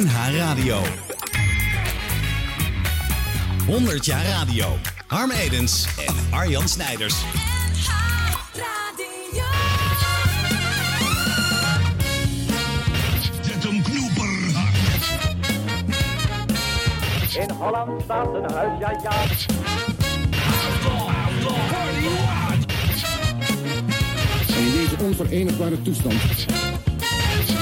[0.00, 0.82] NH Radio.
[3.66, 4.76] 100 jaar radio.
[5.06, 7.14] Harm Edens en Arjan Snijders.
[13.40, 14.28] Zet hem knoeper.
[17.40, 19.22] In Holland staat een huis, ja ja.
[24.56, 26.14] En in deze onverenigbare toestand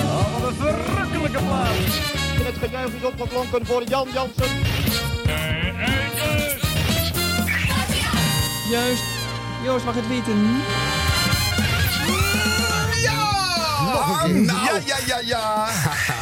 [0.08, 2.26] Oh, wat een verrukkelijke plaats.
[2.44, 4.56] Het gejuich is opgeklonken voor Jan Jansen.
[8.70, 9.02] Juist.
[9.64, 10.62] Joost mag het weten.
[13.02, 15.66] Ja, ja, ja, ja.
[16.06, 16.16] Ben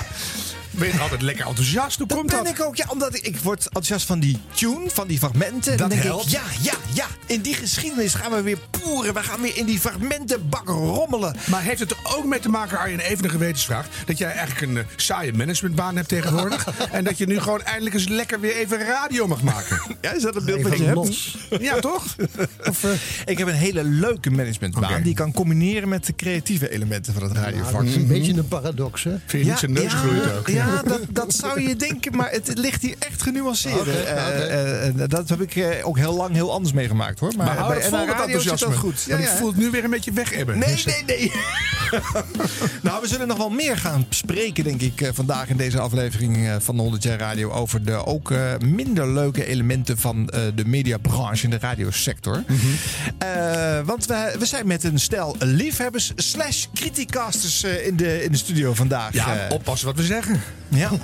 [0.85, 1.99] je altijd lekker enthousiast?
[1.99, 2.49] Hoe komt ben dat?
[2.49, 5.73] ik ook, ja, omdat ik, ik word enthousiast van die tune, van die fragmenten.
[5.73, 6.25] En Dat dan denk helpt.
[6.27, 9.15] ik, ja, ja, ja, in die geschiedenis gaan we weer poeren.
[9.15, 11.37] We gaan weer in die fragmentenbak rommelen.
[11.51, 13.87] Maar heeft het er ook mee te maken, Arjen, even een gewetensvraag...
[14.07, 16.69] dat jij eigenlijk een eh, saaie managementbaan hebt tegenwoordig...
[16.93, 19.81] en dat je nu gewoon eindelijk eens lekker weer even radio mag maken?
[20.01, 21.37] Ja, is dat een beeld wat je hebt?
[21.63, 22.05] Ja, toch?
[22.69, 22.91] Of, eh,
[23.25, 25.01] ik heb een hele leuke managementbaan Oké.
[25.01, 27.73] die ik kan combineren met de creatieve elementen van het radiovak.
[27.73, 29.15] Dat is een beetje een paradox, hè?
[29.27, 30.49] Vind je niet zijn neus groeit ook?
[30.49, 33.87] Ja, dat, dat zou je denken, maar het ligt hier echt genuanceerd.
[33.87, 37.33] Eh, eh, eh, dat heb ik ook heel lang heel anders meegemaakt hoor.
[37.37, 38.69] Maar, Maar hou het vol zit enthousiasme.
[38.69, 39.07] dat goed.
[39.09, 40.59] Want ik voel het nu weer een beetje wegebben.
[40.59, 41.33] Nee, Dus, eh, nee, nee.
[42.83, 46.77] nou, we zullen nog wel meer gaan spreken, denk ik, vandaag in deze aflevering van
[46.77, 47.51] de 100 jaar radio.
[47.51, 48.33] Over de ook
[48.65, 52.45] minder leuke elementen van de mediabranche in de radiosector.
[53.19, 58.39] Eh, want we, we zijn met een stel liefhebbers slash criticasters in, de, in de
[58.39, 59.13] studio vandaag.
[59.13, 60.43] Ja, oppassen wat we zeggen.
[60.69, 60.91] Ja.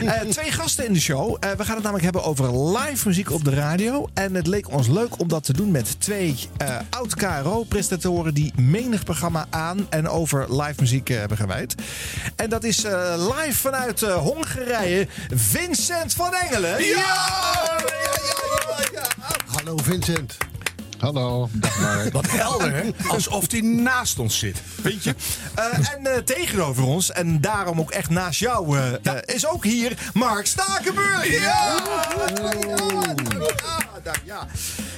[0.00, 1.36] Eh, twee gasten in de show.
[1.40, 4.08] Eh, we gaan het namelijk hebben over live muziek op de radio.
[4.14, 8.34] En het leek ons leuk om dat te doen met twee eh, oud-KRO-presentatoren...
[8.34, 11.74] die menig programma aan en over live muziek hebben gewijd.
[12.36, 12.82] En dat is
[13.16, 16.84] live vanuit Hongarije, Vincent van Engelen.
[16.84, 16.96] Ja!
[17.66, 18.16] Ja, ja,
[18.68, 19.36] ja, ja.
[19.46, 20.36] Hallo Vincent.
[21.00, 22.10] Hallo, dag.
[22.12, 22.90] Wat helder, hè?
[23.08, 24.62] Alsof hij naast ons zit.
[24.82, 25.14] Weet je?
[25.54, 25.64] Eh,
[25.94, 30.46] en eh, tegenover ons, en daarom ook echt naast jou, eh, is ook hier Mark
[30.46, 31.40] Stakenburg.
[31.40, 31.80] Ja!
[34.24, 34.46] Ja.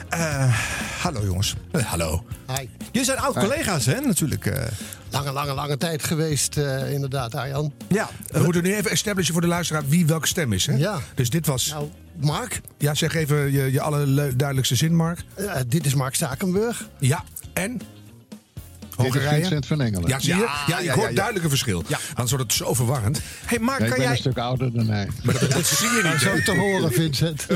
[0.09, 0.55] Eh,
[1.03, 1.55] hallo jongens.
[1.85, 2.25] Hallo.
[2.57, 2.69] Hi.
[2.91, 4.47] Jullie zijn oud-collega's, hè, natuurlijk.
[4.47, 4.65] eh.
[5.11, 7.73] Lange, lange, lange tijd geweest, eh, inderdaad, Arjan.
[7.89, 10.75] ja, We moeten nu even establishen voor de luisteraar wie welke stem is, hè?
[10.75, 10.99] Ja.
[11.15, 11.67] Dus dit was...
[11.69, 11.89] Nou,
[12.21, 15.25] Mark, Ja, zeg even je, je allerduidelijkste zin, Mark.
[15.35, 16.89] eh, dit is Mark Stakenburg.
[16.99, 17.73] Ja, en?
[17.79, 19.41] Dit is Hongarije?
[19.41, 20.09] Vincent van Engelen.
[20.09, 20.41] Ja, zie je?
[20.41, 21.15] Ja, Ja, ik hoor ja, ja.
[21.15, 21.85] duidelijk een verschil.
[21.87, 21.99] Ja.
[22.09, 23.21] Anders wordt het zo verwarrend.
[23.45, 24.21] hey Mark, Ja, ik kan ben een jij...
[24.21, 25.09] stuk ouder dan hij.
[25.23, 26.21] Maar dat, dat zie je niet.
[26.21, 27.47] Zo te horen, Vincent.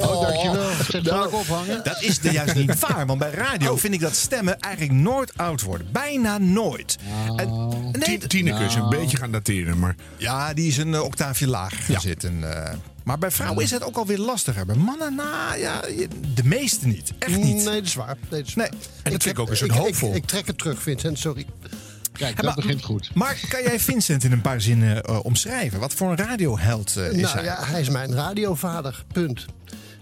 [0.00, 0.70] Oh, dankjewel.
[0.90, 1.84] Zeg, zal ik ophangen?
[1.84, 5.32] Dat is er juist niet waar, want bij radio vind ik dat stemmen eigenlijk nooit
[5.36, 5.86] oud worden.
[5.92, 6.98] Bijna nooit.
[7.36, 8.20] En, nee,
[8.76, 9.94] een beetje gaan dateren, maar...
[10.16, 12.64] ja, die is een eh, octaafje lager gaan zitten.
[12.64, 12.72] eh.
[13.04, 14.66] Maar bij vrouwen is het ook alweer lastiger.
[14.66, 15.80] Bij mannen, nou ja,
[16.34, 17.12] de meeste niet.
[17.18, 17.54] Echt niet.
[17.54, 18.16] Nee, dat is waar.
[18.30, 18.66] Nee, dat is Nee.
[18.70, 18.78] waar.
[19.02, 20.10] En dat vind ik ook een soort ik, hoopvol.
[20.10, 21.46] Ik, ik trek het terug, Vincent, sorry.
[22.12, 23.10] Kijk, maar- dat begint goed.
[23.14, 25.80] Mark, kan jij Vincent in een paar zinnen eh, omschrijven?
[25.80, 27.44] Wat voor een radioheld eh, is nou hij?
[27.44, 29.44] ja, hij is mijn radiovader, punt.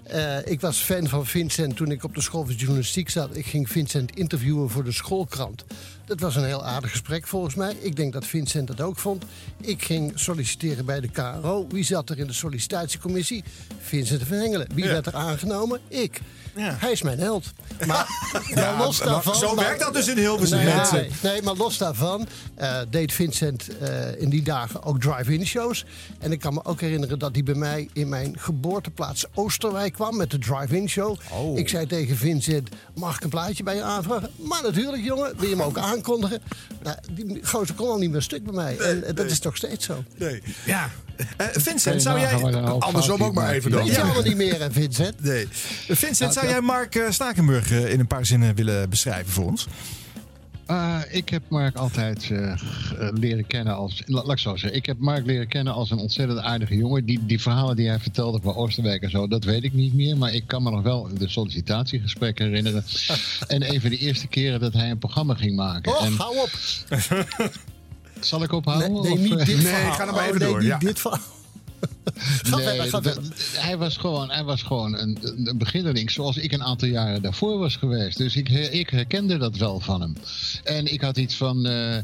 [0.02, 3.36] Eh, ik was fan van Vincent toen ik op de school van journalistiek zat.
[3.36, 5.64] Ik ging Vincent interviewen voor de schoolkrant.
[6.04, 7.76] Dat was een heel aardig gesprek volgens mij.
[7.80, 9.24] Ik denk dat Vincent dat ook vond.
[9.60, 11.66] Ik ging solliciteren bij de KRO.
[11.68, 13.44] Wie zat er in de sollicitatiecommissie?
[13.80, 14.66] Vincent van Engelen.
[14.74, 15.80] Wie werd er aangenomen?
[15.88, 16.20] Ik.
[16.56, 16.76] Ja.
[16.78, 17.52] Hij is mijn held.
[17.86, 18.06] Maar
[18.78, 19.34] los daarvan...
[19.34, 20.96] zo maar- werkt dat dus in Hilversum, Nee, mensen.
[21.00, 25.84] nee, nee, maar los daarvan eh, deed Vincent eh, in die dagen ook drive-in shows.
[26.18, 30.16] En ik kan me ook herinneren dat hij bij mij in mijn geboorteplaats Oosterwijk kwam
[30.16, 31.16] met de drive-in show.
[31.32, 31.58] Oh.
[31.58, 34.30] Ik zei tegen Vincent, mag ik een plaatje bij je aanvragen?
[34.36, 36.40] Maar natuurlijk jongen, wil je me ook aankondigen?
[36.82, 38.76] Nou, die gozer kon al niet meer stuk bij mij.
[38.78, 40.04] En eh, dat is nog steeds zo.
[40.16, 40.42] Nee.
[40.64, 40.90] Ja,
[41.36, 42.62] Eh, Vincent, zou wat jij...
[42.62, 43.84] andersom ook maar even dan.
[43.84, 45.22] Weet je allemaal niet meer, hè, Vincent?
[45.24, 45.48] Nee.
[45.88, 49.66] Vincent, zou jij Mark eh, Stakenburg in een paar zinnen willen beschrijven voor ons?
[50.72, 52.58] Eh, ik heb Mark altijd eh, eh,
[53.14, 54.02] leren kennen als.
[54.06, 54.78] la- Laat ik zo zeggen.
[54.78, 57.04] Ik heb Mark leren kennen als een ontzettend aardige jongen.
[57.04, 60.16] Die, die verhalen die hij vertelde van Oosterwijk en zo, dat weet ik niet meer.
[60.16, 62.84] Maar ik kan me nog wel de sollicitatiegesprekken herinneren.
[63.48, 65.92] en een van de eerste keren dat hij een programma ging maken.
[65.92, 66.50] Oh, en, hou op.
[68.20, 68.92] zal ik ophouden?
[68.92, 69.92] Nee, nee niet dit Nee, verhaal.
[69.92, 70.78] ga er maar Oh, even nee, door, niet ja.
[70.78, 71.20] dit verhaal.
[72.42, 73.32] Ga Nee, verder, ga dat- verder.
[73.64, 75.18] hij was gewoon, hij was gewoon een,
[75.48, 78.16] een beginneling zoals ik een aantal jaren daarvoor was geweest.
[78.18, 80.16] Dus ik, ik herkende dat wel van hem.
[80.64, 81.96] En ik had iets van, eh,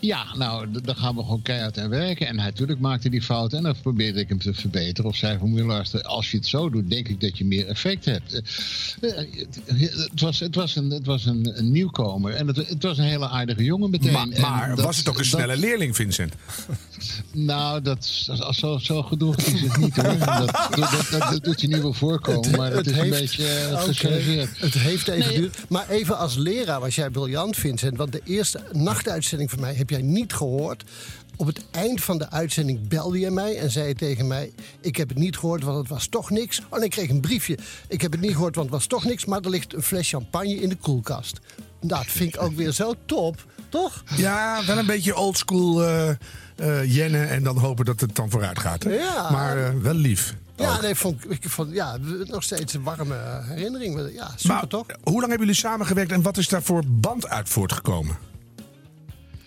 [0.00, 2.26] ja, nou, dan gaan we gewoon keihard aan werken.
[2.26, 5.10] En hij natuurlijk maakte die fouten en dan probeerde ik hem te verbeteren.
[5.10, 7.44] Of zei van, moet je luisteren, als je het zo doet, denk ik dat je
[7.44, 8.42] meer effect hebt.
[9.00, 9.26] Eh, eh,
[10.10, 13.04] het, was, het was, een, het was een, een nieuwkomer en het, het was een
[13.04, 14.12] hele aardige jongen meteen.
[14.12, 16.32] Maar, maar dat- was het ook een dat- snelle leerling, Vincent?
[17.32, 20.18] nou, dat, dat, zo, zo gedoe is het niet hoor.
[20.18, 23.82] Dat, dat, dat, dat doet je niet wel voorkomen, maar het, is een beetje eh,
[23.82, 24.60] gechargeerd.
[24.60, 25.34] Het heeft even Nee.
[25.34, 25.56] geduurd.
[25.68, 27.96] Maar even als leraar was jij briljant, Vincent.
[27.96, 30.84] Want de eerste nachtuitzending van mij heb jij niet gehoord.
[31.36, 34.52] Op het eind van de uitzending belde je mij en zei je tegen mij...
[34.80, 36.60] ik heb het niet gehoord, want het was toch niks.
[36.68, 37.58] Oh, en ik kreeg een briefje.
[37.88, 39.24] Ik heb het niet gehoord, want het was toch niks...
[39.24, 41.40] maar er ligt een fles champagne in de koelkast.
[41.80, 44.02] Dat vind ik ook weer zo top, toch?
[44.16, 46.08] Ja, wel een beetje oldschool eh
[46.56, 48.82] eh Jenne en dan hopen dat het dan vooruit gaat.
[48.82, 48.90] hè?
[48.90, 49.30] Ja.
[49.30, 50.34] Maar eh, wel lief.
[50.56, 50.82] Ja, ook.
[50.82, 54.10] nee, vond, ik vond ja, nog steeds een warme herinnering.
[54.14, 54.86] Ja, super Maar toch?
[55.02, 58.16] hoe lang hebben jullie samengewerkt en wat is daar voor band uit voortgekomen?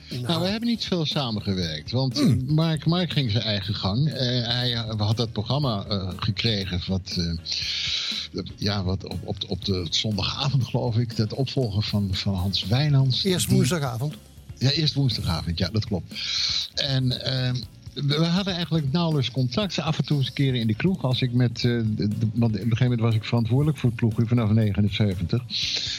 [0.10, 1.92] Nou, we hebben niet veel samengewerkt.
[1.92, 4.08] Want Mark, Mark ging zijn eigen gang.
[4.10, 6.82] Eh, hij had dat programma eh, gekregen.
[6.88, 11.16] Wat, eh, ja, wat op, op, op de zondagavond, geloof ik.
[11.16, 13.24] Dat opvolger van, van Hans Wijnands.
[13.24, 14.16] Eerst woensdagavond.
[14.60, 16.14] Ja, eerst woensdagavond, ja, dat klopt.
[16.76, 17.56] En ehm,
[18.06, 19.80] we, hadden eigenlijk nauwelijks contact.
[19.80, 21.04] Af en toe eens een keer in de kroeg.
[21.04, 24.00] Als ik met, eh, de, want op een gegeven moment was ik verantwoordelijk voor het
[24.00, 25.44] ploeg vanaf 79.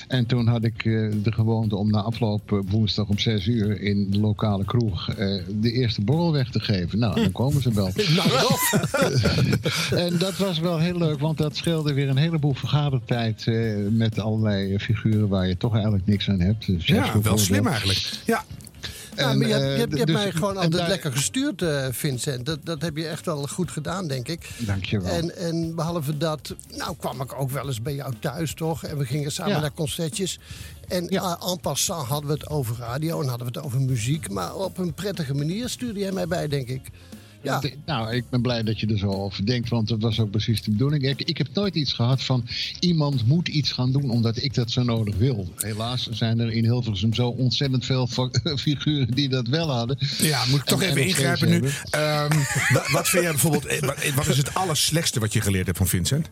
[0.09, 3.81] En toen had ik eh, de gewoonte om na afloop eh, woensdag om 6 uur
[3.81, 5.15] in de lokale kroeg
[5.61, 6.99] de eerste borrel weg te geven.
[6.99, 7.91] Nou, dan komen ze wel.
[10.05, 13.47] en dat was wel heel leuk, want dat scheelde weer een heleboel vergadertijd
[13.91, 16.67] met allerlei figuren waar je toch eigenlijk niks aan hebt.
[16.67, 18.21] Dus Ja, wel slim eigenlijk.
[18.25, 18.44] Ja,
[19.19, 20.88] Ja, En, maar je, hebt- eh, je, hebt- je hebt dus- mij gewoon altijd daar-
[20.88, 22.47] lekker gestuurd, eh, Vincent.
[22.47, 24.50] Dat, dat heb je echt wel goed gedaan, denk ik.
[24.59, 25.12] Dankjewel.
[25.12, 28.85] En, en behalve dat, nou kwam ik ook wel eens bij jou thuis, toch?
[28.85, 29.61] En we gingen samen Ja.
[29.61, 30.38] naar concertjes.
[30.88, 31.38] En Ja.
[31.41, 34.31] eh, en passant hadden we het over radio en hadden we het over muziek.
[34.31, 36.82] Maar op een prettige manier stuurde jij mij bij, denk ik.
[37.43, 40.20] Ja, De- Nou, ik ben blij dat je er zo over denkt, want dat was
[40.20, 41.02] ook precies de bedoeling.
[41.08, 42.46] Ik, ik heb nooit iets gehad van
[42.81, 45.52] iemand moet iets gaan doen omdat ik dat zo nodig wil.
[45.56, 48.08] Helaas zijn er in Hilversum zo ontzettend veel
[48.56, 49.99] figuren die dat wel hadden.
[50.19, 51.62] ja moet ik toch En- even en ingrijpen nu.
[51.90, 52.37] Ehm,
[52.73, 55.79] wa- wat vind jij bijvoorbeeld, eh, wat- wat is het allerslechtste wat je geleerd hebt
[55.79, 56.29] van Vincent?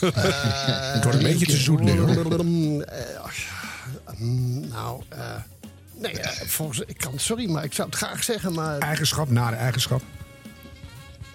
[0.00, 2.40] het wordt een beetje te zoet nu hoor.
[2.80, 3.34] Eh, ach,
[4.18, 5.34] mm, nou, eh,
[5.98, 6.14] nee,
[6.46, 8.78] volgens, ik kan, sorry, maar ik zou het graag zeggen, maar...
[8.78, 10.02] Eigenschap na de eigenschap.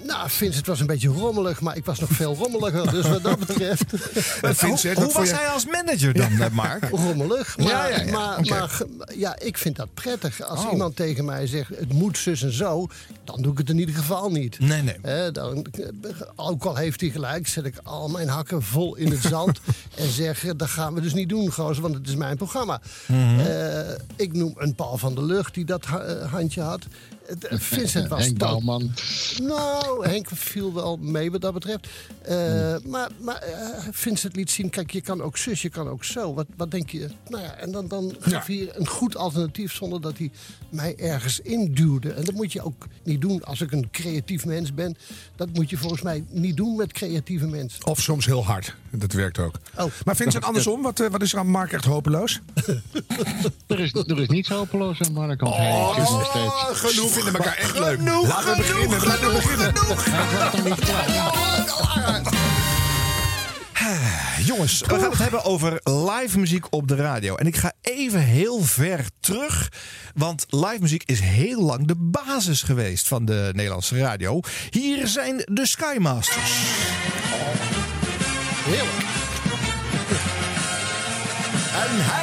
[0.05, 2.91] Nou, Vincent was een beetje rommelig, maar ik was nog veel rommeliger.
[2.91, 3.91] Dus wat dat betreft,
[4.41, 6.89] Hoe was je- hij als manager dan, eh, Mark?
[7.05, 7.57] rommelig.
[7.57, 8.11] Maar, Ja, ja.
[8.11, 8.81] Maar, maar
[9.15, 10.41] ja, ik vind dat prettig.
[10.41, 10.71] Als Oh.
[10.71, 12.87] iemand tegen mij zegt, het moet zus en zo,
[13.23, 14.59] dan doe ik het in ieder geval niet.
[14.59, 15.31] Nee, nee.
[15.31, 15.65] Dan,
[16.35, 19.59] ook al heeft hij gelijk, zet ik al mijn hakken vol in het zand
[19.97, 22.81] en zeg, dat gaan we dus niet doen, gozer, want het is mijn programma.
[23.07, 23.39] Mhm.
[23.39, 23.79] Eh,
[24.15, 26.81] ik noem een Paul van der Lucht die dat ha- eh, handje had.
[27.25, 28.91] Het- eh, Vincent was Henk dan- Bouwman.
[29.41, 31.87] nou, Henk viel wel mee wat dat betreft.
[32.21, 36.03] Eh, Maar, maar eh, Vincent liet zien, kijk, je kan ook zus, je kan ook
[36.03, 36.33] zo.
[36.33, 37.09] Wat, wat denk je?
[37.29, 40.31] Nou ja, en dan, dan gaf hij een goed alternatief zonder dat hij
[40.69, 42.11] mij ergens induwde.
[42.11, 44.95] En dat moet je ook niet doen als ik een creatief mens ben.
[45.35, 47.85] Dat moet je volgens mij niet doen met creatieve mensen.
[47.85, 48.75] Of soms heel hard.
[48.91, 49.55] Dat werkt ook.
[49.77, 49.85] Oh.
[50.05, 52.39] Maar Vincent, andersom, wat, eh, wat is er aan Mark echt hopeloos?
[53.67, 56.79] Er is, er is niets hopeloos aan Mark, want hij is nog steeds...
[56.91, 57.12] genoeg.
[57.13, 57.97] Vinden elkaar echt leuk.
[57.97, 59.07] Genoeg, Laten we beginnen.
[59.07, 59.73] Laten we beginnen.
[59.73, 61.11] Nog niet klaar.
[64.45, 67.35] Jongens, we gaan het hebben over live muziek op de radio.
[67.35, 69.69] En ik ga even heel ver terug.
[70.13, 74.39] Want live muziek is heel lang de basis geweest van de Nederlandse radio.
[74.69, 76.51] Hier zijn de Skymasters.
[78.65, 79.11] Heerlijk.
[81.73, 82.22] En hij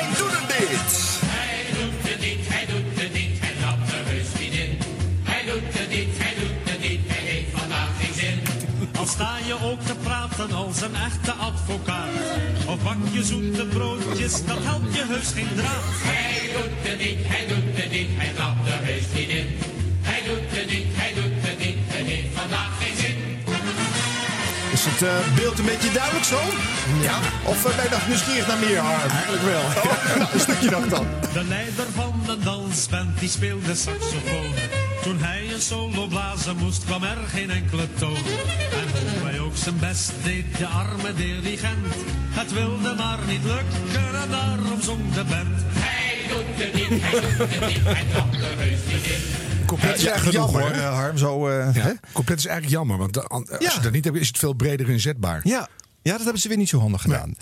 [9.20, 12.14] sta je ook te praten als een echte advocaat.
[12.66, 15.84] Of bak je zoete broodjes, dat helpt je heus geen draad.
[16.10, 19.48] Hij doet het niet, hij doet het niet, hij trapt er heus niet in.
[20.10, 23.16] Hij doet het niet, hij doet het niet, hij heeft vandaag geen zin.
[24.72, 26.40] Is het eh, beeld een beetje duidelijk zo?
[27.08, 27.16] Ja.
[27.52, 29.10] Of eh, ben je nog nieuwsgierig naar meer, Harm?
[29.10, 29.64] Eigenlijk wel.
[30.34, 31.06] een stukje nog dan.
[31.32, 34.79] De leider van de dansband die speelde saxofoon.
[35.02, 38.16] Toen hij een solo blazen moest, kwam er geen enkele toon.
[38.16, 41.86] En hoe hij ook zijn best deed, de arme dirigent.
[42.30, 45.48] Het wilde maar niet lukken en daarom zong de band.
[45.68, 49.20] Hij doet het niet, hij doet het niet, hij trapt er heus niet in.
[49.66, 51.18] Compleet is Ja, eigenlijk genoeg jammer, hoor, eh, Harm.
[51.18, 51.80] Zo, eh, hè?
[51.88, 53.72] Ja, compleet is eigenlijk jammer, want de- an- als Ja.
[53.74, 55.40] je dat niet hebt, is het veel breder inzetbaar.
[55.44, 55.68] Ja.
[56.02, 57.34] Ja, dat hebben ze weer niet zo handig gedaan.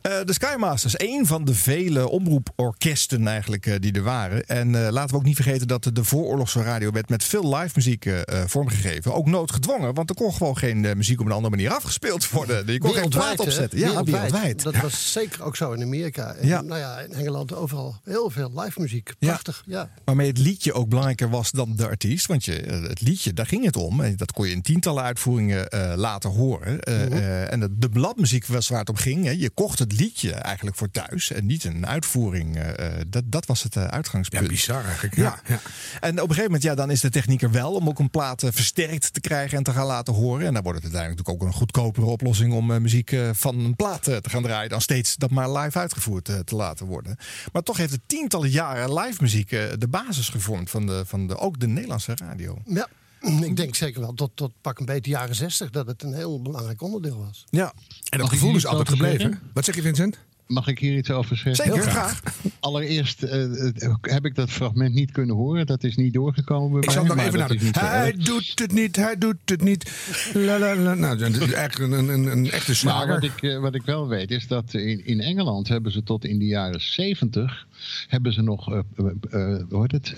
[0.00, 4.46] Eh, de Skymasters, één van de vele omroeporkesten eigenlijk eh, die er waren.
[4.46, 7.72] En eh, laten we ook niet vergeten dat de vooroorlogse radio werd met veel live
[7.74, 9.14] muziek eh, vormgegeven.
[9.14, 12.72] Ook noodgedwongen, want er kon gewoon geen muziek op een andere manier afgespeeld worden.
[12.72, 13.78] Je kon geen plaat opzetten.
[13.78, 14.62] Ja, wereldwijd.
[14.62, 16.34] Dat was zeker ook zo in Amerika.
[16.34, 16.60] En, Ja.
[16.60, 19.14] Nou ja, in Engeland overal heel veel live muziek.
[19.18, 19.90] Prachtig, ja.
[20.04, 22.26] Waarmee het liedje ook belangrijker was dan de artiest.
[22.26, 22.52] Want je,
[22.88, 24.00] het liedje, daar ging het om.
[24.00, 26.78] En dat kon je in tientallen uitvoeringen laten horen.
[26.84, 27.12] Mhm.
[27.22, 29.24] en de, de bladmuziek was waar het om ging.
[29.24, 29.30] Hè.
[29.30, 31.30] Je kocht het liedje eigenlijk voor thuis.
[31.30, 32.56] En niet een uitvoering.
[32.56, 34.42] eh, eh, dat, dat was het eh, uitgangspunt.
[34.42, 35.16] Ja, bizar eigenlijk.
[35.16, 35.38] Ja.
[35.46, 35.60] Ja.
[36.00, 38.10] En op een gegeven moment, ja, dan is de techniek er wel om ook een
[38.10, 40.46] plaat versterkt te krijgen en te gaan laten horen.
[40.46, 44.02] En dan wordt het uiteindelijk natuurlijk ook een goedkopere oplossing om muziek van een plaat
[44.02, 44.70] te gaan draaien.
[44.70, 47.16] Dan steeds dat maar live uitgevoerd te laten worden.
[47.52, 51.38] Maar toch heeft het tientallen jaren live muziek de basis gevormd van, de, van de,
[51.38, 52.58] ook de Nederlandse radio.
[52.64, 52.88] Ja,
[53.50, 56.42] ik denk zeker wel tot, tot pak een beetje jaren zestig dat het een heel
[56.42, 57.44] belangrijk onderdeel was.
[57.50, 59.40] Ja, En dat Mag gevoel is altijd gebleven.
[59.54, 60.18] Wat zeg je, Vincent?
[60.46, 61.64] Mag ik hier iets over zeggen?
[61.64, 62.22] zeker, Heel graag.
[62.60, 65.66] Allereerst eh, eh, heb ik dat fragment niet kunnen horen.
[65.66, 68.16] Dat is niet doorgekomen Ik zal nog even naar zo Hij erg.
[68.16, 69.90] doet het niet, hij doet het niet.
[70.34, 70.94] La, la, la.
[70.94, 73.14] Nou, dat is eigenlijk een, een, een echte Maar slager.
[73.14, 76.24] wat ik, eh, wat ik wel weet is dat in, in Engeland hebben ze tot
[76.24, 77.66] in de jaren 70
[78.08, 80.14] hebben ze nog eh, eh, eh, hoe heet het,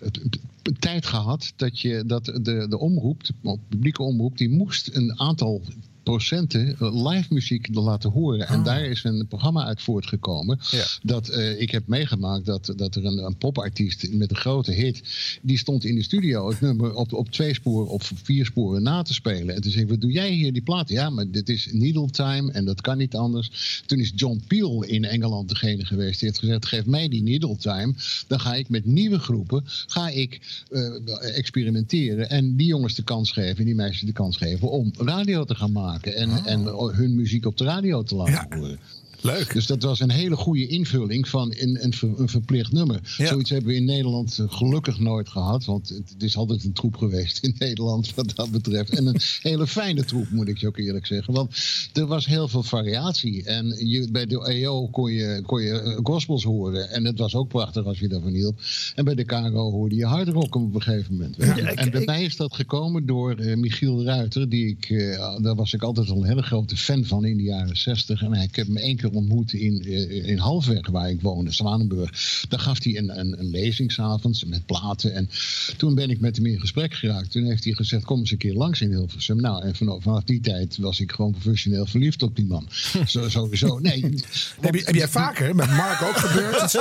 [0.00, 5.20] het tijd gehad dat je dat de, de omroep, de publieke omroep, die moest een
[5.20, 5.62] aantal
[6.02, 8.48] procenten eh, live muziek laten horen.
[8.48, 10.58] En daar is een programma uit voortgekomen.
[10.70, 10.84] Ja.
[11.02, 15.02] Dat eh, ik heb meegemaakt dat, dat er een, een popartiest met een grote hit.
[15.42, 19.02] die stond in de studio het nummer op, op twee sporen of vier sporen na
[19.02, 19.54] te spelen.
[19.54, 20.88] En toen zei ik: Wat doe jij hier die plaat?
[20.88, 23.82] Ja, maar dit is Needle Time en dat kan niet anders.
[23.86, 26.20] Toen is John Peel in Engeland degene geweest.
[26.20, 27.94] Die heeft gezegd: Geef mij die Needle Time.
[28.26, 30.40] Dan ga ik met nieuwe groepen ga ik,
[30.70, 32.30] eh, experimenteren.
[32.30, 35.54] En die jongens de kans geven en die meisjes de kans geven om radio te
[35.54, 35.91] gaan maken.
[36.00, 36.64] En, en
[36.96, 38.56] hun muziek op de radio te laten Ja.
[38.56, 38.78] horen.
[39.22, 39.52] Leuk.
[39.52, 43.00] Dus dat was een hele goede invulling van een, een, ver- een verplicht nummer.
[43.16, 43.26] Ja.
[43.26, 45.64] Zoiets hebben we in Nederland eh, gelukkig nooit gehad.
[45.64, 48.90] Want het, is altijd een troep geweest in Nederland wat dat betreft.
[48.90, 51.34] En een hele fijne troep moet ik je ook eerlijk zeggen.
[51.34, 51.56] Want
[51.92, 53.44] er was heel veel variatie.
[53.44, 56.90] En je, bij de EO kon je, kon je eh, gospels horen.
[56.90, 58.60] En het was ook prachtig als je daarvan hield.
[58.94, 61.36] En bij de KRO hoorde je hard rock op een gegeven moment.
[61.74, 64.48] en bij mij is dat gekomen door eh, Michiel Ruiter.
[64.48, 67.42] Die ik, eh, daar was ik altijd al een hele grote fan van in de
[67.42, 68.22] jaren zestig.
[68.22, 72.10] En ik heb hem één keer ontmoet in, eh, in Halfweg, waar ik woonde, Zwanenburg.
[72.48, 75.14] Daar gaf hij een, een, een lezing s'avonds met platen.
[75.14, 75.28] En
[75.76, 77.30] toen ben ik met hem in gesprek geraakt.
[77.30, 79.40] Toen heeft hij gezegd, kom eens een keer langs in Hilversum.
[79.40, 82.68] Nou, en vanaf, vanaf die tijd was ik gewoon professioneel verliefd op die man.
[83.06, 83.78] Zo, sowieso.
[83.78, 84.00] Nee,
[84.60, 86.72] Heb, je, heb jij vaker, met Mark ook gebeurd?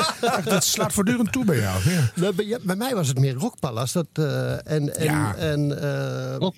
[0.45, 1.89] Dat slaat voortdurend toe bij jou.
[1.89, 2.11] Ja.
[2.15, 3.93] Nou, bij, ja, bij mij was het meer Rockpalast.
[3.93, 5.35] Dat, eh, en, en, Ja.
[5.35, 6.49] en, eh,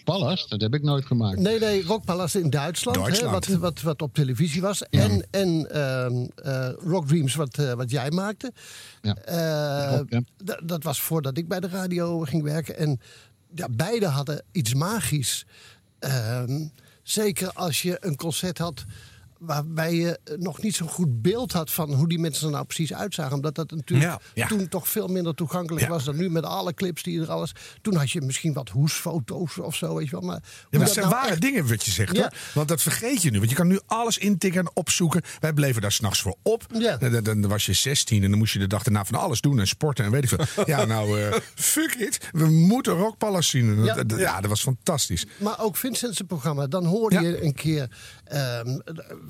[0.49, 1.39] dat heb ik nooit gemaakt.
[1.39, 2.97] Nee, nee, Rockpalast in Duitsland.
[2.97, 3.45] Duitsland.
[3.45, 4.83] Hè, wat, wat, wat op televisie was.
[4.83, 8.53] En, en ehm, eh, Rock Dreams, wat, eh, wat jij maakte.
[9.01, 9.15] Ja.
[9.15, 10.23] Eh, Rock,
[10.63, 12.77] dat was voordat ik bij de radio ging werken.
[12.77, 12.99] En
[13.55, 15.45] ja, beide hadden iets magisch.
[15.99, 16.65] Ehm,
[17.03, 18.83] zeker als je een concert had
[19.45, 22.93] waarbij je nog niet zo'n goed beeld had van hoe die mensen er nou precies
[22.93, 23.33] uitzagen.
[23.35, 24.47] Omdat dat natuurlijk Ja, ja.
[24.47, 25.91] toen toch veel minder toegankelijk Ja.
[25.91, 27.51] was dan nu met alle clips die er alles.
[27.81, 30.21] Toen had je misschien wat hoesfoto's of zo, weet je wel.
[30.21, 32.17] Maar, dat zijn nou ware echt- dingen wat je zegt.
[32.17, 32.31] Hoor.
[32.53, 33.37] Want dat vergeet je nu.
[33.37, 35.21] Want je kan nu alles intikken en opzoeken.
[35.39, 36.65] Wij bleven daar s'nachts voor op.
[37.23, 39.59] Dan, was je 16 en dan moest je de dag daarna van alles doen.
[39.59, 40.65] En sporten en weet ik veel.
[40.75, 42.29] ja, nou, eh, fuck it.
[42.31, 43.75] We moeten Rock Palace zien.
[43.85, 43.85] Dat-
[44.17, 44.41] Ja.
[44.41, 45.25] dat- was fantastisch.
[45.37, 46.67] Maar ook Vincent's programma.
[46.67, 47.89] Dan hoorde je een keer,
[48.23, 48.79] ehm,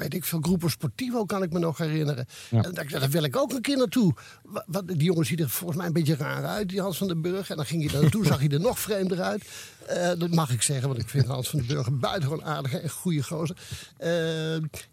[0.03, 2.25] weet ik veel, Groepo Sportivo kan ik me nog herinneren.
[2.51, 4.13] En dan dacht ik, daar wil ik ook een keer naartoe.
[4.43, 7.07] Wa- Wat, die jongens zien er volgens mij een beetje raar uit, die Hans van
[7.07, 7.49] den Burg.
[7.49, 9.43] En dan ging je daar naartoe, zag hij er nog vreemder uit.
[9.87, 12.77] Eh, dat mag ik zeggen, want ik vind Hans van den Burg een buitengewoon aardige
[12.79, 13.57] en goede gozer.
[13.97, 14.09] Eh,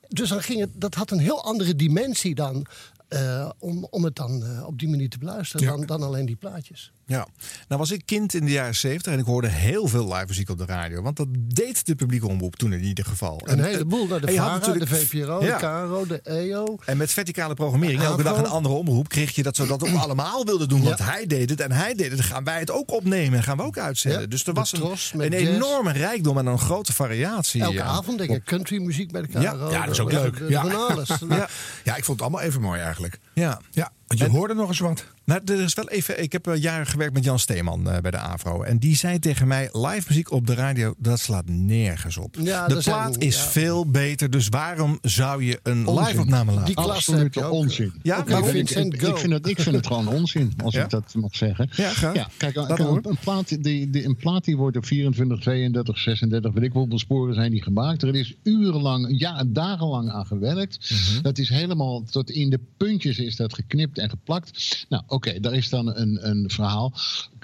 [0.09, 2.67] dus dan ging het, dat had een heel andere dimensie dan...
[3.09, 5.73] eh, om, om het dan op die manier te beluisteren, Ja.
[5.77, 6.93] dan, dan alleen die plaatjes.
[7.11, 7.27] Ja,
[7.69, 10.51] nou was ik kind in de jaren 70 en ik hoorde heel veel live muziek
[10.51, 11.03] op de radio.
[11.03, 13.41] Want dat deed de publieke omroep toen in ieder geval.
[13.45, 15.59] Een En, heleboel, naar de VARA, de VPRO, Ja.
[15.59, 16.77] de KRO, de EO.
[16.85, 19.95] En met verticale programmering, elke dag een andere omroep, kreeg je dat ze dat ook
[20.05, 20.83] allemaal wilden doen.
[20.83, 21.05] Want Ja.
[21.05, 22.17] hij deed het en hij deed het.
[22.17, 24.21] Dan gaan wij het ook opnemen en gaan we ook uitzenden.
[24.21, 27.63] Ja, Dus er was een, Tros een enorme rijkdom en een grote variatie.
[27.63, 27.85] Elke ja.
[27.85, 29.41] avond denk ik countrymuziek bij de KRO.
[29.41, 30.39] Ja, ja, dat is ook leuk.
[30.39, 30.47] Ja.
[30.49, 30.63] Ja.
[30.63, 31.09] Van alles.
[31.29, 31.49] Ja.
[31.85, 33.19] Ja, ik vond het allemaal even mooi eigenlijk.
[33.35, 33.61] Ja.
[33.71, 33.93] Ja.
[34.07, 35.05] Want je En- hoorde nog eens wat.
[35.31, 36.23] Nou, er is wel even.
[36.23, 38.63] Ik heb eh, jaren gewerkt met Jan Steeman eh, bij de Avro.
[38.63, 42.37] En die zei tegen mij: live muziek op de radio, dat slaat nergens op.
[42.43, 43.43] Ja, de plaat is ja.
[43.43, 44.31] veel beter.
[44.31, 46.05] Dus waarom zou je een Onzin.
[46.07, 46.67] live opname laten?
[46.67, 47.93] Die Absolute onzin.
[48.03, 50.85] Ja, Ik, Vincent ik, ik, vind het, ik vind het gewoon onzin, als Ja?
[50.85, 51.69] ik dat mag zeggen.
[51.73, 52.15] Ja, graag.
[52.15, 55.99] Ja, kijk, kijk, een, een plaat, die, die, een plaat die wordt op 24, 32,
[55.99, 58.03] 36, weet ik hoeveel sporen zijn die gemaakt.
[58.03, 60.91] Er is urenlang, ja, dagenlang aan gewerkt.
[60.91, 61.23] Mhm.
[61.23, 64.85] Dat is helemaal tot in de puntjes is dat geknipt en geplakt.
[64.89, 66.93] Nou, oké, daar is dan een, een verhaal.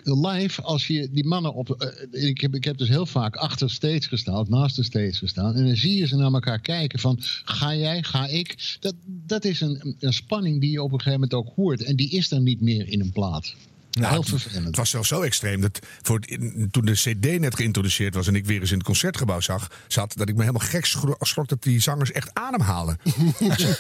[0.03, 1.71] Live, als je die mannen op.
[1.71, 5.55] eh, ik, heb, ik heb dus heel vaak achter stage gestaan, naast de stage gestaan.
[5.55, 8.77] En dan zie je ze naar elkaar kijken van: ga jij, ga ik?
[8.81, 11.83] Dat, dat is een, een spanning die je op een gegeven moment ook hoort.
[11.83, 13.55] En die is dan niet meer in een plaat.
[13.97, 14.67] Nou, heel het- vervelend.
[14.67, 16.39] Het was zelfs zo extreem dat voor het,
[16.73, 20.13] toen de CD net geïntroduceerd was en ik weer eens in het concertgebouw zag, zat,
[20.17, 22.99] dat ik me helemaal gek schro- schrok dat die zangers echt ademhalen.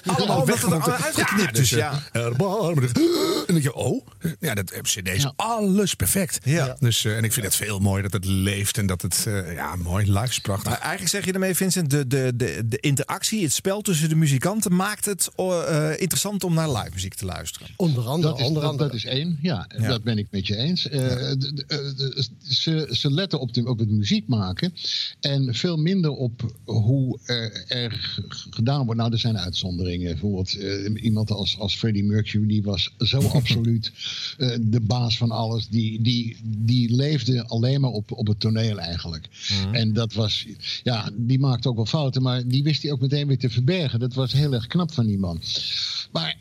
[0.04, 1.02] Allemaal Oh, weggemonteerd.
[1.04, 2.02] uitgeknipt is, ja.
[2.12, 2.92] eh, erbarmelijk.
[3.46, 4.06] En dan denk je, oh,
[4.40, 5.32] ja, dat eh, CD is Ja.
[5.36, 6.38] alles perfect.
[6.44, 6.76] Ja.
[6.80, 9.54] Dus, eh, en ik vind het veel mooi dat het leeft en dat het, eh,
[9.54, 10.70] ja, mooi, live is prachtig.
[10.70, 14.14] Maar eigenlijk zeg je ermee, Vincent, de, de, de, de interactie, het spel tussen de
[14.14, 17.68] muzikanten maakt het eh, interessant om naar live muziek te luisteren.
[17.76, 18.32] Onder andere.
[18.32, 18.88] Dat is, onder dat, andere.
[18.88, 19.88] dat is één, ja, Ja.
[19.88, 20.88] dat ben ik met je eens.
[20.88, 21.38] Eh, eh,
[22.48, 24.72] ze, ze letten op, de, op het muziek maken
[25.20, 28.20] en veel minder op hoe er, er
[28.50, 29.00] gedaan wordt.
[29.00, 30.10] Nou, er zijn uitzonderingen.
[30.10, 33.92] Bijvoorbeeld eh, iemand als, als Freddie Mercury, die was zo absoluut
[34.60, 35.68] de baas van alles.
[35.68, 39.28] Die, die, die leefde alleen maar op, op het toneel eigenlijk.
[39.72, 40.46] En dat was,
[40.82, 44.00] ja, die maakte ook wel fouten, maar die wist hij ook meteen weer te verbergen.
[44.00, 45.40] Dat was heel erg knap van die man.
[46.12, 46.36] Maar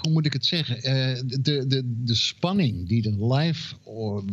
[0.00, 0.82] hoe moet ik het zeggen?
[0.82, 3.74] Eh, de, de, de spanning die er live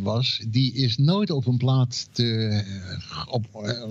[0.02, 2.24] was, die is nooit op een plaat te.
[2.48, 3.82] eh, Op, eh,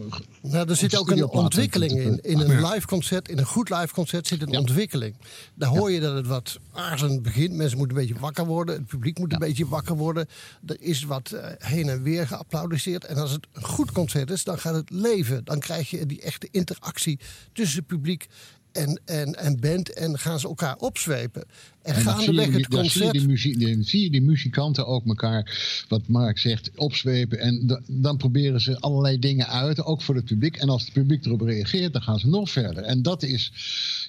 [0.42, 2.20] Nou, er zit ook een ontwikkeling in.
[2.22, 4.60] In een live concert, in een goed live concert zit een Ja.
[4.60, 5.16] ontwikkeling.
[5.56, 7.54] Daar hoor je dat het wat aarzelend begint.
[7.54, 8.76] Mensen moeten een beetje wakker worden.
[8.76, 10.28] Het publiek moet een beetje wakker worden.
[10.66, 13.06] Er is wat heen en weer geapplaudisseerd.
[13.06, 15.44] En als het een goed concert is, dan gaat het leven.
[15.46, 17.20] Dan krijg je die echte interactie
[17.54, 18.28] tussen het publiek
[18.76, 19.94] en, en, en band.
[19.94, 21.44] En gaan ze elkaar opzwepen.
[21.86, 25.84] En, je, gaandeweg die- het dan zie je, dan zie je die muzikanten ook elkaar,
[25.90, 27.40] wat Mark zegt, opzwepen.
[27.40, 30.56] En da- dan proberen ze allerlei dingen uit, ook voor het publiek.
[30.56, 32.84] En als het publiek erop reageert, dan gaan ze nog verder.
[32.84, 33.52] En dat is,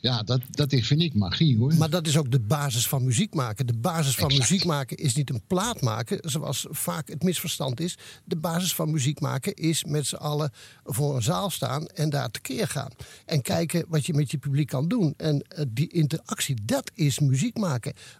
[0.01, 1.75] ja, dat, dat is, vind ik magie hoor.
[1.75, 3.67] Maar dat is ook de basis van muziek maken.
[3.67, 4.51] De basis van Exact.
[4.51, 7.97] muziek maken is niet een plaat maken, zoals vaak het misverstand is.
[8.25, 10.51] De basis van muziek maken is met z'n allen
[10.85, 12.91] voor een zaal staan en daar tekeer gaan.
[13.27, 15.15] En kijken wat je met je publiek kan doen.
[15.17, 17.65] En eh, die interactie, dat is muziek maken.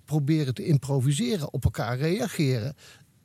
[0.05, 2.77] Proberen te improviseren, op elkaar reageren.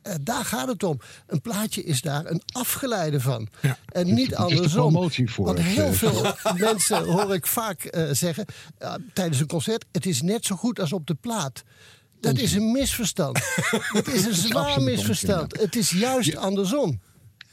[0.02, 1.00] Eh, daar gaat het om.
[1.26, 3.48] Een plaatje is daar een afgeleide van.
[3.60, 3.78] Ja.
[3.86, 5.10] En niet Het andersom.
[5.28, 6.34] voor Want heel eh, veel
[6.70, 8.44] mensen hoor ik vaak eh, zeggen
[9.12, 11.62] tijdens een concert: het is net zo goed als op de plaat.
[12.20, 13.38] Dat is een misverstand.
[13.98, 15.60] Het is een zwaar misverstand.
[15.60, 17.00] Het is juist andersom.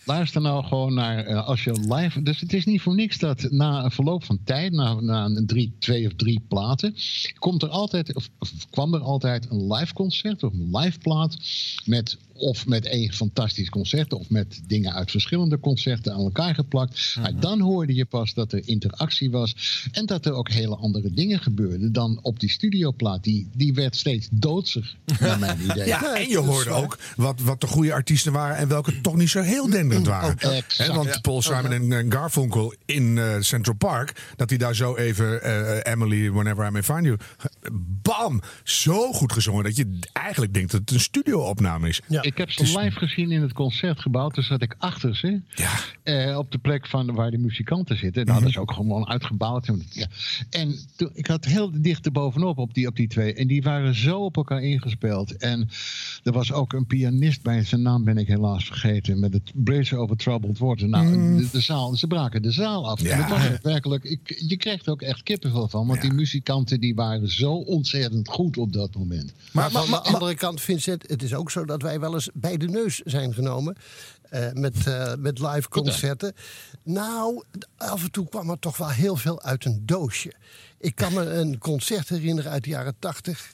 [0.10, 2.22] Luister nou gewoon naar eh, als je live.
[2.22, 5.46] Dus het is niet voor niks dat na een verloop van tijd, na, na een
[5.46, 6.96] drie, twee of drie platen,
[7.40, 11.38] komt er altijd, of, of kwam er altijd een live concert of een live plaat
[11.86, 17.16] met of met één fantastisch concert of met dingen uit verschillende concerten aan elkaar geplakt.
[17.22, 19.56] Maar dan hoorde je pas dat er interactie was
[19.92, 23.24] en dat er ook hele andere dingen gebeurden dan op die studioplaat.
[23.24, 25.88] Die, die werd steeds doodser, naar mijn idee.
[25.88, 26.84] Ja, en je hoorde waar.
[26.84, 30.38] ook wat, wat de goede artiesten waren en welke toch niet zo heel denderend waren.
[30.38, 30.78] Exact.
[30.78, 34.96] Hè, want Paul Simon en en Garfunkel in eh, Central Park, dat hij daar zo
[34.96, 37.18] even eh, Emily, Whenever I May Find You,
[38.02, 42.02] bam, zo goed gezongen dat je eigenlijk denkt dat het een studio-opname is.
[42.08, 42.22] Ja.
[42.30, 44.30] Ik heb ze live gezien in het concertgebouw.
[44.30, 45.42] Toen zat ik achter ze.
[45.56, 45.72] Ja.
[46.04, 48.26] Eh, op de plek van waar de muzikanten zitten.
[48.26, 49.70] Daar hadden ze ook gewoon uitgebouwd.
[49.90, 50.08] Ja.
[50.50, 53.34] En toen, ik had heel dicht erbovenop op die, op die twee.
[53.34, 55.38] En die waren zo op elkaar ingespeeld.
[55.38, 55.70] En
[56.24, 57.64] er was ook een pianist bij.
[57.64, 59.20] Zijn naam ben ik helaas vergeten.
[59.20, 60.88] Met het Bridge over Troubled Water.
[60.90, 63.02] Nou, de, de zaal, ze braken de zaal af.
[63.02, 63.10] Ja.
[63.12, 65.88] En het was werkelijk, ik, je kreeg er ook echt kippenvel van.
[65.88, 66.08] Want Ja.
[66.10, 69.34] die muzikanten die waren zo ontzettend goed op dat moment.
[69.52, 72.58] Maar, van de andere kant, Vincent, het is ook zo dat wij wel eens bij
[72.58, 73.76] de neus zijn genomen.
[74.30, 76.34] eh, met, eh, met live concerten.
[76.84, 77.44] Nou,
[77.78, 80.34] af en toe kwam er toch wel heel veel uit een doosje.
[80.78, 83.52] Ik kan me een concert herinneren uit de jaren tachtig.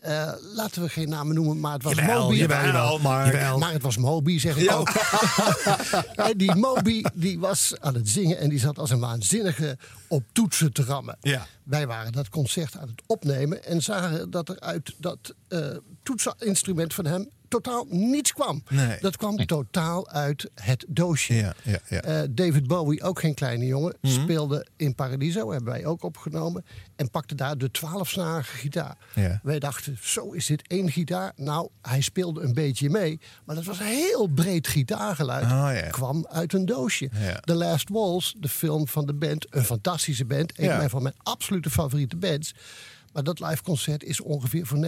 [0.00, 2.34] Eh, laten we geen namen noemen, maar het was Jawel, Moby.
[2.36, 3.58] jawel, jawel, maar- Jawel.
[3.58, 4.88] maar het was Moby, zeg ik ook.
[6.28, 10.24] en die Moby die was aan het zingen en die zat als een waanzinnige op
[10.32, 11.16] toetsen te rammen.
[11.20, 11.46] Ja.
[11.62, 15.66] Wij waren dat concert aan het opnemen en zagen dat er uit dat eh
[16.02, 18.62] toetsinstrument van hem totaal niets kwam.
[18.70, 18.96] Nee.
[19.00, 21.34] Dat kwam totaal uit het doosje.
[21.34, 22.00] Ja, ja, ja.
[22.00, 24.12] Eh, David Bowie, ook geen kleine jongen, Mhm.
[24.12, 26.64] speelde in Paradiso, hebben wij ook opgenomen.
[26.96, 28.96] En pakte daar de 12-snarige gitaar.
[29.42, 31.32] Wij dachten, zo is dit één gitaar.
[31.36, 33.20] Nou, hij speelde een beetje mee.
[33.44, 35.44] Maar dat was een heel breed gitaargeluid.
[35.44, 35.90] Oh.
[35.90, 37.10] Kwam uit een doosje.
[37.44, 39.46] The Last Waltz, de film van de band.
[39.50, 40.52] Een fantastische band.
[40.58, 42.54] Een van mijn absolute favoriete bands.
[43.14, 44.78] Maar dat live concert is ongeveer voor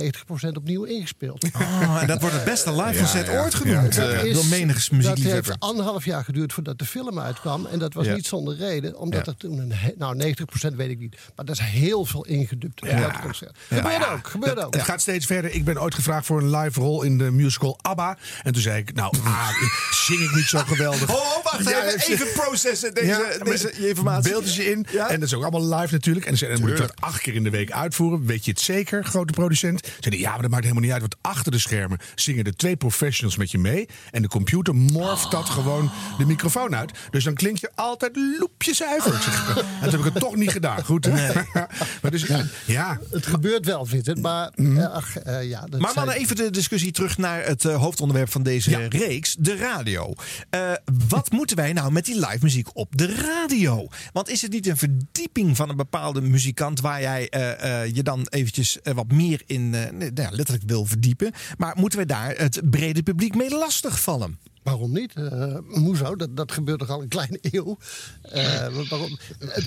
[0.48, 1.44] 90% opnieuw ingespeeld.
[1.54, 3.42] Oh, en dat wordt het beste live concert ja.
[3.42, 3.94] ooit genoemd.
[3.94, 5.44] Ja, eh, Is- door menig Dat muziekliefhebber.
[5.46, 7.66] heeft anderhalf jaar geduurd voordat de film uitkwam.
[7.66, 8.14] En dat was Ja.
[8.14, 8.98] niet zonder reden.
[8.98, 9.32] Omdat Ja.
[9.32, 9.72] er toen een...
[9.98, 11.16] Nou, 90% weet ik niet.
[11.36, 13.56] Maar er is heel veel ingedubt in dat concert.
[13.68, 14.74] Gebeurde ook, gebeurde ook.
[14.74, 15.50] Het gaat steeds verder.
[15.50, 18.16] Ik ben ooit gevraagd voor een live rol in de musical ABBA.
[18.42, 19.48] En toen zei ik, nou, ah,
[19.90, 21.10] zing ik niet zo geweldig.
[21.10, 22.00] Oh, wacht Ja, even.
[22.00, 23.06] ze- Even processen deze,
[23.38, 24.30] Ja, deze informatie.
[24.30, 24.86] Beeldjes in.
[24.90, 25.08] Ja.
[25.08, 26.26] En dat is ook allemaal live natuurlijk.
[26.26, 28.15] En dan moet je dat acht keer in de week uitvoeren.
[28.24, 29.80] Weet je het zeker, grote producent?
[30.00, 31.00] Zei hij, ja, maar dat maakt helemaal niet uit.
[31.00, 33.88] Want achter de schermen zingen er twee professionals met je mee.
[34.10, 36.92] En de computer morft dat gewoon de microfoon uit.
[37.10, 39.12] Dus dan klink je altijd loepje zuiver.
[39.14, 40.84] En toen heb ik het toch niet gedaan.
[40.84, 41.32] Goed, hè?
[42.02, 42.26] maar dus,
[42.64, 42.98] ja.
[43.10, 44.22] Het gebeurt wel, Vincent.
[44.22, 44.78] Maar Mhm.
[44.78, 48.30] eh, ach, eh, ja, dat Maar mannen, even de discussie terug naar het eh, hoofdonderwerp
[48.32, 48.78] van deze Ja.
[48.88, 50.14] reeks, de radio.
[50.50, 50.72] Eh,
[51.08, 53.88] wat moeten wij nou met die live muziek op de radio?
[54.12, 58.02] Want is het niet een verdieping van een bepaalde muzikant waar jij eh, eh, je
[58.06, 61.32] dan eventjes eh, wat meer in eh, nou ja, letterlijk wil verdiepen?
[61.58, 64.38] Maar moeten wij daar het brede publiek mee lastigvallen?
[64.62, 65.12] Waarom niet?
[65.14, 66.16] Eh hoezo?
[66.16, 67.78] Dat, dat gebeurt toch al een kleine eeuw?
[68.22, 69.18] Eh, waarom?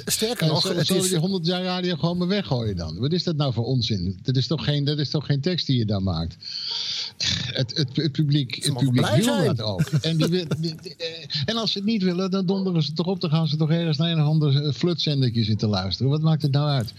[0.06, 1.10] Sterker Ja, nog, zullen het is...
[1.10, 2.97] die 100 jaar radio gewoon maar weggooien dan?
[2.99, 4.19] Wat is dat nou voor onzin?
[4.23, 6.36] Dat is toch geen, dat is toch geen tekst die je dan maakt?
[7.52, 9.45] Het, het, het publiek, het publiek wil zijn.
[9.45, 9.82] dat ook.
[9.82, 10.95] En, die, wil- die- die-
[11.45, 13.21] en als ze het niet willen, dan donderen ze toch op.
[13.21, 16.12] Dan gaan ze toch ergens naar een of ander flutzendertje zitten luisteren.
[16.12, 16.93] Wat maakt het nou uit?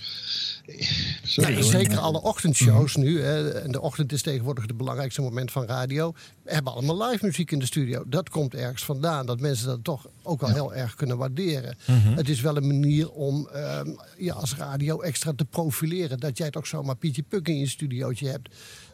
[1.22, 3.22] Sorry, zeker alle ochtendshows nu.
[3.22, 6.14] Hè, en de ochtend is tegenwoordig het belangrijkste moment van radio.
[6.42, 8.04] We hebben allemaal live muziek in de studio.
[8.06, 9.26] Dat komt ergens vandaan.
[9.26, 11.76] Dat mensen dat toch ook wel heel erg kunnen waarderen.
[12.14, 16.18] Het is wel een manier om ehm, je als radio extra te profileren.
[16.18, 18.48] Dat jij toch zomaar Pietje Puk in je studiootje hebt.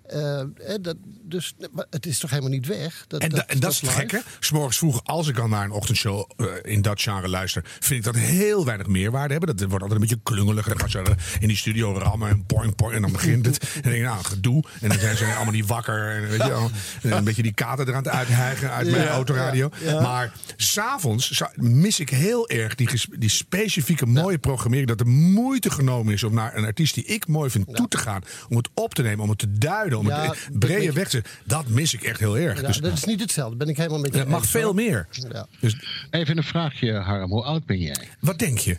[0.09, 3.05] Eh, hè, dat, dus maar het is toch helemaal niet weg.
[3.09, 4.23] Dat, En, da- en dat is het gekke.
[4.41, 8.13] S'morgens vroeg, als ik al naar een ochtendshow eh, in dat genre luister, vind ik
[8.13, 9.57] dat heel weinig meerwaarde hebben.
[9.57, 10.67] Dat wordt altijd een beetje klungelig.
[10.67, 11.03] Dan gaan ze
[11.41, 12.95] in die studio rammen en poing, poing.
[12.95, 13.59] En dan begint het.
[13.63, 14.65] En dan denk ik, nou, gedoe.
[14.81, 16.11] En dan zijn ze allemaal niet wakker.
[16.11, 16.69] En, weet je,
[17.03, 19.71] een beetje die kater eraan te uithijgen uit mijn Ja, autoradio.
[19.81, 20.01] ja, ja.
[20.01, 22.89] Maar s'avonds mis ik heel erg die,
[23.19, 24.89] die specifieke mooie programmering.
[24.89, 27.99] Dat de moeite genomen is om naar een artiest die ik mooi vind toe te
[27.99, 28.23] gaan.
[28.49, 29.96] Om het op te nemen, om het te duiden.
[30.05, 30.35] Ja,
[30.81, 30.93] je.
[30.93, 32.61] weg Dat mis ik echt heel erg.
[32.61, 33.57] Ja, dus dat is niet hetzelfde.
[33.57, 35.07] Ben ik helemaal met je het mag veel meer.
[35.33, 35.47] Ja.
[35.61, 35.77] Dus
[36.11, 37.31] Even een vraagje, Harm.
[37.31, 38.09] Hoe oud ben jij?
[38.21, 38.79] wat denk je?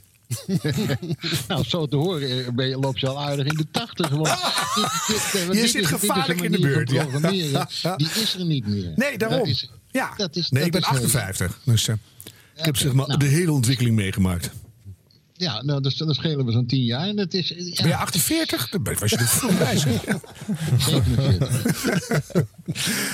[1.47, 4.09] Nou, zo te horen eh, ben je, loop je al aardig in de tachtig.
[4.09, 7.05] Want dit- dit- dit- dit zit gevaarlijk in de buurt, ja.
[7.95, 8.91] Die is er niet meer.
[8.95, 9.37] Nee, daarom.
[9.39, 11.59] Dat is- ja, dat is- nee, dat ik ben is heel- 58.
[11.63, 11.95] Dus eh,
[12.55, 13.19] ik heb zeg maar nou.
[13.19, 14.49] de hele ontwikkeling meegemaakt.
[15.37, 17.07] Ja, nou, dus, dan schelen we zo'n tien jaar.
[17.07, 18.69] En dat is Ben je ja, 48?
[18.69, 19.77] Dan ben- was je er vroeg bij.
[19.77, 20.01] zeg.
[20.77, 22.45] 47.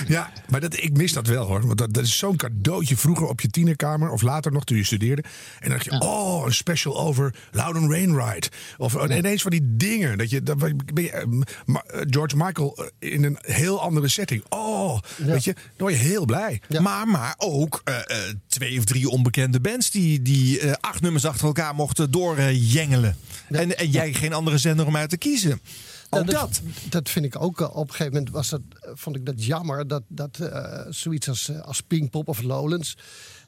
[0.08, 1.66] Ja, maar dat, ik mis dat wel hoor.
[1.66, 4.10] Want dat, dat is zo'n cadeautje vroeger op je tienerkamer.
[4.10, 5.22] Of later nog toen je studeerde.
[5.60, 8.48] En dan dacht je, oh, een special over Loudon Wainwright.
[8.76, 10.18] Of eh, ineens van die dingen.
[10.18, 11.26] Dat je, dat, ben je, eh,
[11.66, 14.44] Ma- eh, George Michael eh, in een heel andere setting.
[14.48, 16.60] Oh, weet je, dan word je heel blij.
[16.80, 21.24] Maar, maar ook eh, eh, twee of drie onbekende bands die, die eh, acht nummers
[21.24, 23.16] achter elkaar mochten doorjengelen.
[23.48, 25.60] En, en jij geen andere zender om uit te kiezen.
[26.10, 26.60] Ook Ja, dat.
[26.88, 27.60] dat vind ik ook.
[27.60, 29.86] eh, Op een gegeven moment was dat, eh, vond ik dat jammer.
[29.88, 32.96] Dat, dat eh, zoiets als, als Pinkpop of Lowlands.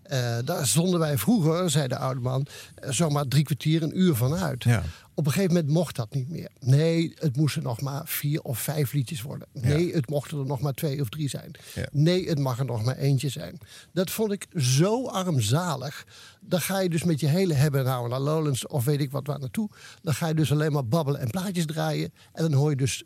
[0.09, 4.15] Eh, daar zonden wij vroeger, zei de oude man, eh, zomaar drie kwartier, een uur
[4.15, 4.65] van uit.
[4.65, 4.83] Ja.
[5.15, 6.49] Op een gegeven moment mocht dat niet meer.
[6.61, 9.49] Nee, het moesten nog maar vier of vijf liedjes worden.
[9.53, 11.51] Nee, het mochten er nog maar twee of drie zijn.
[11.75, 11.87] Ja.
[11.93, 13.59] Nee, het mag er nog maar eentje zijn.
[13.93, 16.07] Dat vond ik zo armzalig.
[16.41, 19.27] Dan ga je dus met je hele hebben nou naar Lowlands of weet ik wat
[19.27, 19.71] waar naartoe.
[20.03, 22.13] Dan ga je dus alleen maar babbelen en plaatjes draaien.
[22.33, 23.05] En dan hoor je dus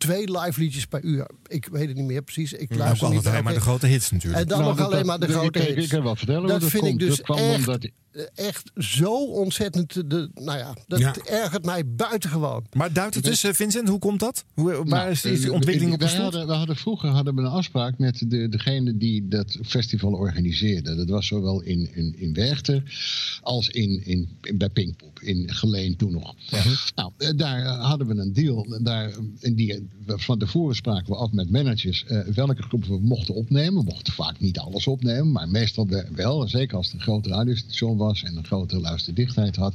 [0.00, 1.30] twee live liedjes per uur.
[1.46, 2.52] Ik weet het niet meer precies.
[2.52, 3.26] Ik luister altijd niet.
[3.26, 4.42] alleen maar de grote hits natuurlijk.
[4.42, 5.84] En dan Nou, nog dat- alleen maar de ik- grote ik- hits.
[5.84, 6.94] ik kan wel vertellen hoe dat dat vind komt.
[7.02, 7.88] ik dus Dat kwam echt, omdat-
[8.34, 10.10] echt zo ontzettend...
[10.10, 11.14] De, nou ja, dat Ja.
[11.24, 12.64] ergert mij buitengewoon.
[12.76, 14.44] Maar duidt het dus, eh, Vincent, hoe komt dat?
[14.54, 17.34] Hoe, waar Nou, is die, is die eh, ontwikkeling op hadden, we hadden Vroeger hadden
[17.34, 20.94] we een afspraak met de, degene die dat festival organiseerde.
[20.94, 22.82] Dat was zowel in, in, in Werchter
[23.42, 26.34] als in, in, bij Pinkpop, in Geleen toen nog.
[26.94, 28.66] Nou, eh, daar eh, hadden we een deal.
[28.82, 29.80] Daar, eh, in die, eh,
[30.16, 33.74] van tevoren spraken we af met managers eh, welke groepen we mochten opnemen.
[33.84, 36.48] We mochten vaak niet alles opnemen, maar meestal we- wel.
[36.48, 39.74] Zeker als het een groot radiostation was en een grotere luisterdichtheid had.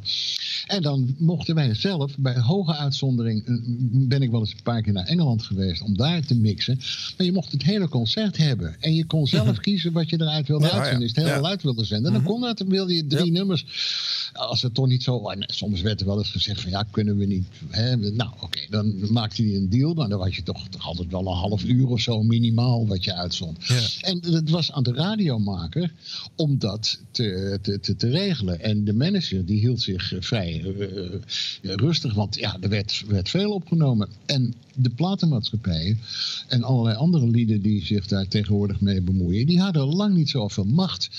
[0.67, 3.55] En dan mochten wij zelf, bij hoge uitzondering, eh,
[4.07, 6.79] ben ik wel eens een paar keer naar Engeland geweest om daar te mixen.
[7.17, 8.75] Maar je mocht het hele concert hebben.
[8.79, 10.77] En je kon zelf kiezen wat je eruit wilde Ja, Mhm.
[10.79, 11.07] uitzenden.
[11.07, 11.49] Is het helemaal ja.
[11.49, 12.13] uit wilde zenden.
[12.13, 13.65] Dan kon dat, dan wilde je drie nummers.
[14.33, 15.31] Als het toch niet zo.
[15.39, 17.47] Soms werd er wel eens gezegd van ja, kunnen we niet.
[17.69, 17.95] Hè?
[17.95, 19.93] Nou, oké, dan maakte hij een deal.
[19.93, 23.03] Maar dan was je toch, toch altijd wel een half uur of zo minimaal wat
[23.03, 23.57] je uitzond.
[24.01, 25.91] En het was aan de radiomaker
[26.35, 28.61] om dat te, te, te, te regelen.
[28.61, 31.19] En de manager die hield zich eh, vrij eh, eh,
[31.61, 34.09] rustig, want ja, er werd, werd veel opgenomen.
[34.25, 35.99] En de platenmaatschappijen
[36.47, 40.63] en allerlei andere lieden die zich daar tegenwoordig mee bemoeien, die hadden lang niet zoveel
[40.63, 41.09] macht.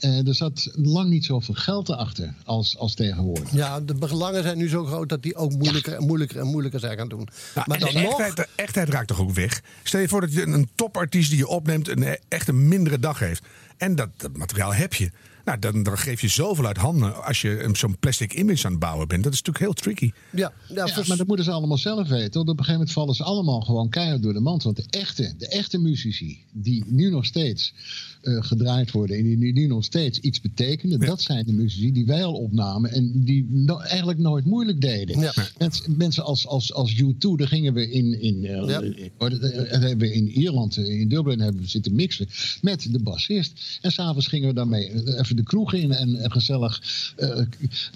[0.00, 3.52] Er zat lang niet zoveel geld erachter als, als tegenwoordig.
[3.52, 6.80] Ja, de belangen zijn nu zo groot dat die ook moeilijker en moeilijker en moeilijker
[6.80, 7.28] zijn gaan doen.
[7.54, 9.62] Nou, maar dan de, nog, echtheid, de echtheid raakt toch ook weg?
[9.82, 13.18] Stel je voor dat je een topartiest die je opneemt een, echt een mindere dag
[13.18, 13.42] heeft.
[13.76, 15.10] En dat, dat materiaal heb je.
[15.48, 18.70] Nou, dan, dan geef je zoveel uit handen als je een- zo'n plastic image aan
[18.70, 19.22] het bouwen bent.
[19.24, 20.12] Dat is natuurlijk heel tricky.
[20.30, 22.32] ja, ja, maar dat moeten ze allemaal zelf weten.
[22.32, 24.62] Want op een gegeven moment vallen ze allemaal gewoon keihard door de mand.
[24.62, 27.74] Want de echte, de echte muzici, die nu nog steeds
[28.22, 31.92] eh, gedraaid worden en die nu- nu nog steeds iets betekenen, dat zijn de muzici
[31.92, 35.20] die wij al opnamen en die no- eigenlijk nooit moeilijk deden.
[35.20, 35.32] Ja.
[35.58, 38.80] Mens- mensen als, als, als U2, daar gingen we in, in, eh, Ja.
[38.80, 39.40] in- eh, dat
[39.80, 42.26] hebben we in Ierland, in Dublin, hebben we zitten mixen
[42.62, 43.78] met de bassist.
[43.80, 46.82] En s'avonds gingen we daarmee even de kroeg in en, gezellig
[47.16, 47.40] eh,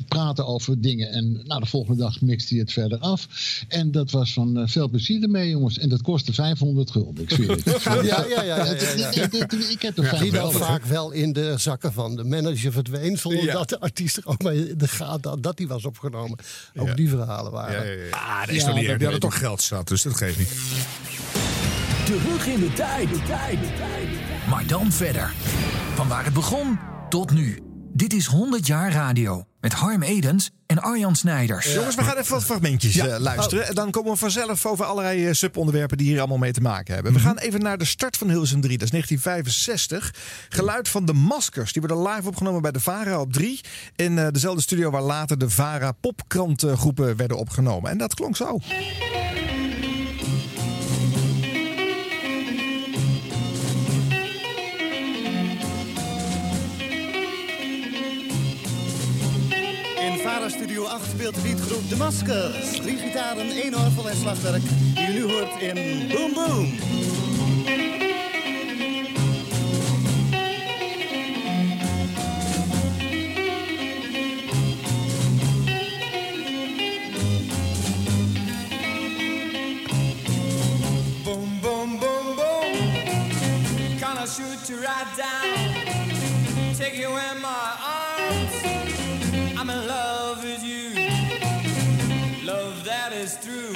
[0.09, 1.11] praten over dingen.
[1.11, 3.29] En nou, de volgende dag mixte hij het verder af.
[3.69, 5.79] En dat was van eh, veel plezier ermee, jongens.
[5.79, 7.65] En dat kostte 500 gulden, ik zweer het.
[7.85, 9.31] ja, ja, ja, ja, ja, ja.
[9.71, 13.17] Ik heb er Die dan vaak wel in de zakken van de manager verdween.
[13.19, 13.53] Zonder Ja.
[13.53, 16.39] dat de artiest er ook mee in de gaten had dat die was opgenomen.
[16.77, 17.97] Ook die verhalen waren.
[18.11, 18.99] Ah, dat is Ja, toch niet dat erg.
[18.99, 20.49] Die hadden weet toch geld zat, dus dat geeft niet.
[22.05, 23.09] Terug in de tijd.
[24.49, 25.33] Maar dan verder.
[25.95, 27.72] Van waar het begon tot nu.
[27.95, 29.47] Dit is 100 jaar radio.
[29.61, 31.75] Met Harm Edens en Arjan Snijders.
[31.75, 33.69] Jongens, we gaan even wat fragmentjes eh, luisteren.
[33.69, 36.95] En dan komen we vanzelf over allerlei eh, subonderwerpen die hier allemaal mee te maken
[36.95, 37.13] hebben.
[37.13, 38.79] We gaan even naar de start van Hilversum 3.
[38.79, 40.15] Dat is 1965.
[40.49, 41.73] Geluid van de Maskers.
[41.73, 43.61] Die worden live opgenomen bij de VARA op 3.
[43.97, 47.91] In eh, dezelfde studio waar later de VARA popkrantgroepen werden opgenomen.
[47.91, 48.59] En dat klonk zo.
[60.83, 62.77] Vara Studio 8 speelt de beatgroep De Maskers.
[62.81, 64.63] Drie gitaren, één orgel en slagwerk.
[64.95, 66.79] Die u nu hoort in Boom Boom.
[81.25, 82.91] Boom, boom, boom, boom.
[84.27, 86.75] Shoot you right down.
[86.79, 87.92] Take you in my.
[93.33, 93.73] Is true.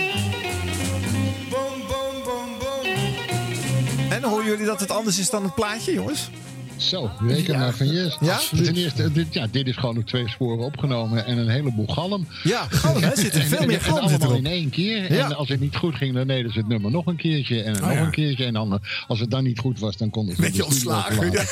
[1.51, 4.11] Boom, boom, boom, boom.
[4.11, 6.31] En horen jullie dat het anders is dan het plaatje, jongens?
[6.77, 8.17] Zo, reken maar van yes.
[8.21, 8.39] Ja?
[8.51, 12.27] Ten eerste, dit, ja, dit is gewoon op twee sporen opgenomen en een heleboel galm.
[12.43, 13.17] Ja, galm, hè?
[13.21, 14.45] Zit er veel en- meer galm zit allemaal erop.
[14.45, 15.13] in één keer.
[15.13, 15.25] Ja.
[15.25, 17.73] En als het niet goed ging, dan deden ze het nummer nog een keertje en
[17.73, 18.01] nog ja.
[18.01, 18.45] een keertje.
[18.45, 20.95] En dan, eh, als het dan niet goed was, dan konden ze Beetje de studio
[20.95, 21.33] ontslagen.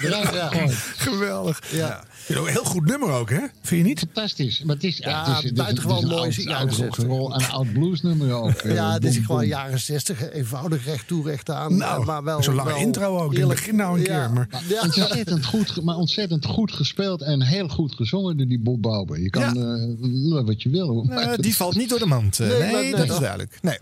[0.00, 0.08] Ja.
[0.08, 0.68] Ja, ja.
[0.96, 1.60] Geweldig.
[1.72, 2.04] Ja.
[2.36, 3.38] Een heel goed nummer ook, hè?
[3.62, 3.98] Vind je niet?
[3.98, 4.62] Fantastisch.
[4.62, 6.68] Maar het is, ja, Ja, het is, het is, buitengewoon het is een mooi, oud-
[6.68, 8.50] oud rock'n'roll en oud bluesnummer ook.
[8.52, 10.30] eh, Ja, dit is gewoon jaren 60.
[10.32, 11.76] Eenvoudig recht toe, recht aan.
[11.76, 13.32] Nou, eh, maar wel, zo'n lange wel intro ook.
[13.72, 14.26] Nou een Ja.
[14.26, 14.32] keer.
[14.32, 14.80] Maar Ja.
[14.82, 19.20] Ontzettend goed, maar ontzettend goed gespeeld en heel goed gezongen door die Bob Bauer.
[19.20, 19.48] Je kan Ja.
[19.48, 21.08] eh, lullen wat je wil.
[21.36, 22.38] die valt niet door de mand.
[22.38, 23.58] Nee, nee, maar- nee, dat is duidelijk.
[23.62, 23.78] Nee.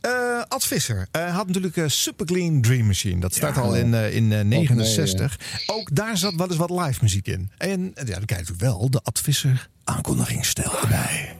[0.00, 3.20] Eh, Ad Visser eh, had natuurlijk een Super Clean Dream Machine.
[3.20, 5.38] Dat start al in, eh, in eh, 69.
[5.66, 7.50] Ook daar zat wel eens wat live muziek in.
[7.58, 11.36] En eh, ja, dan krijg je natuurlijk wel de Ad Visser aankondigingsstijl erbij.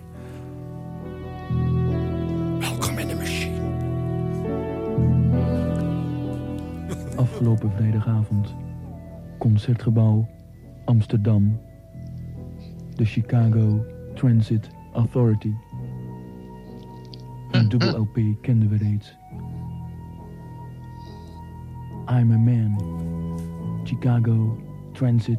[2.59, 3.57] Welkom in de machine.
[7.17, 8.55] Afgelopen vrijdagavond.
[9.39, 10.29] Concertgebouw
[10.85, 11.61] Amsterdam.
[12.95, 15.53] De Chicago Transit Authority.
[17.51, 19.17] Een dubbel LP kenden we reeds.
[22.11, 22.77] I'm a Man.
[23.85, 24.59] Chicago
[24.93, 25.39] Transit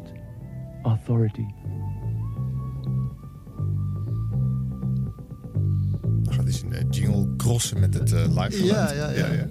[0.82, 1.44] Authority.
[6.22, 9.16] Dan gaat eens een eh, jingle crossen met het eh, live Ja, geluid.
[9.16, 9.46] ja, ja.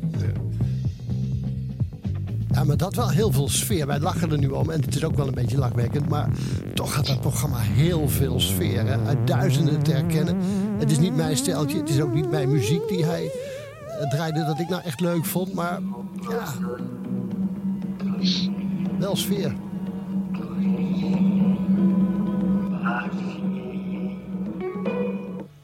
[2.53, 3.87] Ja, maar dat wel heel veel sfeer.
[3.87, 6.09] Wij lachen er nu om en het is ook wel een beetje lachwekkend.
[6.09, 6.29] Maar
[6.73, 8.85] toch had dat programma heel veel sfeer.
[8.85, 8.97] Hè?
[8.97, 10.35] Uit duizenden te herkennen.
[10.79, 13.31] Het is niet mijn steltje, het is ook niet mijn muziek die hij
[13.99, 15.53] eh, draaide dat ik nou echt leuk vond.
[15.53, 15.79] Maar
[16.29, 16.43] ja,
[18.99, 19.53] wel sfeer.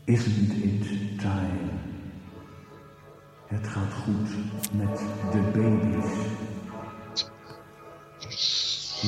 [0.05, 1.69] Isn't it time?
[3.47, 4.29] Het gaat goed
[4.71, 4.97] met
[5.31, 6.11] de baby's.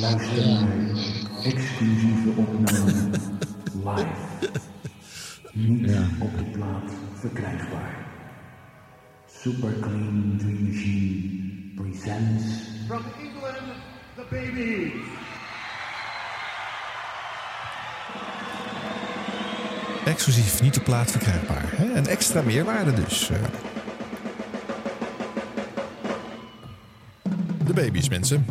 [0.02, 0.68] Luister naar
[1.44, 3.10] exclusieve opname
[3.86, 4.76] live.
[5.58, 8.06] Niet op de plaat verkrijgbaar.
[9.42, 11.20] Super Clean Dream Machine
[11.76, 12.44] presents
[12.88, 13.74] From England,
[14.16, 14.92] the baby.
[20.06, 21.64] Exclusief, niet op plaat verkrijgbaar.
[21.76, 21.94] Hè?
[21.98, 23.30] Een extra meerwaarde dus.
[23.30, 23.38] eh.
[27.66, 28.46] De baby's, mensen.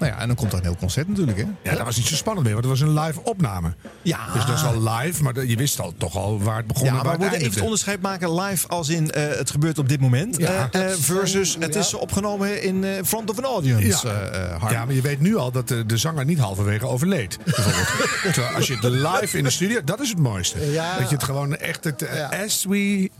[0.00, 1.44] Nou ja, en dan komt er een heel concert natuurlijk, hè?
[1.62, 3.74] Ja, dat was niet zo spannend meer, want het was een live opname.
[4.02, 4.18] Ja.
[4.32, 6.88] Dus dat is al live, maar je wist al, toch al waar het begon Ja,
[6.88, 9.50] en maar waar we het moeten even het onderscheid maken live als in eh, het
[9.50, 10.36] gebeurt op dit moment.
[10.36, 10.68] Ja.
[10.70, 14.08] eh, eh, versus het is opgenomen in front of an audience.
[14.08, 14.70] Ja.
[14.70, 17.38] ja, maar je weet nu al dat de, de zanger niet halverwege overleed.
[17.44, 18.54] bijvoorbeeld.
[18.56, 20.70] Als je het live in de studio, dat is het mooiste.
[20.70, 20.98] Ja.
[20.98, 22.06] Dat je het gewoon echt het,
[22.44, 23.10] as, we,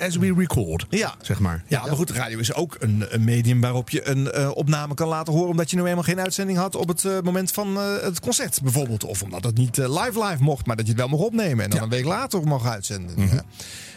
[0.00, 1.14] as we record, Ja.
[1.22, 1.64] zeg maar.
[1.66, 4.94] Ja, maar goed, de radio is ook een, een medium waarop je een eh, opname
[4.94, 5.50] kan laten horen.
[5.50, 8.60] omdat je nou eenmaal geen uitzending had op het eh, moment van eh, het concert,
[8.62, 9.04] bijvoorbeeld.
[9.04, 11.64] Of omdat het niet live live mocht, maar dat je het wel mocht opnemen.
[11.64, 13.28] en dan een week later mag uitzenden.
[13.28, 13.42] Ja.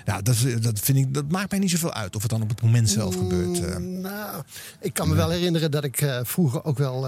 [0.05, 2.49] Ja, dat, dat, vind ik, dat maakt mij niet zoveel uit of het dan op
[2.49, 3.59] het moment zelf gebeurt.
[3.65, 3.75] eh.
[3.77, 4.43] Nou,
[4.79, 7.07] ik kan me wel herinneren dat ik vroeger ook wel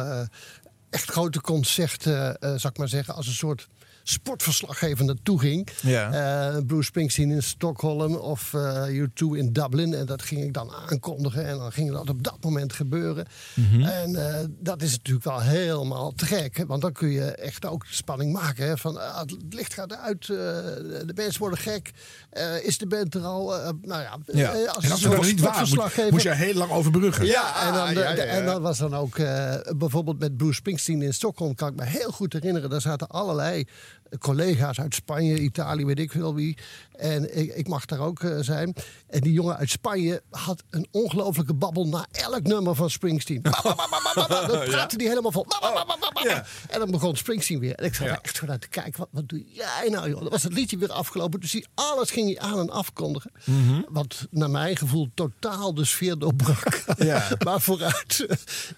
[0.89, 3.67] echt grote concerten, zou ik maar zeggen, als een soort
[4.07, 5.67] sportverslaggever naartoe ging.
[5.81, 6.11] Ja.
[6.11, 9.93] Eh, Bruce Springsteen in Stockholm of eh U2 in Dublin.
[9.93, 11.45] En dat ging ik dan aankondigen.
[11.45, 13.25] En dan ging dat op dat moment gebeuren.
[13.53, 13.81] Mhm.
[13.81, 16.63] En eh, dat is natuurlijk wel helemaal te gek.
[16.67, 18.67] Want dan kun je echt ook spanning maken.
[18.67, 20.37] Hè, van het licht gaat uit, eh,
[21.05, 21.91] de mensen worden gek.
[22.29, 23.47] Eh, is de band er al?
[23.81, 24.53] Nou ja, Ja.
[24.53, 27.25] En als het een nog niet waar, moet, moest je heel lang overbruggen.
[27.25, 28.23] ja, en dan, ja, ja, ja.
[28.23, 31.85] en dan was dan ook eh, bijvoorbeeld met Bruce Springsteen in Stockholm, kan ik me
[31.85, 32.69] heel goed herinneren.
[32.69, 33.67] Daar zaten allerlei
[34.19, 36.57] collega's uit Spanje, Italië, weet ik veel wie.
[36.91, 38.75] En ik, ik mag daar ook eh, zijn.
[39.07, 43.41] En die jongen uit Spanje had een ongelofelijke babbel na elk nummer van Springsteen.
[43.41, 43.75] Ba, ba,
[44.13, 44.47] ba.
[44.47, 45.45] Dan praatte die helemaal vol.
[46.23, 46.45] Ja.
[46.69, 47.75] En dan begon Springsteen weer.
[47.75, 50.21] En ik zat echt vanuit te kijken, wat, wat doe jij nou joh?
[50.21, 51.39] Dan was het liedje weer afgelopen.
[51.39, 53.31] Dus hij, alles ging hij aan en afkondigen.
[53.89, 56.83] Wat naar mijn gevoel totaal de sfeer doorbrak.
[56.97, 57.27] Ja.
[57.45, 58.25] maar vooruit.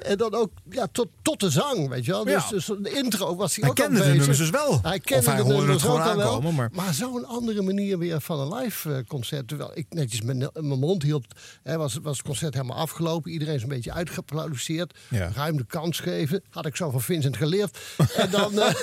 [0.03, 2.23] En dan ook ja, tot, tot de zang, weet je wel.
[2.23, 2.49] Dus, Ja.
[2.49, 4.80] dus de intro was hij, Hij ook kende de nummers dus wel.
[4.82, 6.10] Hij Of kende hij de hoorde het gewoon wel.
[6.26, 9.48] aankomen, maar- Maar zo'n andere manier weer van een live eh, concert.
[9.48, 11.26] Terwijl ik netjes mijn, mijn mond hield.
[11.63, 13.32] Hè, was, was het concert helemaal afgelopen.
[13.32, 14.93] Iedereen is een beetje uitgeproduceerd.
[15.10, 15.30] Ja.
[15.36, 16.43] Ruim de kans geven.
[16.50, 17.78] Had ik zo van Vincent geleerd.
[18.15, 18.74] En dan, eh, En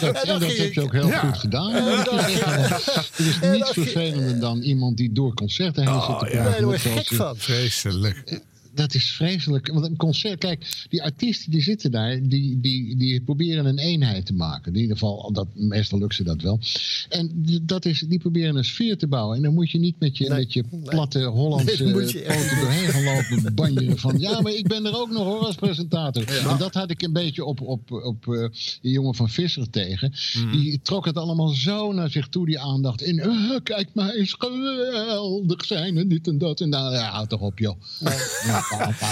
[0.00, 1.18] dat, en dan dat ging heb je ook heel Ja.
[1.18, 1.74] goed gedaan.
[1.74, 2.40] En dan is,
[3.40, 6.42] En niets dan vervelender dan iemand die door concerten heen zit te Oh, ja.
[6.42, 6.50] praten.
[6.50, 7.36] Nee, daar je zoals gek van.
[7.36, 8.40] Vreselijk.
[8.78, 9.68] Dat is vreselijk.
[9.72, 14.26] Want een concert, kijk, die artiesten die zitten daar, die, die, die proberen een eenheid
[14.26, 14.74] te maken.
[14.74, 16.60] In ieder geval, dat, meestal lukt ze dat wel.
[17.08, 19.36] En die- dat is, die proberen een sfeer te bouwen.
[19.36, 22.22] En dan moet je niet met je, Nee, met je platte Hollandse Nee, dan echt
[22.26, 24.18] poten doorheen gaan lopen banjeren van...
[24.18, 26.28] Ja, maar ik ben er ook nog hoor als presentator.
[26.28, 28.48] En dat had ik een beetje op, op, op eh,
[28.82, 30.12] die jongen van Visser tegen.
[30.34, 30.52] Mhm.
[30.52, 33.02] Die trok het allemaal zo naar zich toe, die aandacht.
[33.02, 36.60] En eh, kijk maar eens geweldig zijn en dit en dat.
[36.60, 37.80] En nou, ja, houd toch op joh.
[38.46, 38.60] Ja,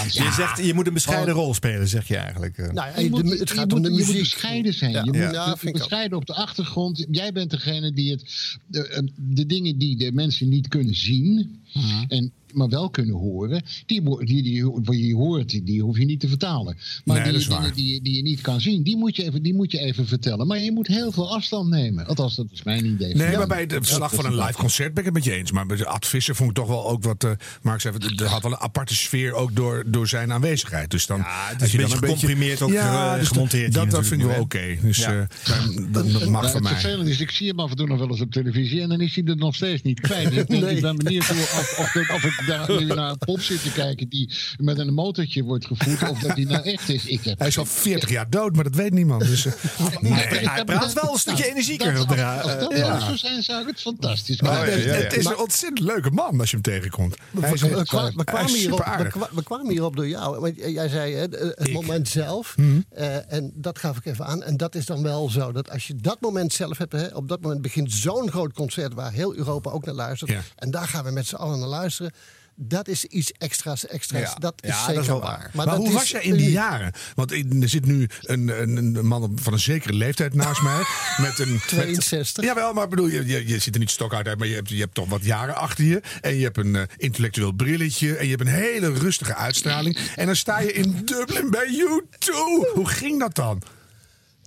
[0.09, 2.57] Je zegt, je moet een bescheiden rol spelen, zeg je eigenlijk.
[2.57, 2.69] eh.
[2.71, 4.19] Nou je de- moet, het gaat om de je moet muziek.
[4.21, 4.91] bescheiden zijn.
[4.91, 5.03] Ja.
[5.03, 7.05] Je moet bescheiden op de achtergrond.
[7.11, 8.23] Jij bent degene die het,
[8.67, 12.03] de, eh, de dingen die de mensen niet kunnen zien, Mhm.
[12.07, 16.05] en, maar wel kunnen horen, die, die, die, wat je hoort, die, die hoef je
[16.05, 16.77] niet te vertalen.
[17.05, 19.53] Maar Nee, die dingen die, die je niet kan zien, die moet, je even, die
[19.53, 20.47] moet je even vertellen.
[20.47, 22.05] Maar je moet heel veel afstand nemen.
[22.07, 23.15] Althans, dat is mijn idee.
[23.15, 23.37] Nee, Ja.
[23.37, 25.51] maar bij het verslag van een live concert ben ik het met je eens.
[25.51, 27.23] Maar bij de Ad Visser vond ik toch wel ook wat...
[27.23, 30.91] eh Mark zei, er had wel een aparte sfeer ook door, door zijn aanwezigheid.
[30.91, 34.05] Dus dan, het is als je een beetje gecomprimeerd ook, eh, dus gemonteerd Dat, dat
[34.07, 34.77] vind ik wel oké.
[34.81, 35.27] Dus Ja.
[35.45, 35.57] eh,
[35.91, 36.71] dat mag Ja, van het mij.
[36.71, 39.01] vervelende is, ik zie hem af en toe nog wel eens op televisie en dan
[39.01, 40.31] is hij er nog steeds niet kwijt.
[40.37, 43.41] Ik ben, ik ben benieuwd hoe- of, of, of ik daar nu naar een pop
[43.41, 47.05] zit te kijken die met een motortje wordt gevoerd, of dat hij nou echt is.
[47.05, 49.25] Ik heb, Hij is al 40 jaar dood, maar dat weet niemand.
[49.27, 49.53] Dus, eh,
[50.01, 50.13] nee.
[50.13, 52.99] hij praat wel een stukje energieker Dat, op de als, dat eh, nou ja.
[52.99, 54.79] zou zijn, zou ik het fantastisch Oh, vinden.
[54.79, 55.03] ja, ja, ja.
[55.03, 57.15] Het is een ontzettend leuke man als je hem tegenkomt.
[57.39, 58.85] Hij is We, kwamen hierop,
[59.31, 60.39] we, kwamen door jou.
[60.39, 61.73] Want jij zei hè, het Ik.
[61.73, 62.57] moment zelf.
[62.57, 62.79] Mhm.
[62.89, 64.43] eh, en dat gaf ik even aan.
[64.43, 65.51] En dat is dan wel zo.
[65.51, 66.91] Dat als je dat moment zelf hebt.
[66.91, 68.93] Hè, op dat moment begint zo'n groot concert.
[68.93, 70.31] Waar heel Europa ook naar luistert.
[70.31, 70.41] Ja.
[70.55, 72.11] En daar gaan we met z'n allen naar luisteren.
[72.59, 73.87] Dat is iets extra's.
[73.87, 74.21] extra's.
[74.21, 74.35] Ja.
[74.35, 75.49] Dat is Ja, zeker dat is wel waar.
[75.53, 75.65] waar.
[75.65, 76.93] Maar, hoe is was jij in die jaren?
[77.15, 80.81] Want er zit nu een, een, een man van een zekere leeftijd naast mij.
[81.27, 82.35] Met een, 62.
[82.35, 84.69] Met, jawel, maar bedoel, je, je, je ziet er niet stokoud uit, maar je hebt,
[84.69, 86.01] je hebt toch wat jaren achter je.
[86.21, 88.15] En je hebt een eh, intellectueel brilletje.
[88.15, 89.97] En je hebt een hele rustige uitstraling.
[90.15, 92.29] En dan sta je in Dublin bij U2.
[92.73, 93.61] Hoe ging dat dan?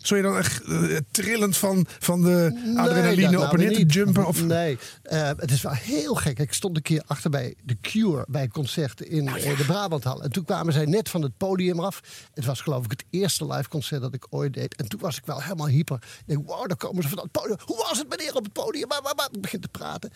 [0.03, 3.71] Zou je dan echt eh, trillend van, van de Nee, adrenaline dat op en nou
[3.71, 4.27] neer te jumpen?
[4.27, 4.45] Of?
[4.45, 6.39] Nee, eh, het is wel heel gek.
[6.39, 9.65] Ik stond een keer achter bij The Cure bij een concert in Nou eh, de
[9.65, 10.23] Brabanthal.
[10.23, 12.01] En toen kwamen zij net van het podium af.
[12.35, 14.77] Het was geloof ik het eerste live concert dat ik ooit deed.
[14.77, 15.97] En toen was ik wel helemaal hyper.
[15.97, 17.57] Ik denk, wow, daar komen ze van het podium.
[17.65, 18.89] Hoe was het meneer op het podium?
[18.89, 19.29] Maar, maar, maar.
[19.33, 20.11] Ik begin te praten.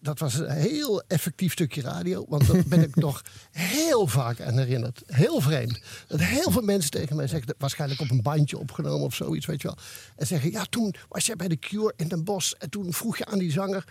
[0.00, 2.24] Dat was een heel effectief stukje radio.
[2.28, 5.02] Want daar ben ik nog heel vaak aan herinnerd.
[5.06, 5.80] Heel vreemd.
[6.06, 9.62] Dat heel veel mensen tegen mij zeggen, waarschijnlijk op een bandje opgenomen of zoiets, weet
[9.62, 9.76] je wel.
[10.16, 12.52] En zeggen, ja, toen was jij bij de Cure in Den Bosch.
[12.58, 13.84] En toen vroeg je aan die zanger.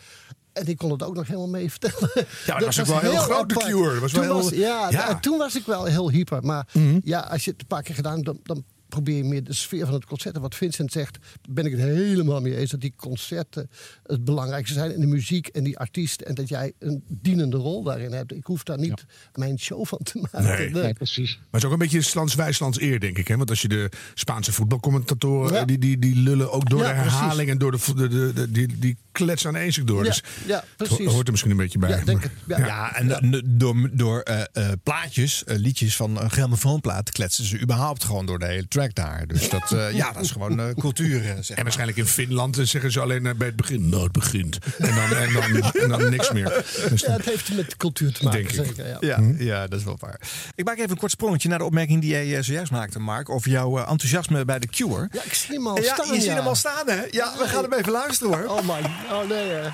[0.54, 2.10] En die kon het ook nog helemaal mee vertellen.
[2.46, 4.00] Ja, dat was ook wel heel groot, de Cure.
[4.00, 5.10] Was toen wel heel- was, ja, Ja.
[5.10, 6.44] en toen was ik wel heel hyper.
[6.44, 6.68] Maar
[7.04, 8.64] ja, als je het een paar keer gedaan, dan, dan
[8.96, 10.36] probeer je meer de sfeer van het concert.
[10.36, 11.18] En wat Vincent zegt,
[11.50, 12.72] ben ik het helemaal mee eens.
[12.72, 13.70] Dat die concerten
[14.04, 14.92] het belangrijkste zijn.
[14.92, 16.22] En de muziek en die artiest.
[16.22, 18.32] En dat jij een dienende rol daarin hebt.
[18.34, 20.44] Ik hoef daar niet mijn show van te maken.
[20.74, 20.84] Nee.
[20.84, 20.94] Nee.
[20.94, 21.36] precies.
[21.36, 23.28] Maar het is ook een beetje Slans wijslands eer, denk ik.
[23.28, 23.38] Hè?
[23.38, 25.60] Want als je de Spaanse voetbalcommentatoren, Ja.
[25.60, 27.52] eh, die, die, die lullen ook door Ja, de herhaling precies.
[27.52, 30.04] en door de, de, de, de- die, die kletsen aan door.
[30.04, 30.98] Ja, dus ja, precies.
[31.06, 31.90] ho- hoort er misschien een beetje bij.
[31.90, 32.32] Ja, denk het.
[32.48, 32.58] Ja.
[32.58, 38.04] Ja, en door, door eh, eh, plaatjes, eh, liedjes van een grammofoonplaat kletsen ze überhaupt
[38.04, 39.28] gewoon door de hele track daar.
[39.28, 41.22] Dus dat, eh, ja, dat is gewoon eh, cultuur.
[41.24, 44.58] eh, En waarschijnlijk in Finland zeggen ze alleen bij het begin, nou het begint.
[44.78, 46.66] En dan, en dan, en dan niks meer.
[46.90, 48.66] Dus Ja, het heeft met cultuur te maken, Denk ik.
[48.66, 48.88] zeker.
[48.88, 48.98] Ja.
[49.00, 50.20] Ja, ja, dat is wel waar.
[50.56, 53.30] Ik maak even een kort sprongetje naar de opmerking die jij zojuist maakte, Mark.
[53.30, 55.08] Over jouw enthousiasme bij de Cure.
[55.12, 56.08] Ja, ik zie hem al ja, staan.
[56.08, 56.36] je ziet ja.
[56.36, 57.02] hem al staan, hè?
[57.12, 58.48] Ja, we gaan hem even luisteren, hoor.
[58.58, 59.52] Oh my, oh nee.
[59.54, 59.74] eh.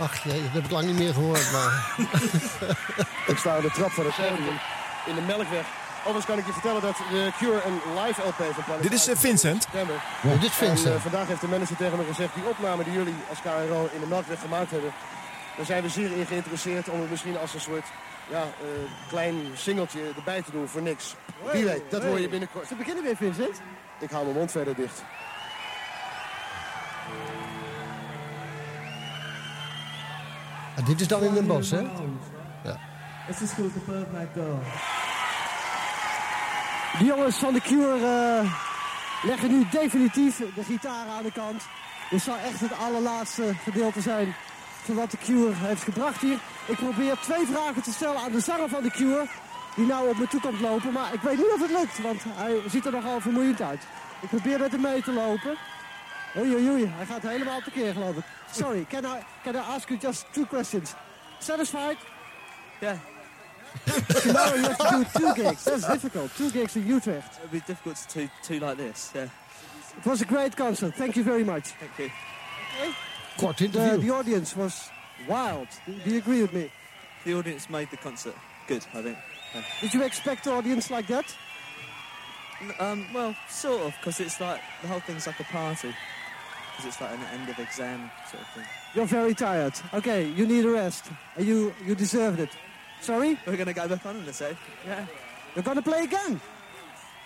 [0.00, 1.52] Ach jee, dat heb ik lang niet meer gehoord.
[1.52, 1.94] Maar...
[3.32, 4.58] Ik sta aan de trap van het podium
[5.06, 5.66] in de Melkweg.
[6.06, 9.08] Overigens kan ik je vertellen dat de Cure een live LP van Planet Dit is
[9.08, 9.68] eh, Vincent.
[9.72, 9.84] Ja,
[10.32, 10.86] dit is Vincent.
[10.86, 13.88] En, eh, vandaag heeft de manager tegen me gezegd, die opname die jullie als KRO
[13.92, 14.92] in de Melkweg gemaakt hebben,
[15.56, 17.86] daar zijn we zeer in geïnteresseerd om het misschien als een soort
[18.28, 18.66] ja, eh,
[19.08, 21.14] klein singeltje erbij te doen voor niks.
[21.52, 22.68] Wie weet, dat hoor je binnenkort.
[22.68, 23.60] Te beginnen weer, Vincent.
[23.98, 25.02] Ik hou mijn mond verder dicht.
[30.76, 31.82] Ah, dit is dan in Den Bosch, hè?
[33.26, 34.60] This is the Birdman Girl.
[36.98, 38.52] De jongens van de Cure eh,
[39.22, 41.62] leggen nu definitief de gitaar aan de kant.
[42.10, 44.34] Dit zal echt het allerlaatste gedeelte zijn
[44.84, 46.38] van wat de Cure heeft gebracht hier.
[46.66, 49.26] Ik probeer twee vragen te stellen aan de zanger van de Cure.
[49.74, 50.92] Die nou op me toe komt lopen.
[50.92, 53.82] Maar ik weet niet of het lukt, want hij ziet er nogal vermoeiend uit.
[54.20, 55.56] Ik probeer met hem mee te lopen.
[56.36, 56.92] Oei, oei, oei.
[56.96, 58.24] Hij gaat helemaal tekeer, geloof ik.
[58.50, 60.94] Sorry, can I, can I ask you just two questions?
[61.38, 61.96] Satisfied?
[62.80, 63.15] Yeah.
[64.22, 65.64] Tomorrow you have to do two gigs.
[65.64, 66.30] That's difficult.
[66.36, 67.38] Two gigs in Utrecht.
[67.38, 69.12] It'd be difficult to do two like this.
[69.14, 69.28] Yeah.
[69.98, 70.94] It was a great concert.
[70.94, 71.68] Thank you very much.
[71.68, 72.10] Thank you.
[73.38, 74.90] Kort the, the audience was
[75.28, 75.68] wild.
[75.86, 76.70] Do, do you agree with me?
[77.24, 78.34] The audience made the concert
[78.66, 79.18] good, I think.
[79.54, 79.62] Yeah.
[79.80, 81.34] Did you expect the audience like that?
[82.78, 85.94] Um, well, sort of, because it's like the whole thing's like a party.
[86.72, 88.64] Because it's like an end of exam sort of thing.
[88.94, 89.72] You're very tired.
[89.94, 91.06] Okay, you need a rest.
[91.36, 92.50] And you, you deserved it.
[93.00, 93.38] Sorry?
[93.44, 94.56] We're gonna go back on in a sec.
[94.84, 94.98] Yeah.
[95.52, 96.40] You're gonna play again.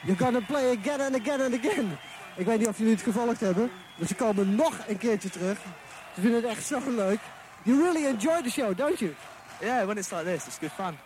[0.05, 1.99] You're gonna play again and again and again.
[2.37, 3.71] Ik weet niet of jullie het gevolgd hebben.
[3.97, 5.59] Maar ze komen nog een keertje terug.
[6.14, 7.18] Ze vinden het echt zo leuk.
[7.62, 9.14] You really enjoy the show, don't you?
[9.61, 10.99] Yeah, when it's like this, it's good fun.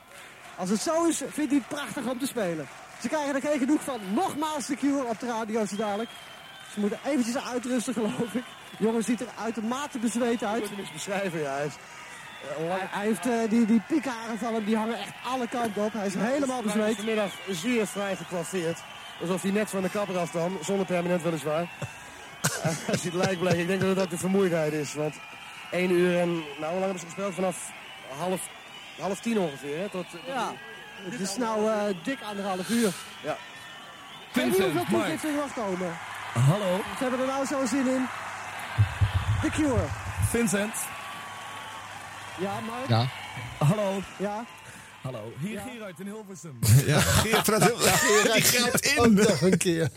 [0.56, 2.66] Als het zo is, vindt hij het prachtig om te spelen.
[3.00, 4.00] Ze krijgen er geen genoeg van.
[4.12, 6.10] Nogmaals de Cure op de radio zo dadelijk.
[6.72, 8.44] Ze moeten eventjes uitrusten, geloof ik.
[8.78, 10.62] De jongen ziet er uitermate bezweet uit.
[10.62, 11.56] Ik moet hem eens beschrijven, ja.
[12.46, 15.92] Hij eh, heeft eh, die, die piekharen van hem, die hangen echt alle kanten op.
[15.92, 16.96] Hij is helemaal Hij is bezweet.
[16.96, 18.78] vanmiddag zeer vrij gecoiffeerd.
[19.20, 21.66] Alsof hij net van de kapper af kwam, zonder permanent weliswaar.
[22.86, 23.54] Hij ziet lijkbleek.
[23.58, 24.94] Ik denk dat het ook de vermoeidheid is.
[24.94, 25.14] Want
[25.70, 27.34] één uur en, nou hoe lang hebben ze gespeeld?
[27.34, 27.70] Vanaf
[28.18, 28.40] half,
[29.00, 29.88] half tien ongeveer, hè?
[29.88, 30.52] Tot, Ja,
[31.10, 32.92] het is nou eh, dik anderhalf uur.
[33.22, 33.32] Ja.
[33.32, 33.36] Ik
[34.32, 35.26] weet niet Vincent, hoeveel Mike.
[35.26, 35.92] er nog komen.
[36.50, 38.06] Hallo, Ze hebben er nou zo zin in.
[39.42, 39.84] The Cure.
[40.30, 40.74] Vincent.
[42.40, 42.88] Ja, Mark?
[42.88, 43.10] Ja.
[43.58, 44.02] Hallo.
[44.18, 44.46] Ja.
[45.02, 45.32] Hallo.
[45.40, 46.58] Hier Gerard in Hilversum.
[46.86, 47.50] Ja, grijpt
[48.98, 49.14] Ook in.
[49.14, 49.90] nog een keer.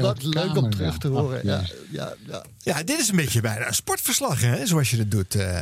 [0.00, 0.98] Wat leuk om terug ja.
[0.98, 1.40] te horen.
[1.46, 2.44] Ja, ja, ja.
[2.58, 5.34] Ja, dit is een beetje bijna een sportverslag, hè, zoals je dat doet.
[5.34, 5.58] eh,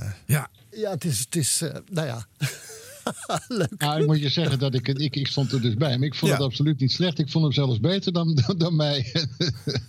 [0.00, 0.10] eh.
[0.26, 2.26] Ja, ja het is, het is eh, nou ja.
[3.48, 3.72] leuk.
[3.78, 5.98] Nou, ik moet je zeggen dat ik, het- ik, ik stond er dus bij.
[5.98, 6.36] Maar ik vond Ja.
[6.36, 7.18] het absoluut niet slecht.
[7.18, 9.12] Ik vond hem zelfs beter dan, dan, dan mij.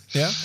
[0.07, 0.29] ja?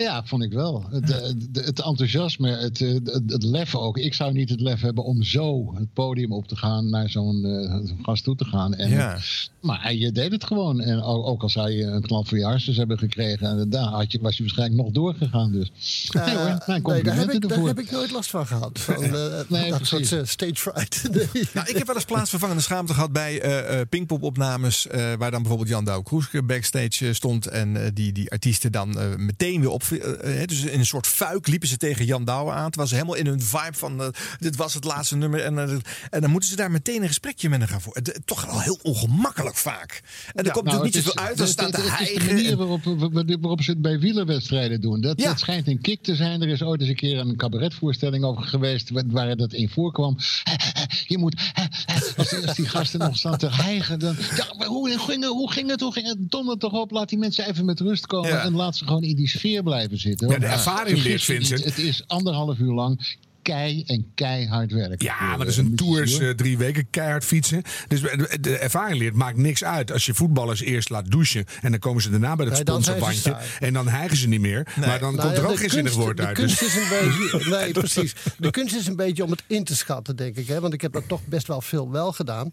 [0.00, 0.84] Ja, vond ik wel.
[0.90, 3.98] Het, eh, de- het enthousiasme, het, eh, het, het lef ook.
[3.98, 7.44] Ik zou niet het lef hebben om zo het podium op te gaan, naar zo'n
[7.44, 8.74] eh, zo'n gast toe te gaan.
[8.74, 9.18] En, Ja.
[9.60, 10.80] Maar hij eh, deed het gewoon.
[10.80, 13.84] En ook, ook al zou je een knal voor je hartstikke hebben gekregen, en daar
[13.84, 15.52] had je, was je waarschijnlijk nog doorgegaan.
[15.52, 15.70] Dus.
[16.12, 17.68] nee hoor, mijn nee, daar heb, complimenten ik, daar ervoor.
[17.68, 18.78] heb ik nooit last van gehad.
[18.80, 19.10] Van,
[19.48, 21.02] Nee, dat soort stage fright.
[21.12, 21.44] Nee.
[21.54, 24.86] Nou, ik heb wel eens plaatsvervangende schaamte gehad bij eh eh Pinkpop-opnames.
[24.86, 27.46] eh, waar dan bijvoorbeeld Jan Douw Kroeske backstage stond.
[27.46, 29.82] En die, die artiesten dan meteen weer op.
[29.92, 32.64] eh, eh, dus in een soort fuik liepen ze tegen Jan Douwe aan.
[32.64, 34.00] Het was helemaal in hun vibe van.
[34.02, 35.40] eh, dit was het laatste nummer.
[35.44, 35.58] En,
[36.10, 38.02] en dan moeten ze daar meteen een gesprekje met hen gaan voeren.
[38.24, 40.02] Toch wel heel ongemakkelijk vaak.
[40.34, 41.38] En er komt Nou, natuurlijk niet zoveel uit.
[41.38, 42.26] Dan staat de hijgen.
[42.26, 45.00] manier en- waarop, ze het bij wielerwedstrijden doen.
[45.00, 45.28] Dat, Ja.
[45.28, 46.42] dat schijnt een kick te zijn.
[46.42, 50.16] Er is ooit eens een keer een cabaretvoorstelling over geweest waar, waar dat in voorkwam.
[51.06, 51.34] Je moet,
[52.16, 54.16] als die, als die gasten nog staan te hijgen, dan...
[54.36, 55.30] Ja, maar hoe ging het?
[55.30, 55.80] Hoe ging het?
[55.80, 56.16] Hoe ging het?
[56.30, 58.42] Donder toch op, laat die mensen even met rust komen Ja.
[58.42, 60.28] en laat ze gewoon in die sfeer blijven zitten.
[60.28, 61.64] Ja, de ervaring leert, Vincent.
[61.64, 65.02] Het is anderhalf uur lang kei en keihard werk.
[65.02, 67.62] Ja, maar dat is een tours eh, drie weken keihard fietsen.
[67.88, 68.00] Dus
[68.40, 69.92] de, ervaring leert maakt niks uit.
[69.92, 73.36] Als je voetballers eerst laat douchen en dan komen ze daarna bij Nee, ze sponsorbandje
[73.60, 74.66] en dan hijgen ze niet meer.
[74.76, 76.36] Maar dan Nou komt er ja, ook geen zinnig woord uit.
[76.36, 77.48] De kunst dus- is een beetje.
[77.60, 78.14] Nee, precies.
[78.38, 80.48] De kunst is een beetje om het in te schatten, denk ik.
[80.48, 80.60] Hè?
[80.60, 82.50] Want ik heb dat toch best wel veel wel gedaan.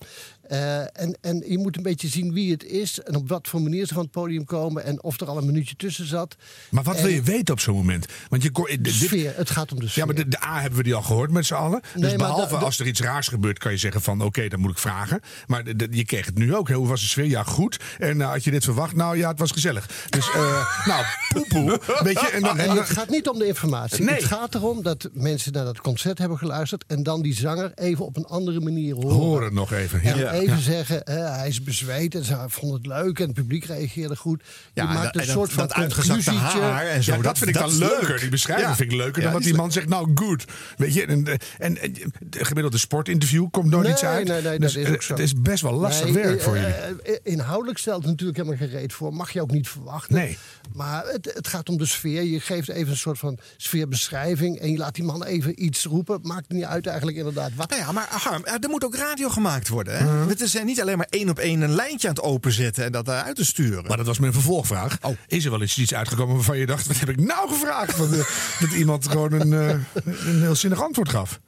[0.48, 3.62] Eh, en, en je moet een beetje zien wie het is en op wat voor
[3.62, 6.36] manier ze van het podium komen en of er al een minuutje tussen zat.
[6.70, 8.06] Maar wat En wil je weten op zo'n moment?
[8.30, 10.00] Want je, De dit- sfeer, het gaat om de sfeer.
[10.00, 11.82] Ja, maar de, de A hebben we die al gehoord met z'n allen.
[11.94, 14.72] Dus Nee, behalve als er iets raars gebeurt, kan je zeggen van oké, dan moet
[14.72, 15.20] ik vragen.
[15.48, 16.68] Maar de- je kreeg het nu ook.
[16.68, 16.76] hè.
[16.76, 17.26] Hoe was de sfeer?
[17.26, 17.80] Ja, goed.
[17.98, 18.96] En eh, had je dit verwacht?
[18.96, 19.90] Nou ja, het was gezellig.
[20.10, 21.80] Dus eh, nou, poepoe.
[22.04, 24.04] Weet je, en dan, het gaat niet om de informatie.
[24.04, 24.16] Nee.
[24.16, 28.06] Het gaat erom dat mensen naar dat concert hebben geluisterd en dan die zanger even
[28.06, 29.10] op een andere manier horen.
[29.16, 30.02] hoor het nog even.
[30.02, 30.32] En Ja.
[30.42, 30.62] Even Ja.
[30.62, 34.44] zeggen, hè, hij is bezweet en ze vond het leuk en het publiek reageerde goed.
[34.74, 37.16] Je Ja, maakt dat- een en soort dat- van dat uitgezakte haar en zo.
[37.16, 38.08] Ja, dat, vind ik dan leuker.
[38.10, 38.20] leuk.
[38.20, 39.90] Die beschrijving vind ik leuker dan wat die man zegt.
[39.90, 40.46] Nou, good.
[40.78, 41.26] Weet je, en,
[41.58, 44.28] en, en de gemiddelde sportinterview komt nooit Nee, iets uit.
[44.28, 45.14] nee, nee, dus dat is ook eh, zo.
[45.14, 46.74] het is best wel lastig Nee, werk eh, voor jullie.
[46.74, 49.14] eh, eh, inhoudelijk stelt het natuurlijk helemaal geen reet voor.
[49.14, 50.16] Mag je ook niet verwachten.
[50.16, 50.38] Nee.
[50.74, 52.24] Maar het, het gaat om de sfeer.
[52.24, 54.60] Je geeft even een soort van sfeerbeschrijving.
[54.60, 56.20] En je laat die man even iets roepen.
[56.22, 57.70] Maakt niet uit eigenlijk inderdaad wat.
[57.70, 59.98] Nou ja, maar Harm, eh, er moet ook radio gemaakt worden.
[59.98, 60.28] Hè?
[60.28, 62.92] Het is eh, niet alleen maar één op één een lijntje aan het openzetten en
[62.92, 63.84] dat eruit te sturen.
[63.88, 64.98] Maar dat was mijn vervolgvraag.
[65.02, 65.16] Oh.
[65.28, 66.88] Is er wel eens iets uitgekomen waarvan je dacht...
[66.88, 67.96] wat heb ik nou gevraagd?
[67.96, 69.80] Van de- dat iemand gewoon een, eh,
[70.26, 71.40] een heel zinnig antwoord gaf.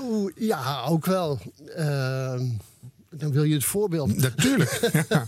[0.00, 1.38] Oeh, ja, ook wel.
[1.76, 2.44] Ehm,
[3.10, 4.16] dan wil je het voorbeeld.
[4.16, 4.76] Natuurlijk.
[5.08, 5.26] Ja.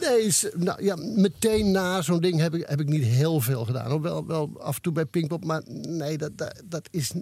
[0.00, 4.02] Nee, nou, ja, meteen na zo'n ding heb ik, heb ik niet heel veel gedaan.
[4.02, 7.12] Wel, wel af en toe bij Pinkpop, maar nee, dat, dat, dat, is,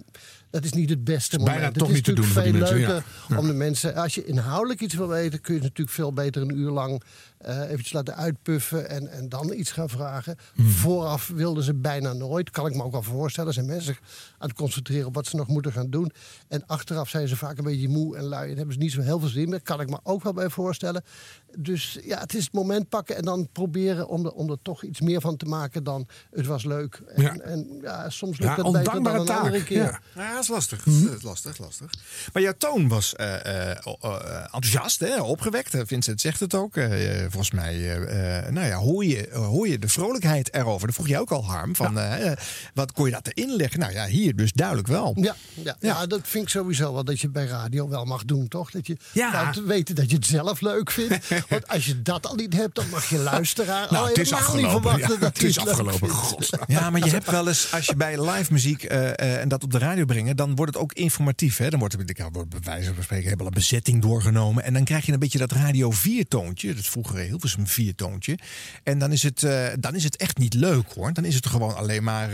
[0.49, 1.73] dat is niet het beste bijna moment.
[1.77, 3.37] toch het is niet te doen voor veel die mensen, leuker ja.
[3.37, 3.95] Om de mensen...
[3.95, 7.03] Als je inhoudelijk iets wil weten, kun je het natuurlijk veel beter een uur lang...
[7.37, 10.37] eh eventjes laten uitpuffen en, en dan iets gaan vragen.
[10.53, 10.69] Hmm.
[10.69, 12.49] Vooraf wilden ze bijna nooit.
[12.49, 13.53] Kan ik me ook wel voorstellen.
[13.53, 13.97] Zijn mensen
[14.37, 16.11] aan het concentreren op wat ze nog moeten gaan doen.
[16.47, 18.49] En achteraf zijn ze vaak een beetje moe en lui.
[18.49, 19.61] En hebben ze niet zo heel veel zin meer.
[19.61, 21.03] Kan ik me ook wel bij voorstellen.
[21.57, 24.83] Dus ja, het is het moment pakken en dan proberen om er, om er toch
[24.83, 27.01] iets meer van te maken dan het was leuk.
[27.15, 27.35] En Ja.
[27.37, 29.83] en, ja soms lukt Ja, het beter dan ondankbare een andere keer.
[29.83, 29.99] ja.
[30.15, 30.83] Ja, dat is lastig.
[30.83, 31.89] Dat is lastig, lastig.
[32.33, 35.21] Maar jouw toon was eh, eh, eh, enthousiast, hè?
[35.21, 35.77] opgewekt.
[35.85, 36.73] Vincent zegt het ook.
[37.21, 40.85] Volgens mij eh, eh, nou ja, hoor, je, hoor je de vrolijkheid erover.
[40.87, 41.75] Dat vroeg je ook al, Harm.
[41.75, 41.99] Van,
[42.73, 43.79] wat kon je dat erin leggen?
[43.79, 45.13] Nou ja, hier dus duidelijk wel.
[45.19, 46.05] Ja, ja, ja.
[46.05, 48.71] dat vind ik sowieso wel dat je bij radio wel mag doen, toch?
[48.71, 49.31] Dat je Ja.
[49.31, 51.27] laat weten dat je het zelf leuk vindt.
[51.49, 54.33] Want als je dat al niet hebt, dan mag je luisteraar Nou, al het is
[54.33, 54.81] afgelopen.
[54.81, 56.09] verwachten Ja, dat het is afgelopen.
[56.67, 59.63] Ja, maar je hebt wel eens, als je bij live muziek eh, eh, en dat
[59.63, 61.57] op de radio brengen, dan wordt het ook informatief.
[61.57, 61.69] Hè?
[61.69, 64.63] Dan wordt er ja, bij wijze van spreken helemaal een bezetting doorgenomen.
[64.63, 66.73] En dan krijg je een beetje dat radio 4-toontje.
[66.73, 68.37] Dat vroeger Hilversum 4-toontje.
[68.83, 71.13] En dan is, het, eh, dan is het echt niet leuk hoor.
[71.13, 72.33] Dan is het gewoon alleen maar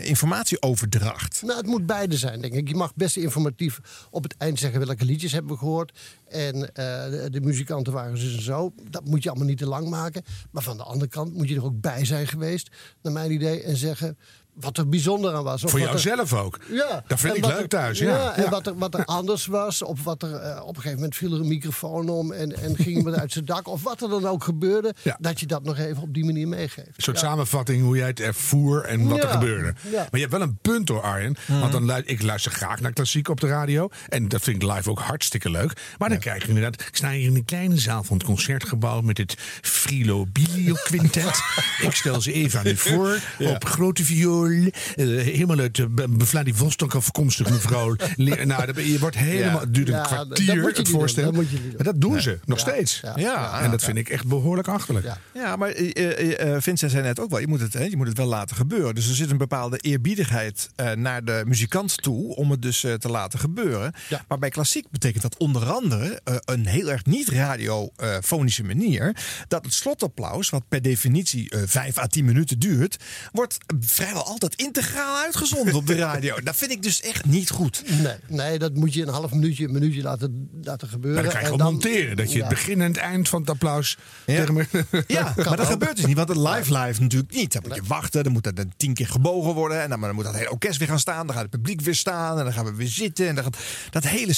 [0.00, 1.42] informatieoverdracht.
[1.42, 2.68] Nou, het moet beide zijn, denk ik.
[2.68, 3.80] Je mag best informatief
[4.10, 5.92] op het eind zeggen welke liedjes hebben we gehoord.
[6.28, 8.72] En eh, de, muzikanten waren dus en zo.
[8.90, 10.22] Dat moet je allemaal niet te lang maken.
[10.50, 12.70] Maar van de andere kant moet je er ook bij zijn geweest,
[13.02, 13.62] naar mijn idee.
[13.62, 14.18] En zeggen
[14.60, 15.64] wat er bijzonder aan was.
[15.64, 16.58] Of Voor wat er- jouzelf ook.
[16.70, 17.98] Ja, Dat vind en ik wat leuk er- thuis.
[17.98, 18.32] Ja.
[18.36, 18.50] en Ja.
[18.50, 21.32] Wat, er, wat er anders was, of wat er eh, op een gegeven moment viel
[21.34, 24.26] er een microfoon om en, en ging iemand uit zijn dak, of wat er dan
[24.26, 25.16] ook gebeurde, Ja.
[25.20, 26.86] dat je dat nog even op die manier meegeeft.
[26.88, 27.26] Een soort Ja.
[27.26, 29.74] samenvatting hoe jij het ervoer en wat er gebeurde.
[29.90, 29.90] ja.
[29.98, 31.36] Maar je hebt wel een punt hoor, Arjen.
[31.46, 33.88] Want dan ik luister graag naar klassiek op de radio.
[34.08, 35.80] En dat vind ik live ook hartstikke leuk.
[35.98, 36.80] Maar dan krijg je inderdaad...
[36.80, 39.00] Ik sta hier in een kleine zaal van het concertgebouw...
[39.00, 41.40] met het Frilo Bilio Quintet.
[41.82, 43.18] ik stel ze even aan u voor.
[43.38, 44.72] Op grote violen eh,
[45.06, 45.86] helemaal uit uh,
[46.18, 47.96] Vladivostok afkomstig mevrouw.
[48.16, 50.94] Nou, je, wordt helemaal, het duurt een Ja, dat kwartier, moet je het niet doen,
[50.94, 51.24] voorstel.
[51.24, 51.58] dat moet je.
[51.76, 52.20] Maar dat doen Nee.
[52.22, 53.00] ze, nog Ja, steeds.
[53.02, 53.60] ja, ja.
[53.60, 55.06] en dat vind ik echt behoorlijk achterlijk.
[55.34, 57.96] Ja, maar eh, eh, eh, Vincent zei net ook wel, je moet, het, hè, je
[57.96, 58.94] moet het wel laten gebeuren.
[58.94, 62.94] Dus er zit een bepaalde eerbiedigheid eh, naar de muzikant toe om het dus eh,
[62.94, 63.92] te laten gebeuren.
[64.28, 69.16] Maar bij klassiek betekent dat onder andere eh, een heel erg niet radiofonische manier
[69.48, 72.96] dat het slotapplaus, wat per definitie eh, vijf à tien minuten duurt,
[73.32, 76.40] wordt vrijwel altijd integraal uitgezonden op de radio.
[76.44, 77.82] Dat vind ik dus echt niet goed.
[78.02, 81.22] Nee, nee, dat moet je een half minuutje, een minuutje laten, laten gebeuren.
[81.22, 82.16] Maar dan kan je gewoon monteren.
[82.16, 82.44] Dat je ja.
[82.46, 84.44] het begin en het eind van het applaus Ja.
[85.36, 86.16] maar dat gebeurt dus niet.
[86.16, 87.52] Want het live live natuurlijk niet.
[87.52, 88.24] Dan moet je wachten.
[88.24, 89.82] Dan moet dat dan tien keer gebogen worden.
[89.82, 91.26] En dan, dan moet dat hele orkest weer gaan staan.
[91.26, 92.38] Dan gaat het publiek weer staan.
[92.38, 93.28] En dan gaan we weer zitten.
[93.28, 93.56] En dan gaat
[93.90, 94.34] dat hele...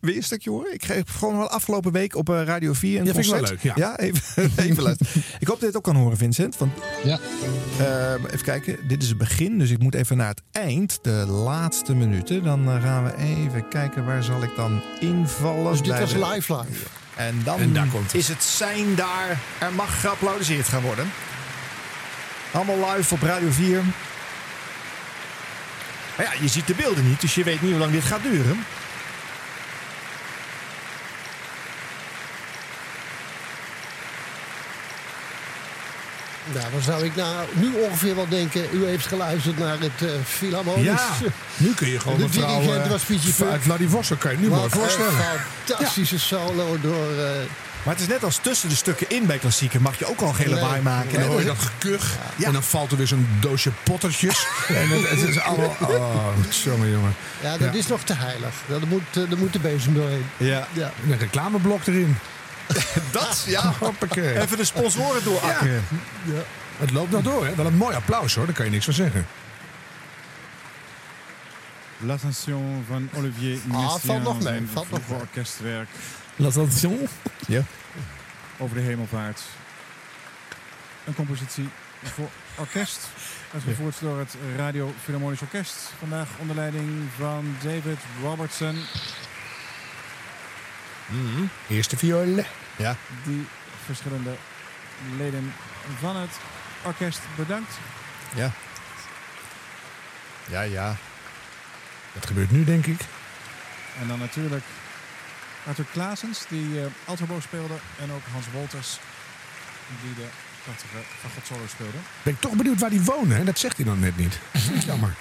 [0.00, 0.72] je een stukje horen?
[0.72, 3.40] Ik kreeg gewoon wel afgelopen week op eh, Radio 4 een Ja, vind ik wel
[3.40, 3.98] leuk, ja.
[3.98, 5.12] even, even luisteren.
[5.38, 6.56] Ik hoop dat je het ook kan horen, Vincent.
[6.56, 6.72] Want,
[7.04, 7.18] Ja.
[7.78, 8.78] ehm, even kijken.
[8.88, 9.39] Dit is het begin.
[9.48, 10.98] Dus ik moet even naar het eind.
[11.02, 12.42] De laatste minuten.
[12.44, 14.04] Dan eh, gaan we even kijken.
[14.06, 15.70] Waar zal ik dan invallen?
[15.70, 16.86] Dus dit Bij was de- live live.
[17.16, 18.14] En dan En daar komt het.
[18.14, 19.38] is het zijn daar.
[19.58, 21.10] Er mag geapplaudiseerd gaan worden.
[22.52, 23.82] Allemaal live op Radio 4.
[26.16, 28.22] Maar ja, je ziet de beelden niet, dus je weet niet hoe lang dit gaat
[28.22, 28.64] duren.
[36.54, 38.62] Nou, dan zou ik nou nu ongeveer wel denken...
[38.72, 40.84] u heeft geluisterd naar het eh Philharmonisch.
[40.84, 41.08] Ja,
[41.56, 43.02] nu kun je gewoon De mevrouw dirigent eh, was
[43.60, 45.12] Vladivostok, kan je nu een voorstellen.
[45.66, 47.10] fantastische solo door...
[47.18, 47.30] eh,
[47.84, 50.28] Maar het is net als tussen de stukken in bij klassieker mag je ook al
[50.28, 50.64] een hele Nee.
[50.64, 51.10] waai maken.
[51.10, 52.04] En dan hoor je dat gekuch.
[52.42, 54.46] En dan valt er weer zo'n doosje pottertjes.
[54.68, 55.76] en het, het is allemaal...
[55.88, 56.26] Oh,
[56.64, 57.14] jongen, jongen.
[57.42, 57.78] ja, dat Ja.
[57.78, 58.54] is nog te heilig.
[58.66, 60.26] Daar moet, daar moet de bezem doorheen.
[60.36, 60.92] Ja, Ja.
[61.10, 62.16] Een reclameblok erin.
[63.12, 63.72] dat, ja.
[63.78, 64.40] Hoppakee.
[64.40, 65.84] Even de sponsoren doorakkeren.
[66.78, 67.54] Het loopt nog door, hè?
[67.54, 68.44] Wel een mooi applaus, hoor.
[68.46, 69.26] Daar kan je niks van zeggen.
[71.98, 74.00] L'Ascension van Olivier Ah, Messiaen.
[74.00, 75.18] valt nog mee, valt nog mee.
[75.18, 75.88] orkestwerk
[76.36, 77.08] L'Ascension.
[77.46, 77.62] Ja.
[78.58, 79.40] over de hemelvaart.
[81.04, 81.68] Een compositie
[82.02, 82.98] voor orkest.
[83.54, 85.76] Uitgevoerd door het Radio Philharmonisch Orkest.
[85.98, 88.78] Vandaag onder leiding van David Robertson.
[91.68, 92.44] Eerste viool.
[92.80, 92.96] Ja.
[93.24, 93.46] Die
[93.84, 94.36] verschillende
[95.16, 95.52] leden
[95.98, 96.30] van het
[96.82, 97.72] orkest bedankt.
[98.34, 98.50] Ja.
[100.48, 100.96] Ja, ja.
[102.12, 103.00] Dat gebeurt nu, denk ik.
[104.00, 104.64] En dan natuurlijk
[105.66, 107.74] Arthur Klaasens, die altobo speelde.
[107.98, 108.98] En ook Hans Wolters,
[110.02, 110.28] die de
[110.64, 111.96] prachtige fagotsolo speelde.
[112.22, 113.44] Ben ik toch benieuwd waar die wonen, hè?
[113.44, 114.38] Dat zegt hij dan net niet.
[114.86, 115.14] Jammer.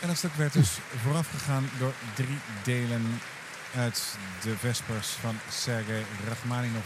[0.00, 0.70] En dat stuk werd dus
[1.02, 3.20] vooraf gegaan door drie delen
[3.76, 4.02] uit
[4.42, 6.84] de Vespers van Sergei Rachmaninov.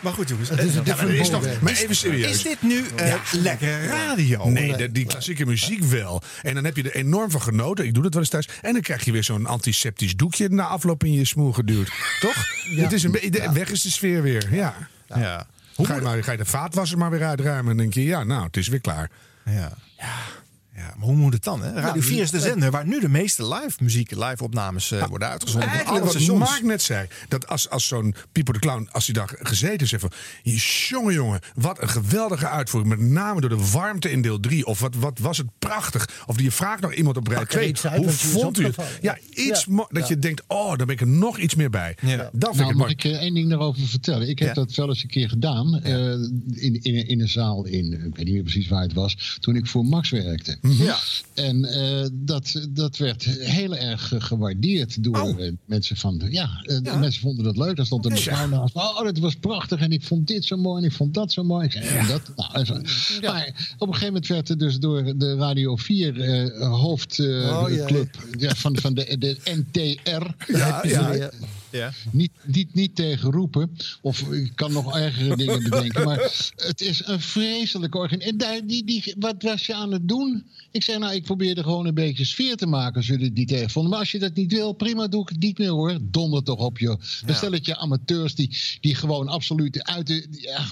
[0.00, 0.48] Maar goed, jongens.
[0.48, 1.58] Het is een Ja, maar different is toch- ballgame.
[1.62, 2.30] maar even serieus.
[2.30, 4.48] Is dit nu eh, lekker radio?
[4.48, 6.22] Nee, de- die klassieke muziek wel.
[6.42, 7.84] En dan heb je er enorm van genoten.
[7.86, 8.48] Ik doe dat wel eens thuis.
[8.62, 11.90] En dan krijg je weer zo'n antiseptisch doekje na afloop in je smoel geduwd.
[12.20, 12.36] Toch?
[12.76, 14.54] Het is een de- weg is de sfeer weer.
[14.54, 14.74] Ja.
[15.06, 15.46] Ja.
[15.82, 17.60] Ga, je maar, ga je de vaatwasser maar weer uitruimen.
[17.70, 19.10] En dan denk je, ja, nou, het is weer klaar.
[19.44, 19.72] Ja.
[19.98, 20.14] Ja,
[20.74, 21.62] maar hoe moet het dan?
[21.62, 21.72] Hè?
[21.72, 25.28] Radio 4 is de zender waar nu de meeste live muziek, live opnames eh, worden
[25.28, 25.68] uitgezonden.
[25.68, 26.38] Eigenlijk wat stations.
[26.50, 27.06] Mark net zei.
[27.28, 30.10] Dat als, als zo'n Pieper de Clown, als hij daar gezeten is, van...
[30.88, 32.98] Jongen, jongen, wat een geweldige uitvoering.
[32.98, 34.66] Met name door de warmte in deel 3.
[34.66, 36.08] Of wat, wat was het prachtig.
[36.26, 37.68] Of die je vraagt nog iemand op rij Pak 2.
[37.68, 38.76] iets uit, Hoe vond u het?
[39.00, 39.86] Ja, iets Ja.
[39.88, 41.96] dat je denkt, oh, daar ben ik er nog iets meer bij.
[42.02, 42.16] Ja.
[42.16, 44.28] Dat vind ik Nou, het mag ik eh, één ding daarover vertellen?
[44.28, 44.54] Ik heb Ja.
[44.54, 45.80] dat wel eens een keer gedaan.
[45.82, 45.94] eh,
[46.64, 49.36] in, in, in een zaal in, ik weet niet meer precies waar het was.
[49.40, 50.58] Toen ik voor Max werkte.
[50.62, 50.98] Ja.
[51.34, 55.44] En eh, dat, dat werd heel erg gewaardeerd door Oh.
[55.44, 56.22] eh, mensen van.
[56.30, 56.96] Ja, eh, Ja.
[56.96, 57.76] mensen vonden dat leuk.
[57.76, 58.74] Daar stond een mevrouw naast.
[58.74, 59.80] Oh, dat was prachtig.
[59.80, 60.82] En ik vond dit zo mooi.
[60.82, 61.68] En ik vond dat zo mooi.
[61.68, 62.22] En dat.
[62.36, 62.82] Nou.
[63.22, 68.40] Maar op een gegeven moment werd er dus door de Radio 4 eh hoofdclub Oh,
[68.40, 70.26] ja, van, van de, de NTR.
[70.88, 71.30] Ze weer.
[71.70, 71.92] Ja.
[72.10, 73.76] Niet, niet, niet tegen roepen.
[74.00, 76.04] Of ik kan nog ergere dingen bedenken.
[76.04, 78.32] Maar het is een vreselijke organisatie.
[78.32, 80.46] En daar, die, die, wat was je aan het doen?
[80.70, 83.52] Ik zei, nou, ik probeerde gewoon een beetje sfeer te maken als jullie het niet
[83.52, 83.90] erg vonden.
[83.90, 85.98] Maar als je dat niet wil, prima, doe ik het niet meer hoor.
[86.02, 86.98] Donder toch op je.
[87.26, 90.26] Dan stel het je amateurs die, die gewoon absoluut uit de.
[90.30, 90.66] Ja.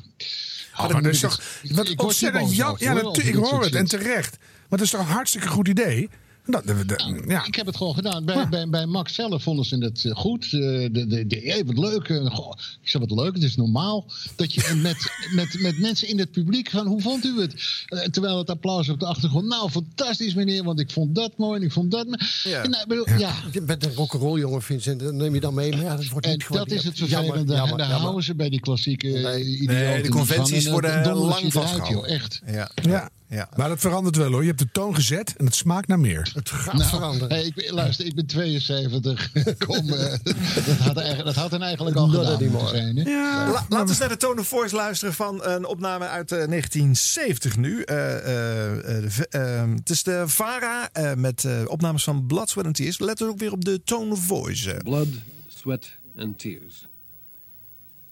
[0.76, 3.74] Oh, maar dat is toch, wat word ontzettend Ja, natuurlijk, ik hoor het.
[3.74, 4.36] En terecht.
[4.38, 6.08] Maar het is toch een hartstikke goed idee?
[6.50, 7.46] Dat, dat- ja.
[7.46, 8.24] Ik heb het gewoon gedaan.
[8.24, 10.44] Bij, bij, bij Max zelf vonden ze het eh, goed.
[10.44, 12.08] Eh, de, de, de, hey, wat leuk.
[12.08, 13.34] Eh, goh, ik zei, wat leuk.
[13.34, 16.70] Het is normaal dat je met, met, met mensen in het publiek...
[16.70, 17.54] van hoe vond u het?
[18.12, 19.46] Terwijl het applaus op de achtergrond...
[19.46, 22.06] nou, fantastisch meneer, want ik vond dat mooi en ik vond dat...
[22.44, 22.62] Ja.
[22.62, 23.32] En, nou, ik bedoel, ja.
[23.52, 25.00] Je bent een rock'n'roll jongen, Vincent.
[25.00, 25.70] Dat neem je dan mee.
[25.70, 27.26] Maar ja, dat wordt En niet dat is het vervelende.
[27.26, 27.86] jammer, en daar jammer.
[27.86, 32.10] houden ze bij die klassieke nee, Nee, de conventies worden lang vastgehouden.
[32.10, 32.40] Echt.
[32.46, 32.70] Ja.
[32.82, 33.10] Ja.
[33.30, 33.48] Ja.
[33.56, 34.40] Maar dat verandert wel hoor.
[34.40, 36.30] Je hebt de toon gezet en het smaakt naar meer.
[36.34, 37.28] Het gaat Nou, veranderen.
[37.28, 39.32] hey, ik, luister, ik ben 72.
[39.66, 40.14] Kom, eh,
[40.66, 42.96] dat, had, eigenlijk- dat had er eigenlijk al Not gedaan moeten zijn.
[42.96, 43.02] Hè?
[43.04, 46.46] La- laten we eens naar de Tone of Voice luisteren van een opname uit eh,
[46.48, 47.82] 1970 nu.
[47.82, 52.26] Eh, eh, eh, de v- eh, het is de VARA eh, met eh, opnames van
[52.26, 52.98] Blood, Sweat and Tears.
[52.98, 54.80] Let ook weer op de Tone of Voice.
[54.84, 55.06] Blood,
[55.46, 56.86] Sweat and Tears.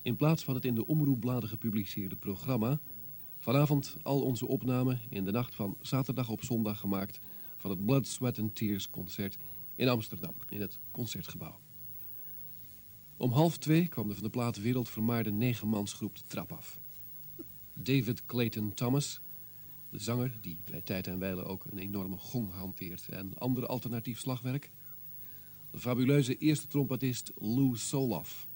[0.03, 2.79] In plaats van het in de omroepbladen gepubliceerde programma...
[3.47, 7.21] vanavond al onze opnamen in de nacht van zaterdag op zondag gemaakt...
[7.57, 9.37] van het Blood, Sweat and Tears concert
[9.75, 11.59] in Amsterdam, in het Concertgebouw.
[13.17, 16.79] Om half twee kwam de van de plaat wereldvermaarde negenmansgroep de trap af.
[17.75, 19.21] David Clayton Thomas,
[19.91, 23.09] de zanger die bij tijd en wijle ook een enorme gong hanteert...
[23.09, 24.71] en ander alternatief slagwerk...
[25.71, 28.47] De fabuleuze eerste trompetist Lou Soloff,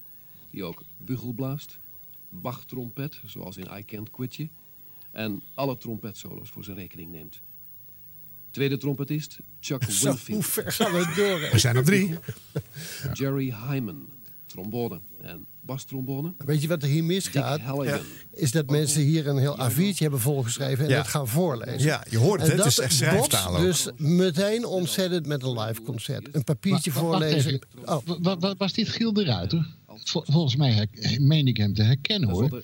[0.49, 1.79] die ook bugel blaast,
[2.29, 4.49] Bach-trompet, zoals in I Can't Quit You,
[5.11, 7.39] en alle trompetsolo's voor zijn rekening neemt.
[8.51, 11.41] Tweede trompetist, Chuck Zo, hoe ver gaan we door?
[11.41, 11.51] hè?
[11.51, 12.17] We zijn op drie.
[13.13, 14.09] Jerry Hyman,
[14.45, 16.33] trombone en bastrombone.
[16.37, 17.59] Weet je wat er hier misgaat?
[17.59, 17.99] Halligan.
[18.33, 20.97] Is dat mensen hier een heel A4'tje hebben volgeschreven en Ja.
[20.97, 21.79] dat gaan voorlezen.
[21.87, 22.63] Ja, je hoort het, En hè?
[22.63, 23.61] Het dat is echt schrijftaal ook.
[23.61, 26.35] dus meteen ontzettend met een live concert.
[26.35, 27.59] Een papiertje Maar- voorlezen.
[27.85, 29.67] Oh, Wa- wa- wa- was dit Giel de Ruiter?
[30.03, 32.63] Vol- volgens mij her- meen ik hem te herkennen hoor.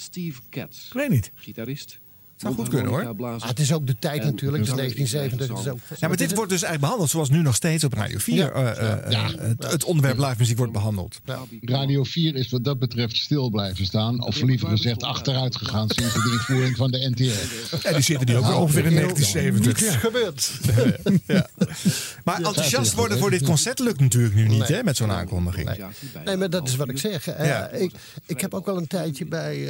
[0.00, 1.32] Steve Katz, Ik weet niet.
[1.34, 2.00] gitarist.
[2.38, 3.14] Zou goed kunnen, hoor.
[3.20, 4.66] ah, het is ook de tijd en natuurlijk.
[4.66, 5.38] Het is zanger in 1970.
[5.38, 7.84] eigen Het is ook, Ja, maar dit wordt dus eigenlijk behandeld zoals nu nog steeds
[7.84, 8.34] op Radio 4.
[8.36, 8.50] Ja.
[8.50, 11.20] eh, eh, het, het onderwerp live muziek wordt behandeld.
[11.60, 14.24] Radio 4 is wat dat betreft stil blijven staan.
[14.24, 17.86] Of liever gezegd achteruit gegaan sinds de invoering van de NTR.
[17.86, 19.80] En die zitten die ook weer ongeveer in 1970.
[19.80, 20.50] Niets gebeurd.
[22.24, 25.70] Maar enthousiast worden voor dit concert lukt natuurlijk nu niet, hè, met zo'n aankondiging.
[26.24, 27.26] Nee, maar dat is wat ik zeg.
[27.72, 27.92] ik,
[28.26, 29.68] ik heb ook wel een tijdje bij,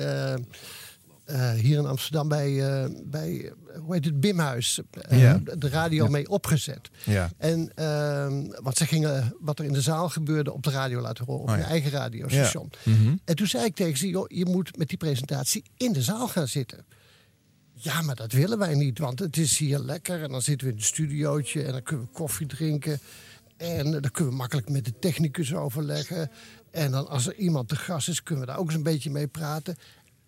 [1.28, 5.40] eh, hier in Amsterdam bij, eh, bij eh, hoe heet het, Bimhuis, Ja.
[5.58, 6.90] de radio mee opgezet.
[7.04, 7.30] Ja.
[7.36, 11.24] En, ehm, want ze gingen wat er in de zaal gebeurde op de radio laten
[11.24, 12.70] horen, op Oh, je eigen radiostation.
[12.84, 12.92] Ja.
[12.92, 13.16] Mhm.
[13.24, 16.28] En toen zei ik tegen ze, joh, je moet met die presentatie in de zaal
[16.28, 16.84] gaan zitten.
[17.72, 20.22] Ja, maar dat willen wij niet, want het is hier lekker.
[20.22, 23.00] En dan zitten we in een studiootje en dan kunnen we koffie drinken.
[23.56, 26.30] En dan kunnen we makkelijk met de technicus overleggen.
[26.70, 29.10] En dan als er iemand te gast is, kunnen we daar ook eens een beetje
[29.10, 29.76] mee praten.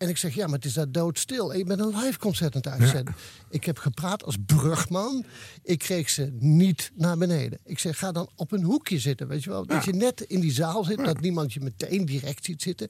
[0.00, 1.52] En ik zeg, ja, maar het is daar doodstil.
[1.52, 3.14] En je bent een live concert aan het uitzenden.
[3.50, 5.24] Ik heb gepraat als brugman.
[5.62, 7.58] Ik kreeg ze niet naar beneden.
[7.64, 9.66] Ik zeg, ga dan op een hoekje zitten, weet je wel.
[9.66, 12.88] Dat je net in die zaal zit, dat niemand je meteen direct ziet zitten.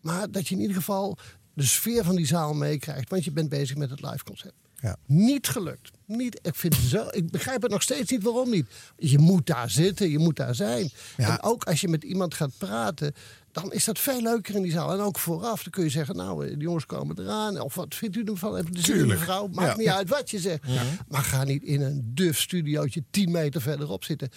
[0.00, 1.18] Maar dat je in ieder geval
[1.54, 3.10] de sfeer van die zaal meekrijgt.
[3.10, 4.54] Want je bent bezig met het live concert.
[4.82, 4.96] Ja.
[5.06, 5.90] Niet gelukt.
[6.06, 8.66] Niet, ik, vind zo, ik begrijp het nog steeds niet waarom niet.
[8.96, 10.90] Je moet daar zitten, je moet daar zijn.
[11.16, 11.30] Ja.
[11.30, 13.14] En ook als je met iemand gaat praten,
[13.52, 14.92] dan is dat veel leuker in die zaal.
[14.92, 17.60] En ook vooraf, dan kun je zeggen, nou, eh, de jongens komen eraan.
[17.60, 18.56] Of wat vindt u ervan?
[18.56, 19.18] Heb je de Tuurlijk.
[19.18, 19.46] mevrouw?
[19.52, 19.76] Maakt Ja.
[19.76, 20.62] niet uit wat je zegt.
[21.08, 24.28] Maar ga niet in een duf studiootje 10 meter verderop zitten.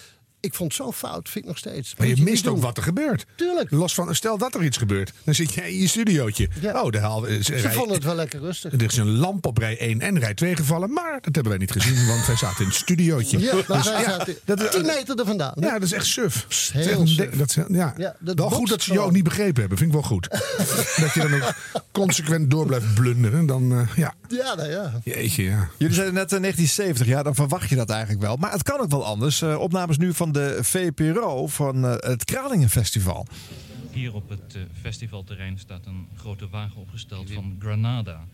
[0.44, 1.96] Ik vond het zo fout, vind ik nog steeds.
[1.98, 2.64] Maar je mist ook doen.
[2.64, 3.26] wat er gebeurt.
[3.36, 3.72] Tuurlijk.
[3.72, 5.14] Los van, stel dat er iets gebeurt.
[5.24, 6.50] Dan zit jij in je studiootje.
[6.62, 6.82] Ja.
[6.82, 8.74] Oh, de haal, is, Ze rij- vonden het wel lekker rustig.
[8.74, 10.94] er is een lamp op rij 1 en rij 2 gevallen.
[10.94, 13.40] Maar dat hebben wij niet gezien, want wij zaten in het studiootje.
[13.40, 15.54] Ja, Dus wij ja, zaten dat, 10 meter er vandaan.
[15.60, 16.46] ja, dat is echt suf.
[16.74, 17.38] Heel Dat is echt- suf.
[17.40, 17.94] dat is- ja.
[17.98, 19.78] Ja, dat wel goed dat ze je ook niet begrepen hebben.
[19.78, 20.28] Vind ik wel goed.
[21.04, 21.54] dat je dan ook
[21.92, 23.46] consequent door blijft blunderen.
[23.46, 24.92] Dan, eh, ja, Ja, nou ja.
[25.04, 25.70] jeetje, ja.
[25.78, 28.36] Jullie zeiden net eh, 1970, ja, dan verwacht je dat eigenlijk wel.
[28.36, 29.42] Maar het kan ook wel anders.
[29.42, 33.28] Eh, opnames nu van de VPRO van eh, het Kralingen Festival.
[33.92, 38.26] Hier op het eh, festivalterrein staat een grote wagen opgesteld van Granada,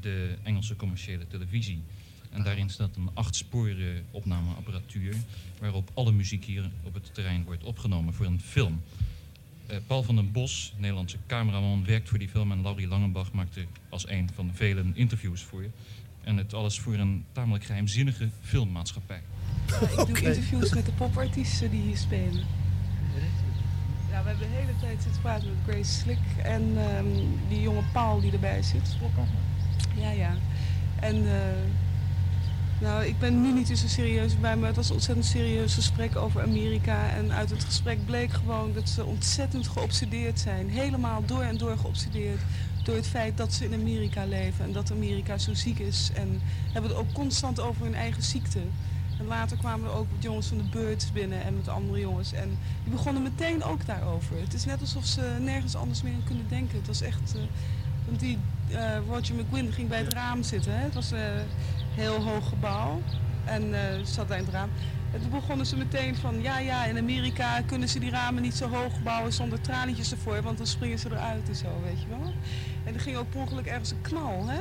[0.00, 1.82] de Engelse commerciële televisie.
[2.30, 5.14] En daarin staat een achtsporen opnameapparatuur
[5.60, 8.80] waarop alle muziek hier op het terrein wordt opgenomen voor een film.
[9.66, 13.64] Eh, Paul van den Bos, Nederlandse cameraman, werkt voor die film en Laurie Langenbach maakte
[13.88, 15.68] als een van de velen interviews voor je.
[16.24, 19.22] En het alles voor een tamelijk geheimzinnige filmmaatschappij.
[19.80, 22.44] Ik doe interviews met de popartiesten die hier spelen.
[24.10, 27.06] Ja, we hebben de hele tijd zitten praten met Grace Slick en ehm,
[27.48, 28.96] die jonge Paul die erbij zit.
[29.96, 30.36] Ja, ja.
[31.00, 31.42] En eh,
[32.80, 36.16] nou, ik ben nu niet zo serieus bij, maar het was een ontzettend serieus gesprek
[36.16, 37.10] over Amerika.
[37.10, 40.68] En uit het gesprek bleek gewoon dat ze ontzettend geobsedeerd zijn.
[40.68, 42.40] Helemaal door en door geobsedeerd
[42.82, 46.10] door het feit dat ze in Amerika leven en dat Amerika zo ziek is.
[46.14, 46.40] En
[46.72, 48.60] hebben het ook constant over hun eigen ziekte.
[49.18, 52.32] En later kwamen er ook jongens van de Birds binnen en met andere jongens.
[52.32, 54.36] En die begonnen meteen ook daarover.
[54.40, 56.78] Het is net alsof ze nergens anders meer aan kunnen denken.
[56.78, 57.34] Het was echt...
[57.34, 57.40] eh,
[58.06, 58.38] want die
[58.70, 60.72] eh, Roger McGuinn ging bij het raam zitten.
[60.72, 60.84] Hè?
[60.84, 61.44] Het was een
[61.94, 63.00] heel hoog gebouw.
[63.44, 64.70] En eh, zat bij het raam.
[65.12, 66.42] En toen begonnen ze meteen van...
[66.42, 70.42] Ja, ja, in Amerika kunnen ze die ramen niet zo hoog bouwen zonder tralietjes ervoor.
[70.42, 72.32] Want dan springen ze eruit en zo, weet je wel.
[72.84, 74.60] En er ging ook per ongeluk ergens een knal, hè?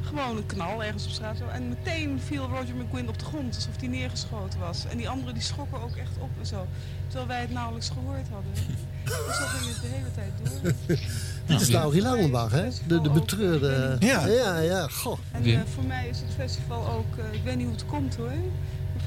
[0.00, 1.36] Gewoon een knal ergens op straat.
[1.36, 1.46] Zo.
[1.46, 4.84] En meteen viel Roger McGuinn op de grond, alsof hij neergeschoten was.
[4.86, 6.66] En die anderen die schrokken ook echt op en zo.
[7.06, 8.52] Terwijl wij het nauwelijks gehoord hadden.
[9.26, 10.96] dus zo ging het de hele tijd door.
[11.46, 12.68] Dit is Laurie Langenbach, hè?
[12.86, 13.96] De, de betreurde...
[13.98, 14.26] Ja.
[14.26, 15.18] ja, ja, goh.
[15.32, 18.16] En eh, voor mij is het festival ook, eh, ik weet niet hoe het komt
[18.16, 18.32] hoor.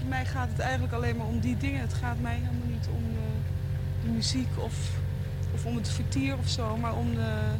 [0.07, 1.81] Mij gaat het eigenlijk alleen maar om die dingen.
[1.81, 4.73] Het gaat mij helemaal niet om eh, de muziek of,
[5.53, 6.77] of om het vertier of zo.
[6.77, 7.55] Maar om de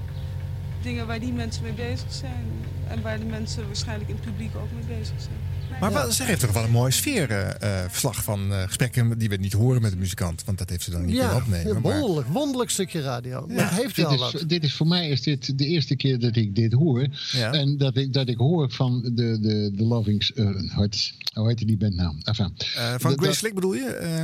[0.82, 2.46] dingen waar die mensen mee bezig zijn.
[2.88, 5.40] En waar de mensen waarschijnlijk in het publiek ook mee bezig zijn.
[5.80, 9.82] Maar ze heeft toch wel een mooie sfeerverslag van eh, gesprekken die we niet horen
[9.82, 10.44] met de muzikant.
[10.46, 11.76] Want dat heeft ze dan niet Ja, kunnen opnemen.
[11.76, 13.46] een maar- wonderlijk, wonderlijk stukje radio.
[13.50, 14.44] Heeft dit, wel is, wat.
[14.48, 17.08] dit is voor mij is dit de eerste keer dat ik dit hoor.
[17.52, 20.34] En dat ik, dat ik hoor van de, de, de Lovings.
[20.34, 22.16] eh, hoe heet- hoe heette die band nou?
[22.24, 23.86] Enfin, Eh, van Grace dat- Slick bedoel je?
[23.86, 24.24] Eh,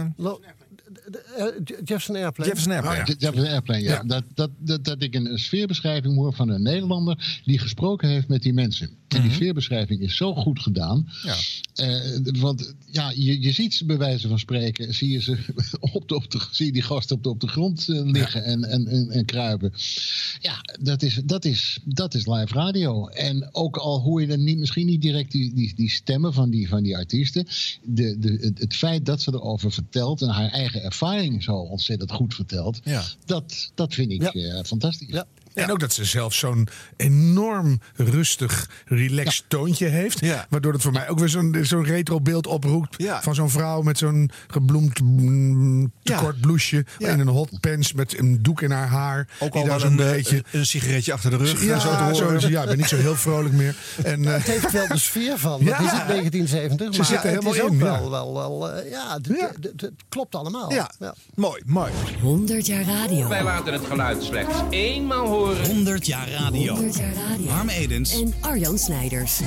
[1.38, 1.46] Eh,
[1.84, 2.50] Jefferson Airplane.
[2.50, 3.00] Jefferson Airplane.
[3.02, 3.92] Oh, Jefferson Airplane, ja.
[3.94, 4.04] Ja.
[4.04, 8.42] Dat, dat, dat, dat ik een sfeerbeschrijving hoor van een Nederlander die gesproken heeft met
[8.42, 8.90] die mensen.
[9.14, 11.10] En die sfeerbeschrijving is zo goed gedaan.
[11.24, 11.36] Ja.
[11.76, 15.38] Eh, want ja, je, je ziet ze bij wijze van spreken, zie je ze
[15.94, 18.44] op de, op de, zie je die gasten op de, op de grond eh, liggen
[18.44, 19.74] en, en, en, en kruipen.
[20.40, 23.08] Ja, dat is, dat, is, dat is live radio.
[23.08, 26.50] En ook al hoor je dan niet, misschien niet direct die, die, die stemmen van
[26.50, 27.48] die, van die artiesten,
[27.84, 32.12] de, de, het, het feit dat ze erover vertelt en haar eigen ervaring zo ontzettend
[32.12, 33.04] goed vertelt, Ja.
[33.26, 35.24] dat, dat vind ik eh, fantastisch.
[35.54, 40.20] En ook dat ze zelf zo'n enorm rustig, relaxed toontje heeft.
[40.50, 43.04] Waardoor het voor mij ook weer zo'n zo'n retro beeld oproept.
[43.22, 46.86] Van zo'n vrouw met zo'n gebloemd mm, te kort blouseje.
[47.00, 49.28] En een hotpants met een doek in haar haar.
[49.40, 50.36] Ook die al een, eh, beetje...
[50.36, 51.64] een, een sigaretje achter de rug.
[51.64, 52.42] Ja, eh, zo te horen.
[52.42, 53.76] zo, ja, ik ben niet zo heel vrolijk meer.
[54.04, 55.60] En, eh, Het heeft wel de sfeer van.
[55.60, 55.80] Dat Ja.
[55.86, 56.92] is het 1970.
[56.94, 58.10] Ze maar zitten het helemaal in, wel, ja.
[58.10, 60.74] wel, wel eh, ja, het klopt allemaal.
[60.74, 60.92] Ja.
[61.36, 61.92] Mooi, mooi.
[62.22, 63.28] 100 jaar radio.
[63.28, 65.43] Wij laten het geluid slechts eenmaal horen.
[65.52, 66.76] 100 jaar radio.
[66.76, 67.48] 100 jaar radio.
[67.48, 68.22] Harm Edens.
[68.22, 69.42] En Arjan Snijders.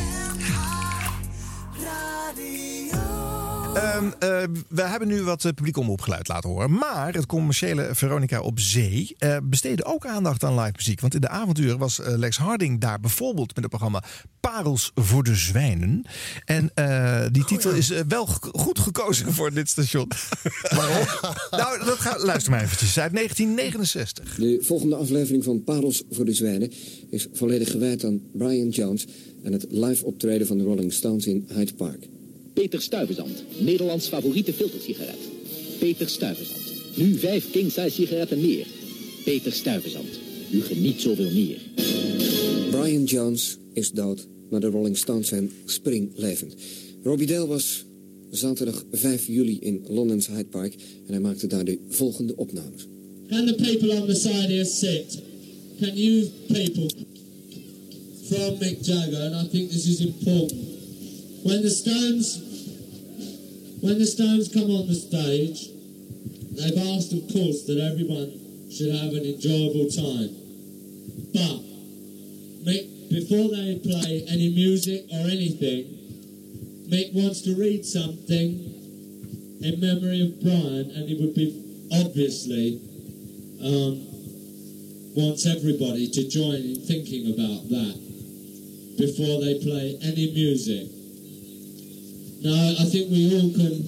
[3.76, 6.70] Ehm, eh, we hebben nu wat eh, publiek omroepgeluid laten horen.
[6.70, 11.00] Maar het commerciële Veronica op Zee eh, besteedde ook aandacht aan live muziek.
[11.00, 14.02] Want in de avonturen was eh, Lex Harding daar bijvoorbeeld met het programma
[14.40, 16.04] Parels voor de Zwijnen.
[16.44, 20.08] En eh, die titel is wel goed gekozen voor dit station.
[20.76, 21.06] Waarom?
[21.60, 22.98] nou, dat gaat, luister maar eventjes.
[22.98, 24.34] Uit 1969.
[24.34, 26.72] De volgende aflevering van Parels voor de Zwijnen
[27.10, 29.06] is volledig gewijd aan Brian Jones
[29.42, 32.08] en het live optreden van de Rolling Stones in Hyde Park.
[32.56, 35.18] Peter Stuyvesant, Nederlands favoriete filtersigaret.
[35.78, 36.62] Peter Stuyvesant.
[36.94, 38.66] Nu vijf king-size sigaretten meer.
[39.24, 40.08] Peter Stuyvesant.
[40.50, 41.60] U geniet zoveel meer.
[42.70, 46.54] Brian Jones is dood, maar de Rolling Stones zijn springlevend.
[47.02, 47.84] Robbie Dale was
[48.30, 50.74] zaterdag 5 juli in Londens Hyde Park
[51.06, 52.86] en hij maakte daar de volgende opnames.
[53.28, 55.22] Can the people on the side here sit?
[55.80, 56.90] Can you people
[58.28, 60.74] from Mick Jagger, and I think this is important.
[61.42, 62.45] When the Stones
[63.86, 65.70] when the Stones come on the stage,
[66.58, 68.34] they've asked of course that everyone
[68.66, 70.34] should have an enjoyable time.
[71.30, 71.62] But
[72.66, 75.86] Mick before they play any music or anything,
[76.90, 78.58] Mick wants to read something
[79.62, 81.54] in memory of Brian, and he would be
[81.94, 82.82] obviously
[83.62, 84.02] um,
[85.14, 87.94] wants everybody to join in thinking about that
[88.98, 90.95] before they play any music.
[92.46, 93.82] Now, I think we all can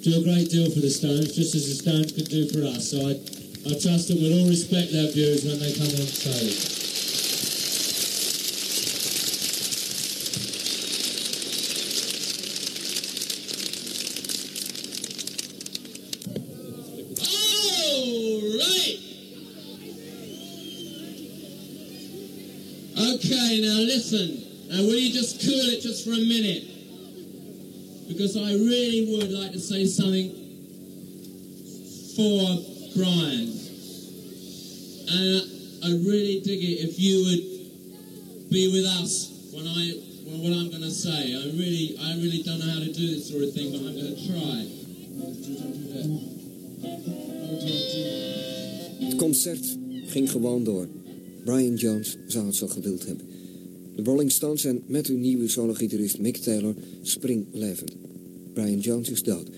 [0.00, 2.90] do a great deal for the Stones, just as the Stones can do for us.
[2.90, 3.20] So I,
[3.68, 6.72] I trust that we'll all respect their views when they come on stage.
[22.96, 24.68] Okay, now listen.
[24.70, 26.75] Now will you just cool it just for a minute?
[28.08, 30.30] Because I really would like to say something
[32.16, 32.62] for
[32.96, 33.52] Brian.
[35.08, 35.42] And
[35.84, 39.92] I really dig it if you would be with us when I
[40.24, 41.34] when what I'm gonna say.
[41.34, 43.94] I really I really don't know how to do this sort of thing, but I'm
[43.94, 44.66] gonna try.
[48.98, 50.88] Het concert ging gewoon door.
[51.44, 53.35] Brian Jones zou het zo gewild hebben.
[53.96, 57.92] De Rolling Stones zijn met hun nieuwe solo-gitarist Mick Taylor springlevend.
[58.52, 59.48] Brian Jones is dood.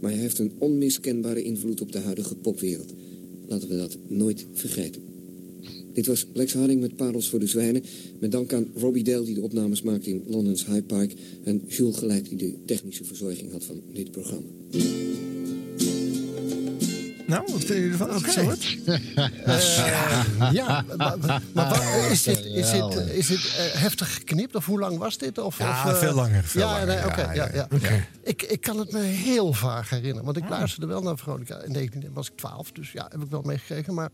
[0.00, 2.92] Maar hij heeft een onmiskenbare invloed op de huidige popwereld.
[3.48, 5.02] Laten we dat nooit vergeten.
[5.92, 7.82] Dit was Lex Harding met Parels voor de Zwijnen.
[8.18, 11.12] Met dank aan Robbie Dale die de opnames maakte in London's Hyde Park.
[11.44, 14.46] En Jules Gelijk die de technische verzorging had van dit programma.
[17.26, 18.08] Nou, wat vinden jullie ervan?
[19.44, 24.54] Eh, ja, maar, maar- maar wat- is dit, is dit, is dit eh, heftig geknipt
[24.54, 25.38] of hoe lang was dit?
[25.38, 27.54] Of, Ja, of, eh, veel langer, veel ja, langer, nee, ja, oké, ja, ja, ja.
[27.54, 27.76] ja.
[27.76, 28.06] Oké.
[28.22, 31.62] Ik, ik kan het me heel vaag herinneren, want ik luisterde wel naar Veronica.
[31.62, 33.94] In 19 was ik 12, dus ja, heb ik wel meegekregen.
[33.94, 34.10] Maar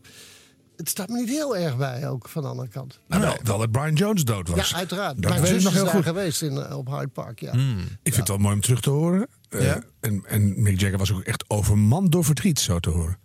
[0.75, 2.99] het staat me niet heel erg bij, ook van de andere kant.
[3.07, 4.69] Nou, wel, wel dat Brian Jones dood was.
[4.69, 5.21] Ja, uiteraard.
[5.21, 6.03] Dat Mijn zus nog heel daar goed.
[6.03, 7.51] geweest in, eh, op Hyde Park, ja.
[8.03, 9.27] Ik vind het wel mooi om terug te horen.
[9.49, 13.17] Eh, en, en Mick Jagger was ook echt overmand door verdriet, zo te horen.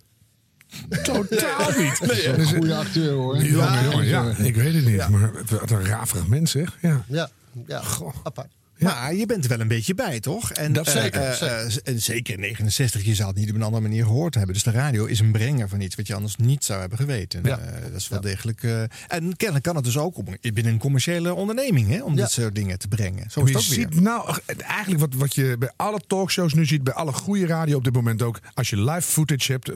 [1.03, 1.99] Totaal niet.
[2.01, 3.37] Dat is een goede acteur hoor.
[3.45, 4.45] Ja, Ja, jongen, ja, ja.
[4.45, 5.09] ik weet het niet.
[5.09, 6.79] Maar wat een raverig mens, zeg.
[6.81, 7.05] Ja.
[7.09, 7.29] Ja,
[7.67, 7.83] ja.
[8.23, 8.49] apart.
[8.79, 10.51] Maar je bent er wel een beetje bij, toch?
[10.53, 11.57] En, Dat eh, zeker, eh, zeker.
[11.85, 14.55] eh, en zeker in 69, je zou het niet op een andere manier gehoord hebben.
[14.55, 17.41] Dus de radio is een brenger van iets wat je anders niet zou hebben geweten.
[17.45, 17.57] Ja.
[17.91, 18.63] Dat is wel degelijk.
[19.09, 22.55] en kennelijk kan het dus ook om, binnen een commerciële onderneming, hè, om dit soort
[22.55, 23.31] dingen te brengen.
[23.31, 23.87] Zo is je het ook weer.
[23.93, 27.77] ziet nou eigenlijk wat, wat je bij alle talkshows nu ziet, bij alle goede radio
[27.77, 28.41] op dit moment ook.
[28.55, 29.71] Als je live footage hebt,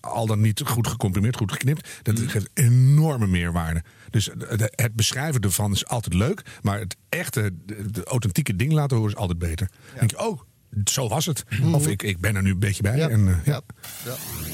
[0.00, 2.28] al dan niet goed gecomprimeerd, goed geknipt, dat Mm.
[2.28, 3.82] geeft enorme meerwaarde.
[4.14, 8.72] Dus het- het beschrijven ervan is altijd leuk, maar het echte, de, de authentieke ding
[8.72, 9.68] laten horen is altijd beter.
[9.86, 10.40] Dan denk je, oh,
[10.84, 11.44] zo was het.
[11.60, 11.74] Mm.
[11.74, 13.00] Of ik, ik ben er nu een beetje bij.
[13.00, 13.60] En, eh, ja.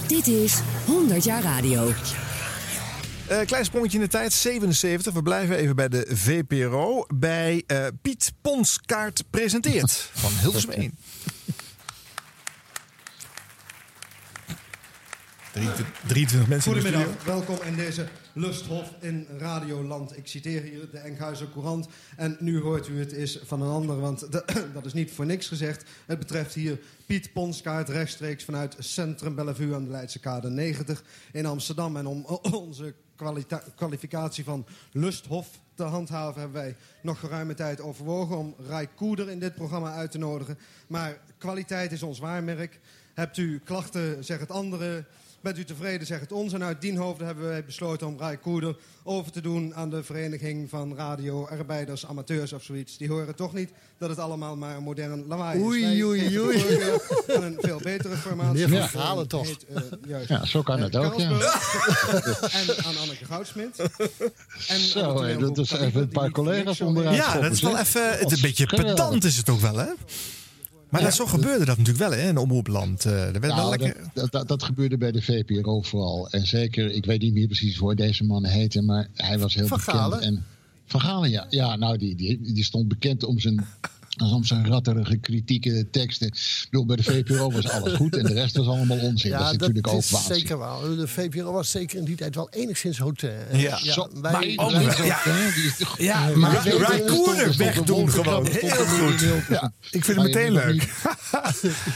[0.07, 1.93] Dit is 100 jaar radio.
[3.29, 5.13] Eh, klein sprongetje in de tijd, 77.
[5.13, 7.07] We blijven even bij de VPRO.
[7.15, 10.95] Bij eh, Piet Ponskaart presenteert van Hilversum 1.
[15.53, 20.17] 23, 23 mensen in de Goedemiddag, welkom in deze lusthof in Radioland.
[20.17, 21.89] Ik citeer hier de Enkhuizer Courant.
[22.17, 24.33] En nu hoort u het is van een ander, want
[24.75, 25.85] dat is niet voor niks gezegd.
[26.07, 31.47] Het betreft hier Piet Ponskaart rechtstreeks vanuit Centrum Bellevue aan de Leidse Kade 90 in
[31.47, 31.97] Amsterdam.
[31.97, 32.95] En om onze
[33.75, 39.39] kwalificatie van lusthof te handhaven hebben wij nog geruime tijd overwogen om Rai Koeder in
[39.39, 40.59] dit programma uit te nodigen.
[40.87, 42.81] Maar kwaliteit is ons waarmerk.
[43.15, 45.05] Hebt u klachten, zeg het andere.
[45.43, 46.53] Bent u tevreden, zeg het ons.
[46.53, 50.03] En uit dien hoofde hebben wij besloten om Rai Koeder over te doen aan de
[50.03, 52.97] Vereniging van Radio Arbeiders Amateurs of zoiets.
[52.97, 55.65] Die horen toch niet dat het allemaal maar een modern lawaai is.
[55.67, 56.65] Oei, Wij oei, oei.
[57.27, 58.69] een veel betere formatie.
[58.69, 59.47] Meneer Galen toch?
[59.47, 61.29] heet, eh, juist, Ja, zo kan eh, het ook, ja.
[62.61, 63.77] En aan Anneke Goudsmit.
[64.69, 67.25] En Zo, toneelgroep dat is even een paar collega's onderuit heet.
[67.25, 68.23] Ja, dat is wel even.
[68.33, 69.89] een beetje pedant is het ook wel, hè?
[70.91, 73.05] Maar dat, zo gebeurde dat natuurlijk wel hè, in omroepland.
[73.05, 73.97] Eh, er werd wel Nou, lekker.
[74.31, 76.29] dat, dat, gebeurde bij de VPRO vooral.
[76.31, 79.67] En zeker, ik weet niet meer precies hoe deze man heette, maar hij was heel
[79.67, 79.97] Van bekend.
[79.97, 80.21] Galen?
[80.21, 80.45] En,
[80.87, 81.47] van Galen, ja.
[81.51, 83.67] Ja, nou, die, die, die stond bekend om zijn,
[84.21, 86.27] om zijn ratterige kritieke teksten.
[86.27, 89.31] Ik bedoel, bij de VPRO was alles goed en de rest was allemaal onzin.
[89.31, 90.35] dat is natuurlijk ook is waanzin.
[90.35, 90.97] zeker wel.
[90.97, 93.31] De VPRO was zeker in die tijd wel enigszins hotel.
[93.53, 93.77] Ja.
[93.77, 95.19] Zo, wij- maar wij- iedereen ja.
[95.99, 96.63] Ja, maar
[97.57, 98.47] wegdoen gewoon.
[98.47, 99.21] Heel goed.
[99.49, 100.89] Ja, ik vind het Maar meteen leuk.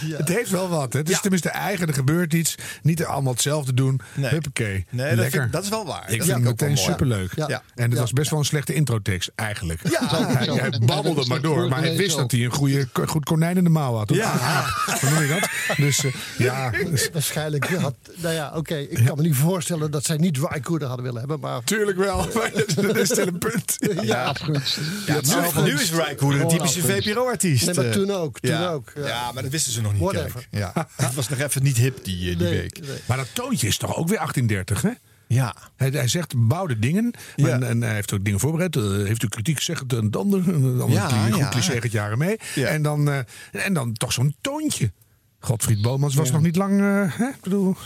[0.06, 0.16] Ja.
[0.16, 0.92] Het heeft wel wat.
[0.92, 0.98] hè.
[0.98, 2.54] Het is tenminste eigen, er gebeurt iets.
[2.82, 4.00] Niet allemaal hetzelfde doen.
[4.14, 4.30] Nee.
[4.30, 4.86] Huppakee.
[4.90, 5.40] Nee, dat, Lekker.
[5.40, 6.10] vind- dat is wel waar.
[6.10, 7.32] ik Dat vind het ook meteen superleuk.
[7.36, 7.48] Ja.
[7.48, 7.62] Ja.
[7.74, 7.98] En het Ja.
[8.00, 9.80] was best wel een slechte introtekst, eigenlijk.
[9.90, 10.26] Ja.
[10.26, 11.68] hij, babbelde maar door.
[11.68, 14.14] Maar hij week wist dat hij een goede, goed konijn in de mouw had.
[14.14, 14.64] Ja.
[15.00, 15.76] Hoe noem je dat?
[15.76, 16.72] Dus eh, ja,
[17.12, 17.94] Waarschijnlijk had...
[18.16, 18.76] Nou ja, oké.
[18.76, 21.40] ik kan me niet voorstellen dat zij niet Rijkoerder hadden willen hebben.
[21.40, 22.26] Maar tuurlijk wel.
[22.34, 23.76] Maar dat is een punt.
[24.02, 24.78] ja, Afgunst.
[25.06, 26.80] Ja, Nou, nu, nu is Rijkoerder een typische.
[26.80, 27.66] VPRO-artiest.
[27.66, 28.70] Nee, maar toen ook, toen ja.
[28.70, 29.06] ook, ja.
[29.06, 29.32] Ja.
[29.32, 30.02] maar dat wisten ze nog niet.
[30.02, 30.46] Whatever.
[30.50, 30.74] kennelijk.
[30.96, 31.04] Ja.
[31.04, 32.80] Het was nog even niet hip die, eh, die nee, week.
[32.80, 32.98] nee.
[33.06, 34.90] Maar dat toontje is toch ook weer 1830, hè?
[35.26, 35.54] Ja.
[35.76, 37.14] Hij, hij zegt bouwde dingen.
[37.36, 37.48] Ja.
[37.48, 38.76] En, en hij heeft ook dingen voorbereid.
[38.76, 40.48] Eh, heeft u kritiek, zegt het een ander.
[40.48, 41.48] Een ander Ja, goed ja.
[41.48, 42.36] cliché gaat jaren mee.
[42.54, 43.18] En, dan, eh,
[43.52, 44.92] en dan toch zo'n toontje.
[45.38, 46.80] Godfried Bomans was nog niet lang...
[46.80, 47.26] eh, hè?
[47.28, 47.76] Ik bedoel,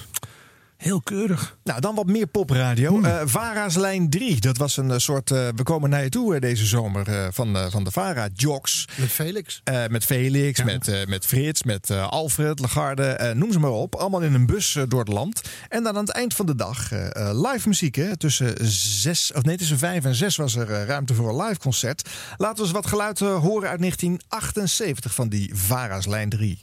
[0.79, 1.59] heel keurig.
[1.65, 3.03] Nou, dan wat meer popradio.
[3.03, 4.41] Eh Vara's Lijn 3.
[4.41, 5.31] Dat was een eh, soort.
[5.31, 8.85] eh, we komen naar je toe deze zomer van, van de Vara Jocks.
[8.97, 9.63] Met Felix.
[9.89, 13.95] Met Felix, met, met Frits, met Alfred, Lagarde, noem ze maar op.
[13.95, 15.43] Allemaal in een bus door het land.
[15.69, 16.91] En dan aan het eind van de dag
[17.33, 17.95] live muziek.
[17.95, 18.17] Hè.
[18.17, 18.55] Tussen,
[19.01, 22.09] zes, of nee, tussen vijf en zes was er ruimte voor een live concert.
[22.37, 26.63] Laten we eens wat geluid horen uit 1978 van die Vara's Lijn 3.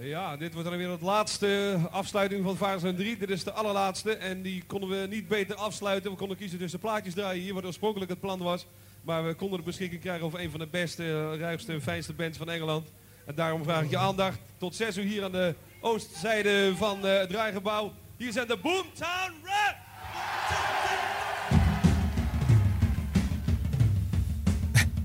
[0.00, 3.16] Ja, dit wordt dan weer het laatste afsluiting van Vaarslijn 3.
[3.16, 6.10] Dit is de allerlaatste en die konden we niet beter afsluiten.
[6.10, 8.66] We konden kiezen tussen plaatjes draaien hier, wat oorspronkelijk het plan was.
[9.02, 12.38] Maar we konden de beschikking krijgen over een van de beste, ruigste en fijnste bands
[12.38, 12.88] van Engeland.
[13.26, 17.18] En daarom vraag ik je aandacht tot 6 uur hier aan de oostzijde van eh,
[17.18, 17.92] het draaigebouw.
[18.16, 19.82] Hier zijn de Boomtown Rats.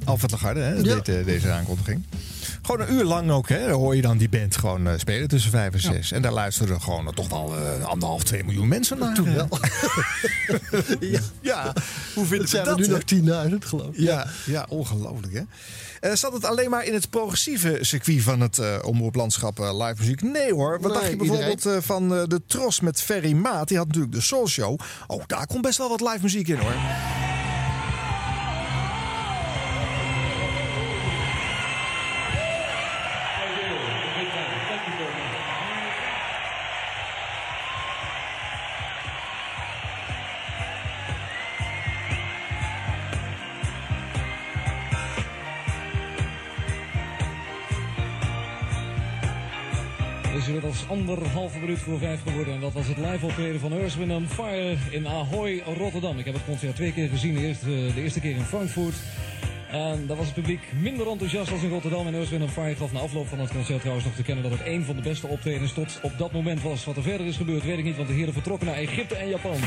[0.05, 2.05] Alfred Lagarde, hè, deed eh, deze aankondiging.
[2.69, 5.51] Gewoon een uur lang ook, hè, hoor je dan die band gewoon eh, spelen tussen
[5.51, 6.11] vijf en zes.
[6.11, 9.13] En daar luisteren gewoon eh, toch wel eh, anderhalf, twee miljoen mensen naar.
[9.15, 9.33] Toen eh.
[9.33, 9.47] wel.
[10.99, 11.73] ja, ja,
[12.15, 13.09] hoe vinden Het zijn we er dat?
[13.11, 13.99] nu nog 10.000 geloof ik.
[13.99, 15.41] Ja, ja ongelooflijk hè.
[15.99, 20.21] Eh, zat het alleen maar in het progressieve circuit van het eh omroeplandschap live muziek?
[20.21, 20.79] Nee hoor.
[20.81, 23.67] Wat Nee, dacht je bijvoorbeeld eh, van eh, de Tros met Ferry Maat?
[23.67, 24.79] Die had natuurlijk de Soul Show.
[25.07, 26.73] Oh, daar komt best wel wat live muziek in hoor.
[51.09, 52.53] Anderhalve minuut voor vijf geworden.
[52.53, 53.97] En dat was het live optreden van Earth,
[54.27, 56.19] Fire in Ahoy, Rotterdam.
[56.19, 57.33] Ik heb het concert twee keer gezien.
[57.33, 58.95] De eerste, de eerste keer in Frankfurt.
[59.71, 62.07] En daar was het publiek minder enthousiast als in Rotterdam.
[62.07, 64.49] En Earth, Fire gaf na afloop van het concert trouwens nog te kennen...
[64.49, 66.85] dat het een van de beste optredens tot op dat moment was.
[66.85, 69.29] Wat er verder is gebeurd weet ik niet, want de heren vertrokken naar Egypte en
[69.29, 69.59] Japan.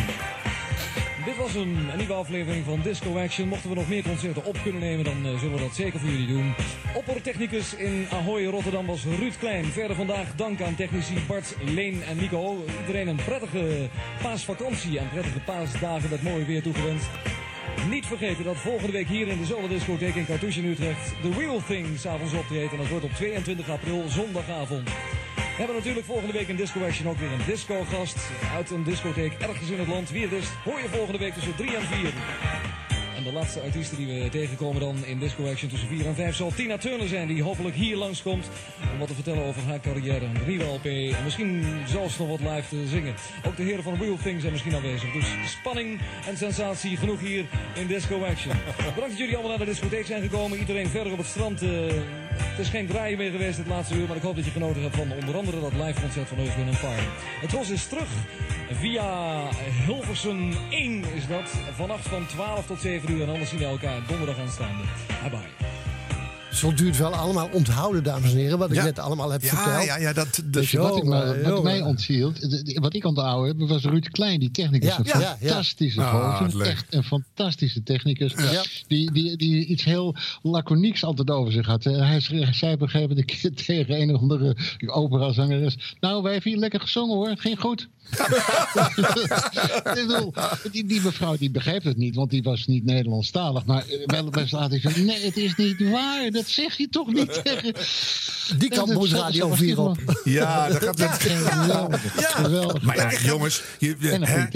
[1.25, 3.49] Dit was een, nieuwe aflevering van Disco Action.
[3.49, 6.09] Mochten we nog meer concerten op kunnen nemen, dan eh, zullen we dat zeker voor
[6.09, 6.55] jullie doen.
[6.95, 9.65] Oppertechnicus in Ahoy, Rotterdam was Ruud Klein.
[9.65, 12.65] Verder vandaag dank aan technici Bart, Leen en Nico.
[12.81, 13.89] Iedereen een prettige
[14.23, 17.09] paasvakantie en prettige paasdagen met mooi weer toegewenst.
[17.89, 21.63] Niet vergeten dat volgende week hier in dezelfde discotheek in Cartouche in Utrecht de Real
[21.67, 22.73] Thing s'avonds optreedt.
[22.73, 24.89] En dat wordt op 22 april zondagavond.
[25.63, 28.19] Hebben natuurlijk volgende week in Disco Action ook weer een disco-gast
[28.55, 30.11] uit een discotheek ergens in het land.
[30.11, 32.13] Wie het is, hoor je volgende week tussen 3 en 4.
[33.17, 36.35] En de laatste artiesten die we tegenkomen dan in Disco Action tussen 4 en 5
[36.35, 38.49] zal Tina Turner zijn, die hopelijk hier langskomt
[38.93, 42.41] om wat te vertellen over haar carrière, een nieuwe LP en misschien zelfs nog wat
[42.41, 43.15] live te zingen.
[43.47, 45.13] Ook de heren van Real Thing zijn misschien aanwezig.
[45.13, 47.45] Dus spanning en sensatie genoeg hier
[47.75, 48.53] in Disco Action.
[48.77, 50.59] Bedankt dat jullie allemaal naar de discotheek zijn gekomen.
[50.59, 51.63] Iedereen verder op het strand.
[51.63, 51.69] eh,
[52.37, 54.83] het is geen draaien meer geweest het laatste uur, maar ik hoop dat je genoten
[54.83, 57.03] hebt van onder andere dat live concert van Earth, and Fire.
[57.41, 58.09] Het Tros is terug
[58.71, 59.39] via
[59.87, 61.55] Hilversum 1 is dat.
[61.75, 64.83] Vannacht van 12 tot 7 uur en anders zien we elkaar donderdag aanstaande.
[65.23, 65.92] Bye bye.
[66.61, 68.85] Het wel allemaal onthouden, dames en heren, wat ik Ja.
[68.85, 69.85] net allemaal heb Ja, verteld?
[69.85, 72.39] ja, ja, dat- je wat, ik eh, wat joh, mij eh, onthield,
[72.75, 74.89] wat ik onthouden heb, was Ruud Klein, die technicus.
[74.89, 75.05] Ja, een
[75.49, 76.61] fantastische Ah, gozer.
[76.67, 78.35] Echt een fantastische technicus.
[78.87, 81.87] Die, die, die iets heel laconieks altijd over zich had.
[81.87, 85.77] Eh, Hij zei op een gegeven moment keer tegen een of andere operazangeres...
[86.01, 87.89] Nou, wij hebben hier lekker gezongen hoor, ging goed.
[89.85, 90.33] Ik bedoel,
[90.73, 93.65] die, die mevrouw die begreep het niet, want die was niet Nederlandstalig.
[93.65, 96.31] Maar eh, wel bij later van, nee, het is niet waar.
[96.43, 97.75] Dat zeg je toch niet tegen...
[98.59, 99.99] Die kant moet Radio zo was 4 die op.
[100.25, 101.11] Ja, dat gaat met...
[101.11, 102.01] Geweldig,
[102.35, 102.83] geweldig.
[102.83, 104.47] Maar ja, jongens, je, je- En een hè,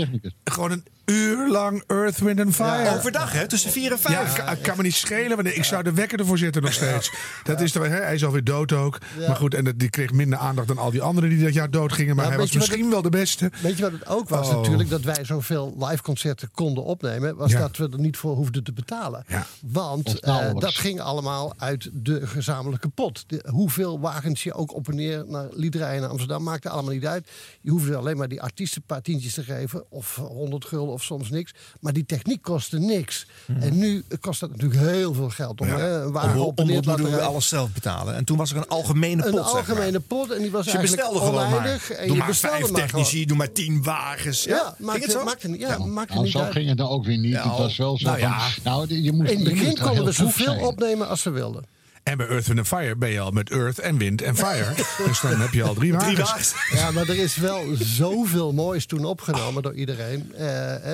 [0.45, 2.97] gewoon een uur lang Earth, Wind and Fire.
[2.97, 3.47] Overdag, hè?
[3.49, 4.45] Tussen 4 en Ja, 5.
[4.45, 5.37] kan, kan me niet schelen.
[5.37, 7.11] want Ik zou de wekker ervoor zetten nog steeds.
[7.45, 8.99] Dat is, toch- hè, hij is alweer dood ook.
[9.19, 9.27] Ja.
[9.27, 11.71] Maar goed, en dat- die kreeg minder aandacht dan al die anderen die dat jaar
[11.71, 12.17] dood gingen.
[12.17, 13.51] Maar Ja, hij was misschien wel de beste.
[13.63, 14.55] Weet je wat het ook was Oh.
[14.57, 14.89] natuurlijk?
[14.91, 17.37] Dat wij zoveel live concerten konden opnemen.
[17.37, 17.59] Was Ja.
[17.61, 19.25] dat we er niet voor hoefden te betalen.
[19.67, 20.61] Want eh, nauwelijks.
[20.61, 23.25] dat ging allemaal uit de gezamenlijke pot.
[23.27, 27.07] De, hoeveel wagens je ook op en neer naar Liederij en Amsterdam maakte allemaal niet
[27.07, 27.29] uit.
[27.61, 29.85] Je hoefde alleen maar die artiesten een paar tientjes te geven.
[29.91, 31.53] Of 100 gulden of soms niks.
[31.80, 33.26] Maar die techniek kostte niks.
[33.61, 36.82] En nu kost dat natuurlijk heel veel geld om hè, een wagen op en neer
[36.82, 38.14] te laten we alles zelf betalen.
[38.14, 39.26] En toen was er een algemene pot.
[39.26, 39.55] Een zeg maar.
[39.55, 41.88] algemene pot en die was Dus je eigenlijk bestelde gewoon oneindig.
[41.88, 41.99] maar.
[41.99, 43.26] En Doe je maar bestelde vijf technici, gewoon.
[43.26, 44.44] doe maar tien wagens.
[44.44, 45.24] Ja, Ja, Ging maakt het zo?
[45.24, 46.53] maakt het- ja, maakt het Nou, niet zo uit.
[46.53, 47.32] ging het nou ook weer niet.
[47.32, 48.49] Ja, het was wel zo nou van, ja.
[48.64, 51.64] nou, je moest, In het begin konden we zoveel opnemen als we wilden.
[52.07, 54.67] En bij Earth, Wind and Fire ben je al met Earth en Wind en Fire.
[55.07, 56.55] dus dan heb je al drie wagens.
[56.73, 60.33] Ja, maar er is wel zoveel moois toen opgenomen door iedereen.
[60.35, 60.47] Eh,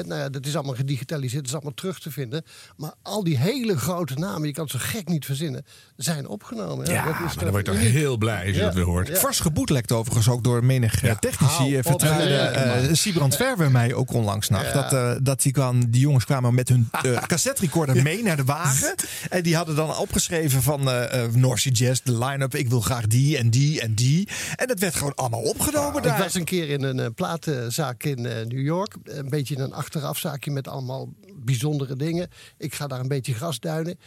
[0.04, 2.44] nou ja, dat is allemaal gedigitaliseerd, dat is allemaal terug te vinden.
[2.76, 5.64] Maar al die hele grote namen, je kan het zo gek niet verzinnen,
[5.96, 6.86] zijn opgenomen.
[6.90, 7.92] Ja, dat is maar dan word je toch uniek.
[7.94, 9.08] heel blij als je Ja, dat weer hoort.
[9.08, 9.14] ja.
[9.14, 11.54] Fors geboetlekt overigens ook door menig eh, technici.
[11.54, 14.48] Hou Eh, eh, maar- Sibrand Verwer mij ook onlangs.
[14.48, 18.36] Dat, eh, dat die, kwam, die jongens kwamen met hun eh cassette recorder mee naar
[18.36, 18.94] de wagen.
[19.30, 22.54] En die hadden dan opgeschreven van eh eh, North Sea Jazz, de line-up.
[22.54, 24.28] Ik wil graag die en die en die.
[24.56, 26.18] En dat werd gewoon allemaal opgenomen Ik daar.
[26.18, 28.96] was een keer in een eh, platenzaak in eh, New York.
[29.04, 32.28] Een beetje een achterafzaakje met allemaal bijzondere dingen.
[32.58, 33.98] Ik ga daar een beetje grasduinen.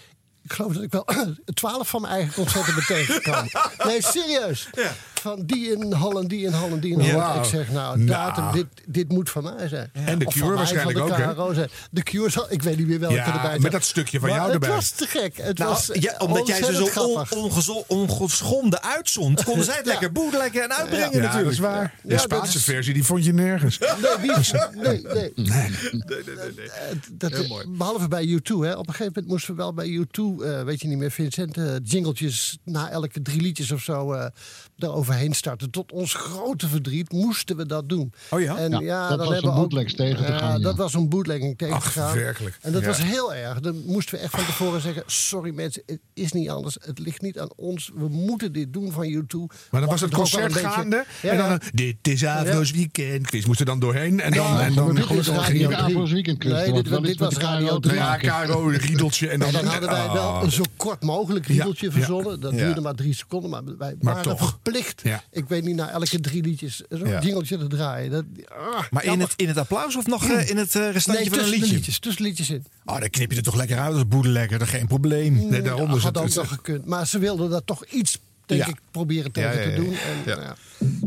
[0.43, 1.05] Ik geloof dat ik wel
[1.53, 3.49] twaalf van mijn eigen concerten ben tegengekomen.
[3.87, 4.69] Nee, serieus.
[5.25, 7.45] Van die in Holland, die in Holland, die in Holland.
[7.45, 8.07] Ik zeg, nou, Nou.
[8.07, 9.89] datum, dit, dit moet van mij zijn.
[9.93, 11.53] En de Of Cure waarschijnlijk ook, hè?
[11.53, 11.69] Zijn.
[11.91, 13.71] De Cure, zal, ik weet niet meer welke Ja, erbij met zat.
[13.71, 14.75] dat stukje van Maar jou het erbij.
[14.75, 15.37] was te gek.
[15.37, 19.85] Het Nou, was ja, omdat jij ze zo on, ongezo- ongeschonden uitzond, konden zij het
[19.85, 21.43] lekker bootleggen en uitbrengen Ja, natuurlijk.
[21.43, 21.93] dat is waar.
[22.01, 23.77] De Ja, Spaanse versie die vond je nergens.
[23.79, 23.87] Nee,
[24.85, 25.31] nee, nee.
[25.35, 25.69] Nee.
[27.11, 27.31] Dat,
[27.77, 28.73] Behalve bij U2, hè.
[28.73, 31.57] Op een gegeven moment moesten we wel bij U2, eh, weet je niet meer, Vincent,
[31.57, 34.25] eh, jingletjes na elke drie liedjes of zo eh
[35.15, 35.69] eroverheen starten.
[35.69, 38.13] Tot ons grote verdriet moesten we dat doen.
[38.29, 38.57] Oh ja?
[38.57, 40.63] En Ja, ja, dat dan was hebben om we ook- bootlegs tegen te gaan, ja.
[40.63, 42.13] Dat was om bootlegging tegen te gaan.
[42.15, 42.57] werkelijk.
[42.61, 42.87] En dat Ja.
[42.87, 43.59] was heel erg.
[43.59, 46.77] Dan moesten we echt van tevoren zeggen: sorry mensen, het is niet anders.
[46.81, 47.91] Het ligt niet aan ons.
[47.95, 49.37] We moeten dit doen van U2.
[49.71, 51.05] Maar dan was het wel concert een beetje- gaande.
[51.21, 51.53] Ja, en dan, ja.
[51.53, 53.27] een, dit is Avro's weekend.
[53.27, 54.19] Quiz moest er dan doorheen.
[54.21, 55.95] En dan, Ja, en dan, dit is ging Radio niet 3.
[55.95, 57.95] Avro's Weekend Nee, dit, dit was de Radio KRO 3.
[57.95, 59.27] ja, Caro, een riedeltje.
[59.29, 60.39] En dan, dan hadden wij wel Oh.
[60.43, 62.39] een zo kort mogelijk riedeltje verzonnen.
[62.39, 63.49] Dat duurde maar drie seconden.
[63.49, 64.59] Maar wij Maar waren toch.
[65.03, 65.23] Ja.
[65.31, 67.21] Ik weet niet, na elke drie liedjes zo'n Ja.
[67.21, 68.11] jingeltje te draaien.
[68.11, 71.23] Dat, ah, Maar in het, in het applaus of nog eh, in het eh, restantje
[71.29, 71.73] nee, van een liedje?
[71.73, 71.99] liedjes.
[71.99, 72.65] Tussen liedjes in.
[72.85, 75.47] Oh, dan knip je er toch lekker uit als boedelegger, dat is geen probleem.
[75.49, 76.17] Nee, daarom Ja, had het.
[76.17, 76.85] ook nog gekund.
[76.85, 79.87] Maar ze wilden dat toch iets, denk ik, proberen tegen te doen.
[79.93, 80.35] En, Ja.
[80.35, 80.55] nou ja.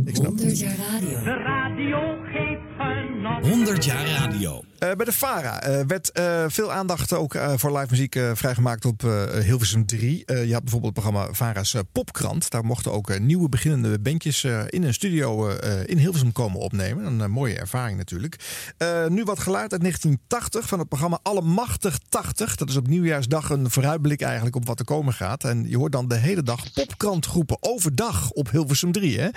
[0.05, 0.40] Ik snap het.
[0.40, 1.23] 100 jaar radio.
[1.23, 3.47] De radio geeft genot.
[3.49, 4.62] 100 jaar radio.
[4.78, 8.31] Eh, bij de VARA eh, werd eh, veel aandacht ook eh, voor live muziek eh,
[8.35, 10.24] vrijgemaakt op eh, Hilversum 3.
[10.24, 12.51] Eh, je had bijvoorbeeld het programma VARA's Popkrant.
[12.51, 17.20] Daar mochten ook nieuwe beginnende bandjes eh, in een studio eh, in Hilversum komen opnemen.
[17.20, 18.36] Een mooie ervaring natuurlijk.
[18.77, 22.57] Eh, nu wat geluid uit 1980 van het programma Allemachtig 80.
[22.57, 25.45] Dat is op nieuwjaarsdag een vooruitblik eigenlijk op wat er komen gaat.
[25.45, 29.20] En je hoort dan de hele dag popkrantgroepen overdag op Hilversum 3.
[29.20, 29.28] Hè?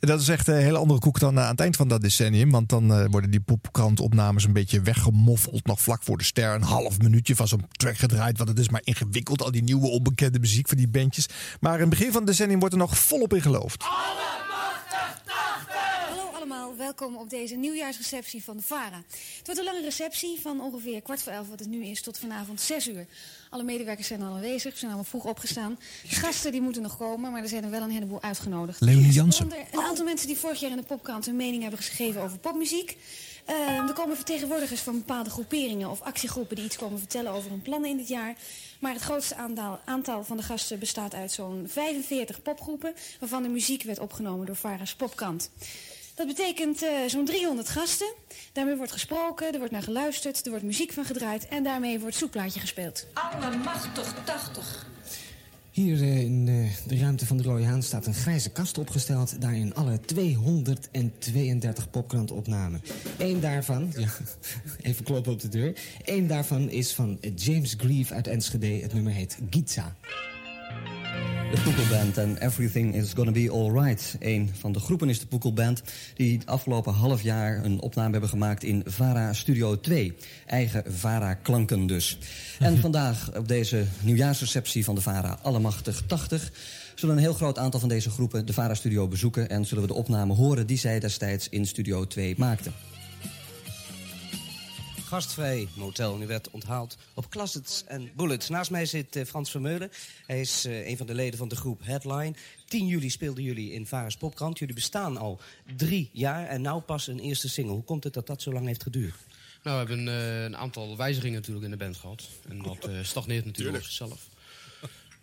[0.00, 2.50] Dat is echt een hele andere koek dan eh, aan het eind van dat decennium.
[2.50, 5.66] Want dan eh, worden die popkrantopnames een beetje weggemoffeld.
[5.66, 6.54] Nog vlak voor de ster.
[6.54, 8.36] Een half minuutje van zo'n track gedraaid.
[8.36, 9.42] Want het is maar ingewikkeld.
[9.42, 11.26] Al die nieuwe onbekende muziek van die bandjes.
[11.60, 13.84] Maar in het begin van het decennium wordt er nog volop in geloofd.
[16.38, 19.02] Allemaal, welkom op deze nieuwjaarsreceptie van de VARA.
[19.36, 22.18] Het wordt een lange receptie van ongeveer kwart voor elf, wat het nu is, tot
[22.18, 23.06] vanavond zes uur.
[23.50, 25.78] Alle medewerkers zijn al aanwezig, zijn allemaal vroeg opgestaan.
[26.06, 28.80] Gasten die moeten nog komen, maar er zijn er wel een heleboel uitgenodigd.
[28.80, 29.52] Leonie Jansen.
[29.72, 32.96] Een aantal mensen die vorig jaar in de popkrant hun mening hebben gegeven over popmuziek.
[33.44, 37.62] Eh, er komen vertegenwoordigers van bepaalde groeperingen of actiegroepen die iets komen vertellen over hun
[37.62, 38.36] plannen in dit jaar.
[38.78, 43.48] Maar het grootste aantal, aantal van de gasten bestaat uit zo'n 45 popgroepen, waarvan de
[43.48, 45.50] muziek werd opgenomen door Vara's Popkrant.
[46.18, 48.12] Dat betekent eh, zo'n 300 gasten.
[48.52, 52.16] Daarmee wordt gesproken, er wordt naar geluisterd, er wordt muziek van gedraaid en daarmee wordt
[52.16, 53.06] zoekplaatje gespeeld.
[53.12, 54.86] Allemachtig 80.
[55.70, 59.40] Hier eh, in eh, de ruimte van de Rode Haan staat een grijze kast opgesteld.
[59.40, 62.82] Daarin alle 232 popkrantopnamen.
[63.18, 64.08] Eén daarvan, ja,
[64.88, 65.80] even kloppen op de deur.
[66.04, 68.66] Eén daarvan is van James Grieve uit Enschede.
[68.66, 69.96] Het nummer heet Giza.
[71.50, 74.16] De Poekelband en Everything is Gonna Be Alright.
[74.20, 75.82] Een van de groepen is de Poekelband...
[76.14, 80.16] die het afgelopen half jaar een opname hebben gemaakt in VARA Studio 2.
[80.46, 82.18] Eigen VARA-klanken dus.
[82.58, 86.52] En vandaag op deze nieuwjaarsreceptie van de VARA Allemachtig 80...
[86.94, 89.48] zullen een heel groot aantal van deze groepen de VARA-studio bezoeken...
[89.48, 92.72] en zullen we de opname horen die zij destijds in Studio 2 maakten.
[95.08, 96.22] Gastvrij motel.
[96.22, 98.48] U werd onthaald op Classets en Bullets.
[98.48, 99.90] Naast mij zit eh, Frans Vermeulen.
[100.26, 102.34] Hij is eh, een van de leden van de groep Headline.
[102.66, 104.58] 10 juli speelden jullie in Vares Popkrant.
[104.58, 105.40] Jullie bestaan al
[105.76, 107.72] drie jaar en nou pas een eerste single.
[107.72, 109.14] Hoe komt het dat dat zo lang heeft geduurd?
[109.62, 112.28] Nou, we hebben eh, een aantal wijzigingen natuurlijk in de band gehad.
[112.48, 114.28] En dat eh, stagneert natuurlijk op zichzelf.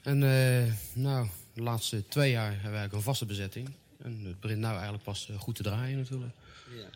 [0.02, 3.70] En eh, nou, de laatste twee jaar hebben we eigenlijk een vaste bezetting.
[4.04, 6.34] En het begint nou eigenlijk pas goed te draaien natuurlijk.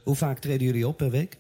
[0.03, 1.38] Hoe vaak treden jullie op per week?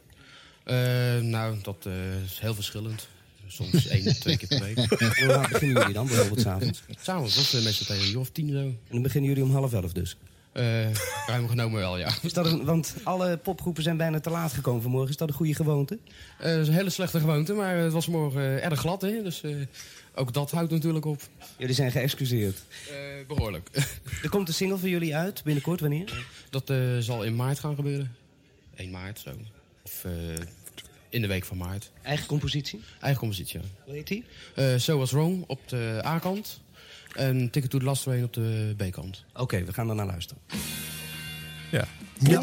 [0.69, 3.07] Eh, nou, dat eh, is heel verschillend.
[3.47, 4.77] Soms één, twee keer per week.
[5.19, 6.81] Hoe laat beginnen jullie dan bijvoorbeeld s'avonds?
[6.99, 8.57] S'avonds, dat is meestal tegen een uur of tien zo.
[8.57, 10.17] En dan beginnen jullie om half elf dus?
[10.51, 10.93] Eh
[11.27, 12.11] ruim genomen wel, ja.
[12.21, 15.09] Is dat een, want alle popgroepen zijn bijna te laat gekomen vanmorgen.
[15.09, 15.97] Is dat een goede gewoonte?
[16.37, 19.23] Dat is een hele slechte gewoonte, maar het was morgen erg glad, hè.
[19.23, 19.43] Dus
[20.15, 21.21] ook dat houdt natuurlijk op.
[21.57, 22.63] Jullie zijn geëxcuseerd.
[22.89, 22.95] Eh,
[23.27, 23.69] behoorlijk.
[24.23, 26.25] Er komt een single voor jullie uit, binnenkort, wanneer?
[26.49, 28.15] Dat zal in maart gaan gebeuren.
[28.75, 29.31] 1 maart, zo.
[29.83, 30.05] Of
[31.09, 31.91] in de week van maart.
[32.01, 32.81] Eigen compositie?
[32.99, 33.65] Eigen compositie, ja.
[33.85, 34.25] Hoe heet die?
[34.55, 36.59] Eh so Was Wrong op de A-kant.
[37.15, 39.25] En Ticket to the Last Train op de B-kant.
[39.33, 40.41] Oké, we gaan er naar luisteren.
[41.71, 41.85] Ja.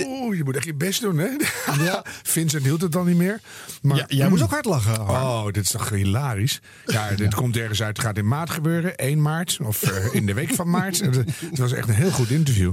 [0.06, 1.28] Oeh, je moet echt je best doen, hè?
[1.84, 2.04] Ja.
[2.22, 3.40] Vincent hield het dan niet meer.
[3.82, 5.00] Maar, Ja, jij moest ook hard lachen.
[5.00, 6.60] Oh, dit is toch hilarisch.
[6.86, 7.96] Ja, dit komt ergens uit.
[7.96, 8.96] Het gaat in maart gebeuren.
[8.96, 9.58] 1 maart.
[9.62, 11.00] Of eh, in de week van maart.
[11.50, 12.72] Het was echt een heel goed interview.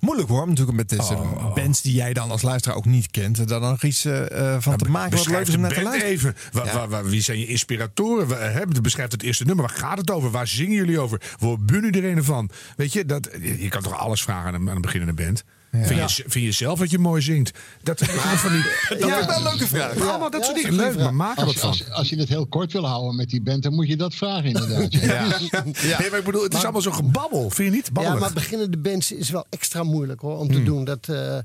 [0.00, 1.54] Moeilijk hoor, natuurlijk met deze Oh.
[1.54, 3.38] bands die jij dan als luisteraar ook niet kent.
[3.38, 5.82] Er dan nog iets eh, eh, van te maken wat leuk is om naar te
[5.82, 6.12] luisteren.
[6.12, 6.36] even.
[6.52, 8.28] Wa- wa- wa- wie zijn je inspiratoren?
[8.28, 9.66] Wa- hè, Beschrijf het eerste nummer.
[9.66, 10.30] Waar gaat het over?
[10.30, 11.20] Waar zingen jullie over?
[11.38, 12.50] Waar bunnen iedereen van?
[12.76, 15.44] Weet je, dat, je je kan toch alles vragen aan een, aan een beginnende band?
[15.82, 16.06] Vind, Ja.
[16.16, 17.58] je, vind je zelf dat je mooi zingt?
[17.82, 19.96] Dat, dat, van die, dat vind ik wel een leuke vraag.
[19.96, 20.84] Ja, allemaal dat soort Ja, dingen.
[20.84, 21.68] Leuk, maar maak er wat Als, van.
[21.70, 24.14] als, als je het heel kort wil houden met die band, dan moet je dat
[24.14, 24.92] vragen inderdaad.
[24.92, 25.38] Ja.
[25.98, 27.50] Nee, maar ik bedoel, het is allemaal zo gebabbel.
[27.50, 27.90] Vind je niet?
[28.02, 30.64] Ja, maar beginnende bands is wel extra moeilijk hoor, om te Hmm.
[30.64, 30.84] doen.
[30.84, 31.42] Dat, eh, eh,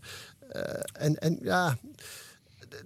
[0.91, 1.77] en, en ja,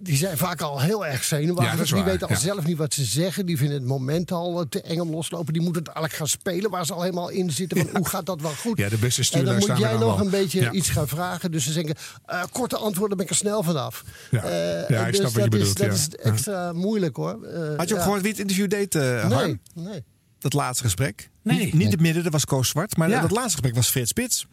[0.00, 1.78] die zijn vaak al heel erg zenuwachtig.
[1.78, 2.40] Ja, die waar, weten al ja.
[2.40, 3.46] zelf niet wat ze zeggen.
[3.46, 5.52] Die vinden het moment al eh, te eng om loslopen.
[5.52, 7.78] Die moeten het eigenlijk gaan spelen waar ze al helemaal in zitten.
[7.78, 8.78] Van, Hoe gaat dat wel goed?
[8.78, 10.70] Ja, de beste en dan moet jij nog een beetje Ja.
[10.72, 11.50] iets gaan vragen.
[11.50, 11.94] Dus ze zeggen,
[12.26, 14.04] eh, korte antwoorden ben ik er snel vanaf.
[14.30, 14.42] Ja.
[14.42, 17.42] Eh, Ja, ik dus snap wat je dat is, bedoelt, dat is extra moeilijk hoor.
[17.44, 18.02] Eh, Had je ook ja.
[18.04, 19.60] gehoord wie het interview deed, eh Nee, Harm?
[19.74, 20.04] nee.
[20.38, 21.30] Dat laatste gesprek?
[21.42, 21.58] Nee.
[21.58, 22.96] Niet, niet het midden, dat was Koos Zwart.
[22.96, 23.20] Maar Ja.
[23.20, 24.46] dat laatste gesprek was Frits Spits.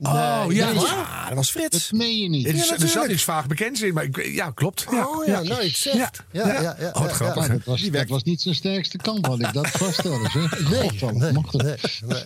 [0.00, 0.68] Oh, ja.
[0.70, 1.88] Ja, dat was Frits.
[1.88, 2.46] Dat meen je niet.
[2.46, 4.86] Er is- Ja, er zat iets vaag bekend in, maar ik, ja, klopt.
[4.90, 5.06] Ja.
[5.06, 6.22] Oh ja, nou iets zegt.
[6.30, 6.76] Ja, ja, ja.
[6.80, 7.14] ja, Oh, wat ja.
[7.14, 7.36] grappig.
[7.36, 10.30] Maar dat was, dat was niet zijn sterkste kant, had ik dat vaststellen.
[10.30, 10.60] Zeg.
[10.70, 12.24] Nee, Godverdomme, nee, nee, nee.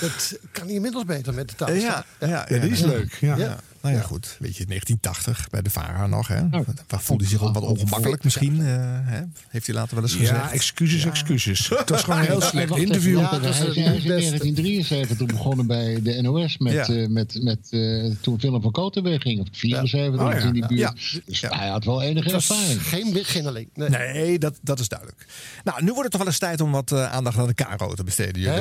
[0.00, 1.72] Dat kan inmiddels beter met de taal.
[1.72, 2.86] Ja, ja, ja, Ja, die is ja.
[2.86, 3.16] leuk.
[3.20, 3.58] Ja.
[3.82, 3.88] Ja.
[3.88, 4.36] Nou ja, goed.
[4.38, 6.28] Weet je, 1980 bij de VARA nog.
[6.28, 6.48] Hè?
[6.88, 8.60] Waar voelde hij zich ook wat ongemakkelijk misschien?
[8.60, 8.66] eh,
[9.02, 9.20] hè?
[9.48, 10.30] Heeft hij later wel eens gezegd.
[10.40, 11.68] Ja, excuses, excuses.
[11.68, 13.18] Het was gewoon een heel slecht interview.
[13.20, 13.42] even.
[13.42, 14.08] dat is in beste.
[14.08, 16.86] 1973 begonnen bij de NOS met, Ja.
[16.88, 19.40] eh, met, met eh, toen Willem van Koten wegging.
[19.40, 20.38] Of 74 Oh, ja.
[20.38, 20.80] in die buurt.
[20.80, 20.94] Ja.
[21.26, 21.56] Dus Ja.
[21.58, 22.82] hij had wel enige Het was ervaring.
[22.82, 23.68] geen beginneling.
[23.74, 23.88] Nee.
[23.88, 25.26] Nee, dat, dat is duidelijk.
[25.64, 27.94] Nou, nu wordt het toch wel eens tijd om wat eh, aandacht aan de KRO
[27.94, 28.40] te besteden.
[28.42, 28.56] Jullie,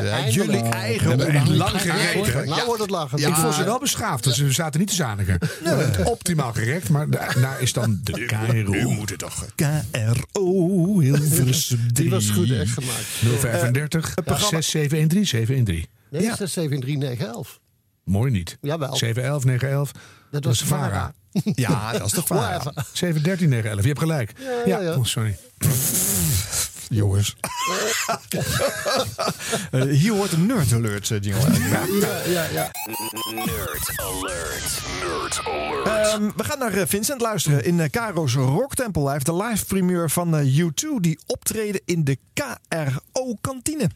[0.61, 2.47] Nou, eigen lang gereden.
[2.49, 3.17] Nou wordt het lachen.
[3.19, 6.05] ik vond ze wel beschaafd, dus we zaten niet te zaniken.
[6.07, 8.71] Optimaal gerekt, maar daarna is dan de KRO.
[8.71, 9.45] Nu moet het toch.
[9.55, 11.91] KRO, Hilversum 3.
[12.01, 13.03] Die was goed echt gemaakt.
[13.39, 15.85] 035 programma- 6713 713.
[16.09, 16.29] Nee, Ja.
[16.29, 17.59] dat is 73911.
[18.03, 18.57] Mooi niet.
[18.61, 18.95] Jawel.
[18.95, 19.91] 711 911.
[20.31, 21.13] Dat was de VARA.
[21.55, 22.27] Ja, dat is toch.
[22.27, 22.73] Whatever.
[22.93, 23.81] 713 911.
[23.81, 24.33] Je hebt gelijk.
[24.65, 24.95] Ja, ja, ja.
[24.97, 25.37] Oh, sorry.
[26.89, 27.35] Jongens.
[29.71, 31.53] Eh, hier hoort een nerd alert, eh, jingle.
[31.69, 31.85] Ja,
[32.25, 32.71] ja, ja.
[35.85, 39.03] Ehm, we gaan naar eh, Vincent luisteren in eh, Caro's Rocktempel.
[39.03, 43.89] Hij heeft de live primeur van eh, U2 die optreden in de KRO-kantine.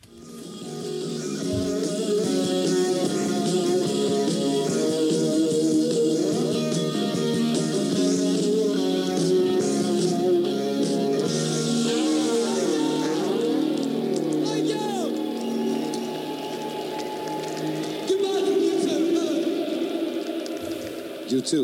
[21.44, 21.56] U2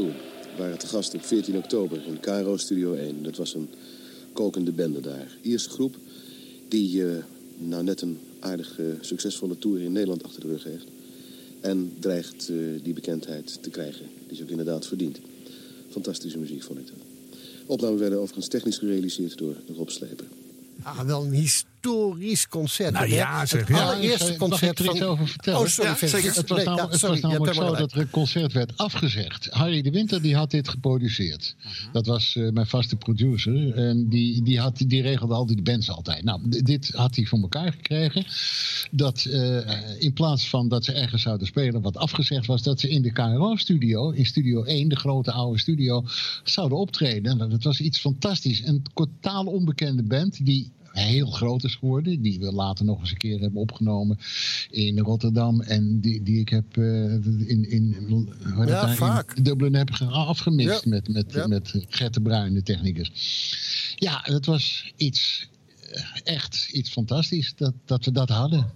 [0.57, 3.23] waren te gast op 14 oktober in KRO Studio 1.
[3.23, 3.69] Dat was een
[4.33, 5.37] kokende bende daar.
[5.41, 5.95] Ierse groep
[6.67, 7.23] die eh,
[7.57, 10.85] nou net een aardig eh, succesvolle tour in Nederland achter de rug heeft.
[11.61, 14.05] En dreigt eh, die bekendheid te krijgen.
[14.27, 15.19] Die ze ook inderdaad verdient.
[15.89, 16.95] Fantastische muziek vond ik dat.
[17.65, 20.27] Opnames werden overigens technisch gerealiseerd door Rob Sleper.
[20.83, 21.29] Ah, wel een
[21.81, 22.93] historisch concert.
[22.93, 25.07] Nou ja, zeg, Het allereerste concert er iets van...
[25.07, 25.59] over vertellen?
[25.59, 25.89] Oh, sorry.
[25.89, 26.21] Ja, Vincent.
[26.23, 26.37] zeker.
[26.37, 29.47] Het was het sorry, was namelijk zo dat er een concert werd afgezegd.
[29.49, 31.55] Harry de Winter die had dit geproduceerd.
[31.91, 33.73] Dat was eh, mijn vaste producer.
[33.73, 36.23] En die, die, had, die regelde al die bands altijd.
[36.23, 38.25] Nou, dit had hij voor elkaar gekregen.
[38.91, 42.63] Dat eh, in plaats van dat ze ergens zouden spelen wat afgezegd was...
[42.63, 46.03] dat ze in de KRO-studio, in Studio 1, de grote oude studio...
[46.43, 47.41] zouden optreden.
[47.41, 48.65] En dat was iets fantastisch.
[48.65, 52.21] Een totaal onbekende band die heel groot is geworden.
[52.21, 54.17] Die we later nog eens een keer hebben opgenomen
[54.69, 55.61] in Rotterdam.
[55.61, 56.83] En die, die ik heb eh,
[57.13, 57.95] in, in,
[58.39, 59.33] Ja, dat nou, vaak.
[59.33, 60.89] in Dublin heb ge- afgemist Ja.
[60.89, 61.47] met, met, Ja.
[61.47, 63.11] met Gert de Bruin, de technicus.
[63.95, 65.47] Ja, het was iets,
[65.91, 68.71] eh, echt iets fantastisch dat, dat we dat hadden.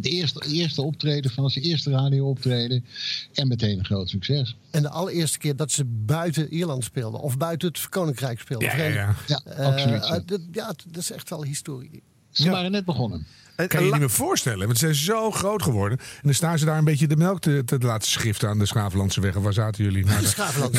[0.00, 2.84] De eerste, eerste optreden van zijn eerste radio optreden.
[3.32, 4.56] En meteen een groot succes.
[4.70, 7.20] En de allereerste keer dat ze buiten Ierland speelden.
[7.20, 8.68] Of buiten het Koninkrijk speelden.
[8.68, 9.14] Ja, ja, ja.
[9.26, 10.02] Ja, Eh, absoluut.
[10.04, 12.02] eh, dat- ja, dat is echt wel historie.
[12.30, 13.26] Ze waren net begonnen.
[13.56, 15.98] Kan je je niet meer voorstellen, want ze zijn zo groot geworden.
[15.98, 18.66] En dan staan ze daar een beetje de melk te, te laten schiften aan de
[18.66, 19.34] Schavenlandse weg.
[19.34, 20.04] Waar zaten jullie?
[20.04, 20.26] Nou, De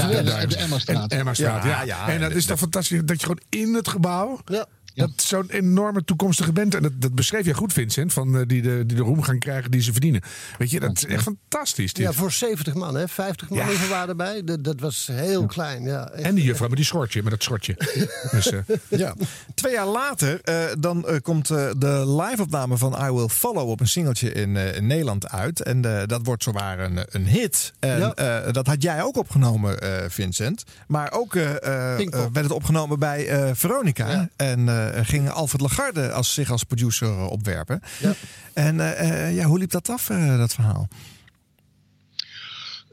[0.08, 0.24] weg.
[0.24, 1.12] De- de Emmastraat.
[1.12, 1.66] En- ja.
[1.66, 2.10] Ja, ja.
[2.10, 4.40] En dat is toch fantastisch dat je gewoon in het gebouw...
[4.46, 4.66] Ja.
[4.96, 6.76] Dat zo'n enorme toekomstige band.
[6.76, 8.14] En dat, dat beschreef je goed, Vincent.
[8.14, 10.22] Van, eh, die, de, die de roem gaan krijgen die ze verdienen.
[10.58, 11.94] Weet je, dat is echt fantastisch.
[11.94, 12.06] dit.
[12.06, 13.08] Ja, voor 70 man, hè?
[13.08, 13.70] 50 man Ja.
[13.70, 14.44] even waren erbij.
[14.44, 15.84] Dat, dat was heel klein.
[15.84, 16.24] Ja, echt.
[16.26, 17.76] En die juffrouw met die schortje, met dat schortje.
[18.32, 19.14] dus, eh, Ja.
[19.56, 23.80] Twee jaar later eh, dan eh, komt eh, de live-opname van I Will Follow op
[23.80, 25.62] een singeltje in, eh, in Nederland uit.
[25.62, 27.74] En eh, dat wordt zowaar een, een hit.
[27.80, 28.14] En Ja.
[28.14, 30.64] eh, dat had jij ook opgenomen, eh, Vincent.
[30.88, 34.10] Maar ook eh, eh, eh, werd het opgenomen bij eh, Veronica.
[34.10, 34.30] Ja.
[34.36, 37.82] En eh, ging Alfred Lagarde als, zich als producer eh, opwerpen.
[38.02, 38.14] Ja.
[38.54, 40.88] En eh, eh, ja, hoe liep dat af, eh, dat verhaal?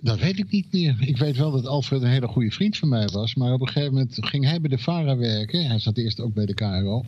[0.01, 0.97] Dat weet ik niet meer.
[1.01, 3.35] Ik weet wel dat Alfred een hele goede vriend van mij was.
[3.35, 5.67] Maar op een gegeven moment ging hij bij de VARA werken.
[5.67, 7.05] Hij zat eerst ook bij de KRO.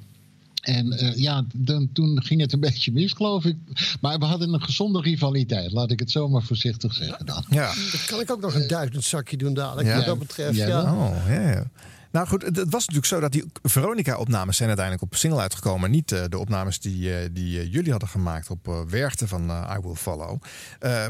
[0.62, 3.56] En eh, ja, dan, toen ging het een beetje mis, geloof ik.
[4.00, 7.44] Maar we hadden een gezonde rivaliteit, laat ik het zomaar voorzichtig zeggen dan.
[7.50, 7.66] Ja.
[7.92, 9.96] Dan kan ik ook nog een duizend zakje doen dadelijk, Ja.
[9.96, 10.56] wat dat betreft.
[10.56, 11.64] Ja, Ja, Oh, ja, ja.
[12.10, 15.90] Nou goed, het, was natuurlijk zo dat die Veronica-opnames zijn uiteindelijk op single uitgekomen.
[15.90, 19.78] Niet eh, de opnames die, eh, die eh, jullie hadden gemaakt op Werchter van I
[19.82, 20.38] Will Follow.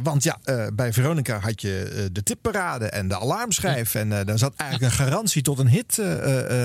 [0.03, 0.39] Want ja,
[0.75, 3.95] bij Veronica had je de tipparade en de alarmschijf.
[3.95, 6.03] En daar zat eigenlijk een garantie tot een hit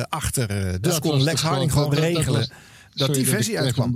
[0.09, 0.47] achter.
[0.47, 2.39] dus Dat kon Lex Harding gewoon dat regelen.
[2.39, 2.51] was-
[2.95, 3.91] Dat, Sorry die versie uitkwam.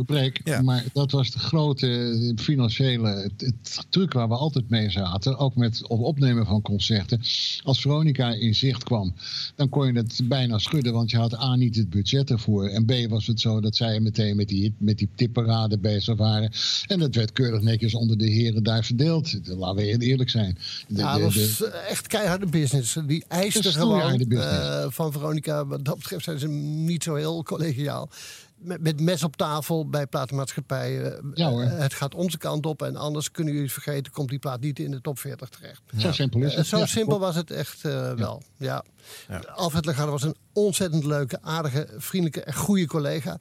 [0.61, 5.37] Maar dat was de grote eh, financiële het, het truc waar we altijd mee zaten.
[5.37, 7.21] Ook met het opnemen van concerten.
[7.63, 9.13] Als Veronica in zicht kwam,
[9.55, 10.93] dan kon je het bijna schudden.
[10.93, 12.67] Want je had A niet het budget ervoor.
[12.67, 16.51] En B was het zo dat zij meteen met die, met die tipparade bezig waren.
[16.87, 19.39] En dat werd keurig netjes onder de heren daar verdeeld.
[19.43, 20.57] Laten we eerlijk zijn.
[20.87, 22.97] De- Ja, dat was eh, echt keiharde business.
[23.07, 23.99] Die eisten gewoon
[24.83, 25.65] eh, van Veronica.
[25.65, 28.09] Wat dat betreft zijn ze niet zo heel collegiaal.
[28.57, 31.31] Met, met mes op tafel bij platenmaatschappijen.
[31.33, 31.61] Ja, hoor.
[31.61, 34.11] Eh, het gaat onze kant op en anders kunnen jullie het vergeten.
[34.11, 35.81] Komt die plaat niet in de top 40 terecht.
[35.97, 36.67] Zo simpel is Eh, het.
[36.67, 38.41] zo Ja, simpel was het echt eh, wel.
[38.57, 38.83] Ja.
[39.55, 43.37] Alfred Legarde was een ontzettend leuke, aardige, vriendelijke en goede collega.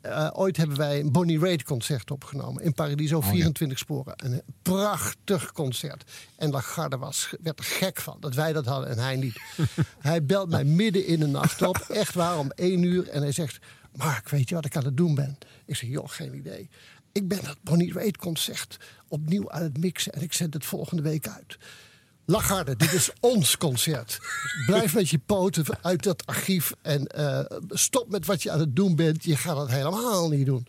[0.00, 4.14] Eh, ooit hebben wij een Bonnie Raitt concert opgenomen in Paradiso, Oh, 24 sporen.
[4.16, 6.10] Een prachtig concert.
[6.36, 9.40] En Lagarde was, werd er gek van dat wij dat hadden en hij niet.
[9.98, 13.08] hij belt mij midden in de nacht op, echt waar, om één uur.
[13.08, 13.58] En hij zegt,
[13.96, 15.38] Mark, weet je wat ik aan het doen ben?
[15.64, 16.68] Ik zeg, joh, geen idee.
[17.12, 21.02] Ik ben dat Bonnie Raitt concert opnieuw aan het mixen en ik zend het volgende
[21.02, 21.58] week uit.
[22.24, 24.18] Lagarde, dit is ons concert.
[24.66, 28.76] Blijf met je poten uit dat archief en eh, stop met wat je aan het
[28.76, 29.24] doen bent.
[29.24, 30.66] Je gaat het helemaal niet doen.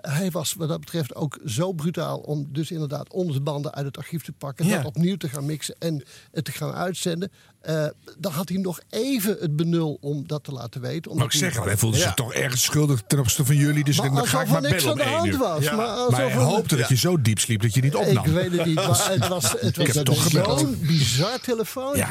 [0.00, 3.96] Hij was wat dat betreft ook zo brutaal om dus inderdaad onze banden uit het
[3.98, 4.66] archief te pakken.
[4.66, 4.76] Ja.
[4.76, 6.02] Dat opnieuw te gaan mixen en
[6.32, 7.32] het te gaan uitzenden.
[7.60, 7.86] Eh,
[8.18, 11.16] dan had hij nog even het benul om dat te laten weten.
[11.16, 12.02] Maar ik zeg al, hij voelde Ja.
[12.02, 13.84] zich toch ergens schuldig ten opzichte van jullie.
[13.84, 16.10] Dus Maar ik denk, dan ga ik maar niks bellen aan de hand was, maar
[16.10, 18.24] Maar hij hoopte dat je zo diep sliep dat je niet opnam.
[18.24, 20.30] Ik weet het niet, maar het was, het was, het was
[20.60, 22.06] zo'n bizar telefoontje.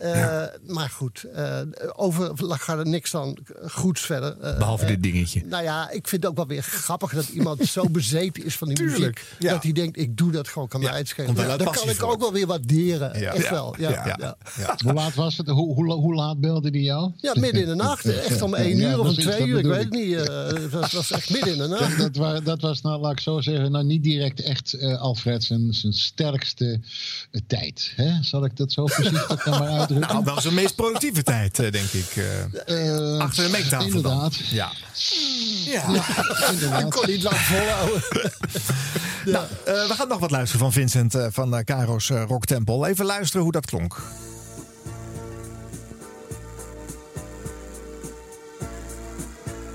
[0.00, 0.40] Ja.
[0.42, 1.58] Eh, Maar goed, eh,
[1.96, 4.36] over Lagarde niks dan goeds verder.
[4.40, 5.42] Eh, Behalve eh, dit dingetje.
[5.46, 8.68] Nou ja, ik vind het ook wel weer grappig dat iemand zo bezeten is van
[8.68, 9.36] die Tuurlijk, muziek.
[9.38, 9.52] ja.
[9.52, 11.14] Dat hij denkt, ik doe dat gewoon, kan mij Ja, uit
[11.58, 13.20] dat kan ik ook wel weer waarderen.
[13.20, 13.32] Ja.
[13.32, 13.50] Echt Ja.
[13.50, 13.74] wel.
[13.78, 14.04] Ja, Ja.
[14.18, 14.36] ja.
[14.58, 14.76] Ja.
[14.84, 15.48] Hoe laat was het?
[15.48, 17.12] Hoe, hoe, hoe laat belde die jou?
[17.16, 18.04] Ja, midden in de nacht.
[18.28, 20.14] Echt om één Ja, uur of om twee uur, ik weet het niet.
[20.14, 22.14] eh, Het was, was echt midden in de nacht.
[22.14, 25.74] dat, dat was, nou, laat ik zo zeggen, nou niet direct echt eh, Alfred zijn,
[25.74, 26.80] zijn sterkste
[27.46, 27.92] tijd.
[27.96, 28.22] Hè?
[28.22, 29.88] Zal ik dat zo voorzichtig dan maar uitdrukken?
[29.98, 32.16] Nou, wel zijn meest productieve tijd, eh, denk ik.
[32.16, 33.14] eh.
[33.14, 34.12] Eh, Achter de mengtafel dan.
[34.12, 34.36] Inderdaad.
[34.36, 34.70] Ja.
[35.64, 35.82] Ja.
[36.42, 36.94] Ik inderdaad.
[36.94, 38.02] kon niet lang volhouden.
[39.24, 42.88] Nou, we gaan nog wat luisteren van Vincent van Caro's Rock Temple.
[42.88, 43.96] Even luisteren hoe dat klonk.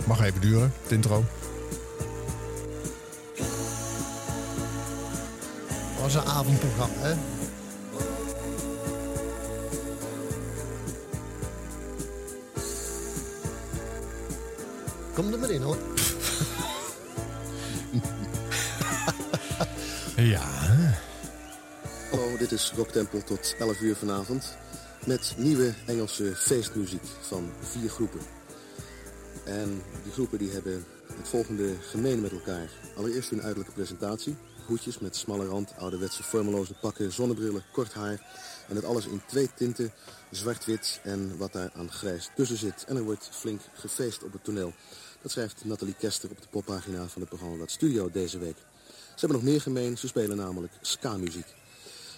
[0.08, 1.26] Mag even duren, het intro.
[5.94, 7.14] Het was een avondprogramma, hè?
[15.16, 15.78] Kom er maar in, hoor.
[20.16, 20.42] Ja.
[22.12, 24.58] Hallo, dit is Rock Temple tot 11 uur vanavond.
[25.06, 28.20] Met nieuwe Engelse feestmuziek van vier groepen.
[29.44, 30.86] En die groepen die hebben
[31.18, 32.70] het volgende gemeen met elkaar.
[32.98, 34.36] Allereerst hun uiterlijke presentatie.
[34.66, 38.22] Hoedjes met smalle rand, ouderwetse vormeloze pakken, zonnebrillen, kort haar.
[38.68, 39.94] En dat alles in twee tinten,
[40.32, 42.86] zwart-wit en wat daar aan grijs tussen zit.
[42.88, 44.74] En er wordt flink gefeest op het toneel.
[45.26, 48.56] Dat schrijft Nathalie Kester op de poppagina van het programma Wat Studio deze week.
[48.88, 51.46] Ze hebben nog meer gemeen, ze spelen namelijk ska-muziek.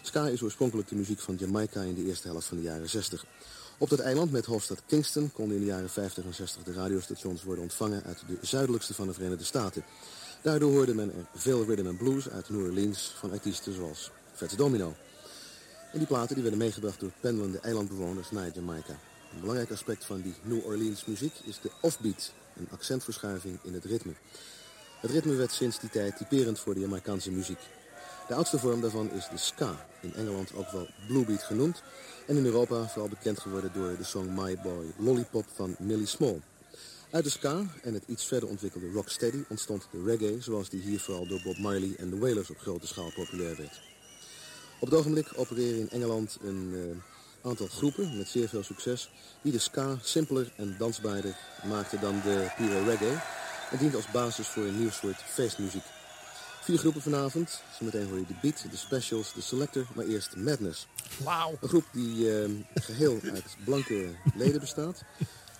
[0.02, 3.26] Ska is oorspronkelijk de muziek van Jamaica in de eerste helft van de jaren 60.
[3.78, 7.44] Op dat eiland met hoofdstad Kingston konden in de jaren 50 en 60 de radiostations
[7.44, 9.84] worden ontvangen uit de zuidelijkste van de Verenigde Staten.
[10.42, 14.56] Daardoor hoorde men er veel rhythm and blues uit New Orleans van artiesten zoals Fats
[14.56, 14.96] Domino.
[15.92, 19.00] En die platen die werden meegebracht door pendelende eilandbewoners naar Jamaica.
[19.34, 23.86] Een belangrijk aspect van die New Orleans muziek is de offbeat, een accentverschuiving in het
[23.86, 24.14] ritme.
[25.02, 27.60] Het ritme werd sinds die tijd typerend voor de Jamaicaanse muziek.
[28.28, 31.84] De oudste vorm daarvan is de ska, in Engeland ook wel bluebeat genoemd...
[32.26, 36.42] en in Europa vooral bekend geworden door de song My Boy Lollipop van Millie Small.
[37.12, 40.42] Uit de ska en het iets verder ontwikkelde rocksteady ontstond de reggae...
[40.42, 43.82] zoals die hier vooral door Bob Marley en de Wailers op grote schaal populair werd.
[44.80, 47.17] Op het ogenblik opereren in Engeland een eh,
[47.48, 49.10] aantal groepen met zeer veel succes...
[49.42, 51.36] die de ska simpeler en dansbaarder
[51.68, 53.22] maakten dan de pure reggae...
[53.72, 55.84] en dient als basis voor een nieuw soort feestmuziek.
[56.62, 57.62] Vier groepen vanavond.
[57.78, 60.88] Zometeen hoor je de Beat, de Specials, de Selector, maar eerst Madness.
[61.24, 61.58] Wauw.
[61.62, 65.04] Een groep die eh, geheel uit blanke leden bestaat.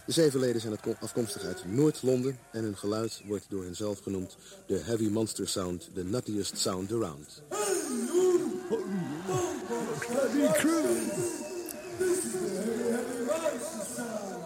[0.06, 4.00] De zeven leden zijn het- afkomstig uit Noord-Londen en hun geluid wordt door hen zelf
[4.00, 4.38] genoemd
[4.68, 7.42] de Heavy Monster Sound, the nuttiest sound around.
[12.00, 14.44] This is the Heavy Heavy Rising sound.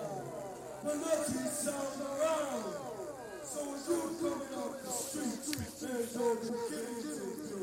[0.83, 2.63] The lucky sound around.
[3.43, 7.15] So when you're coming off the streets, there's no beginning to
[7.49, 7.61] do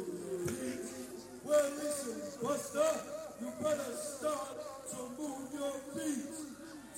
[1.44, 2.90] Well, listen, Buster,
[3.40, 4.50] you better start
[4.92, 6.36] to move your feet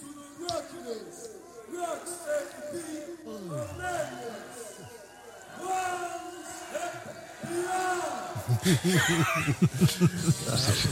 [0.01, 1.29] to the reckonings.
[1.73, 4.83] rock and beat of madness.
[5.59, 7.20] One step.
[7.41, 7.59] Beyond.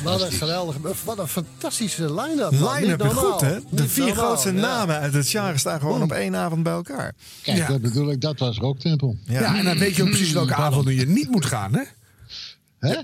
[0.02, 2.50] Wat een geweldig, wat een fantastische line-up.
[2.50, 3.32] Line-up, Niet normaal.
[3.32, 3.54] goed hè?
[3.70, 4.60] De Niet vier normaal, grootste ja.
[4.60, 7.14] namen uit het jaar staan gewoon op één avond bij elkaar.
[7.42, 9.16] Kijk, dat bedoel ik, dat was Rooktempel.
[9.24, 9.56] Ja.
[9.56, 11.82] en dan weet je ook precies welke avonden je niet moet gaan, hè?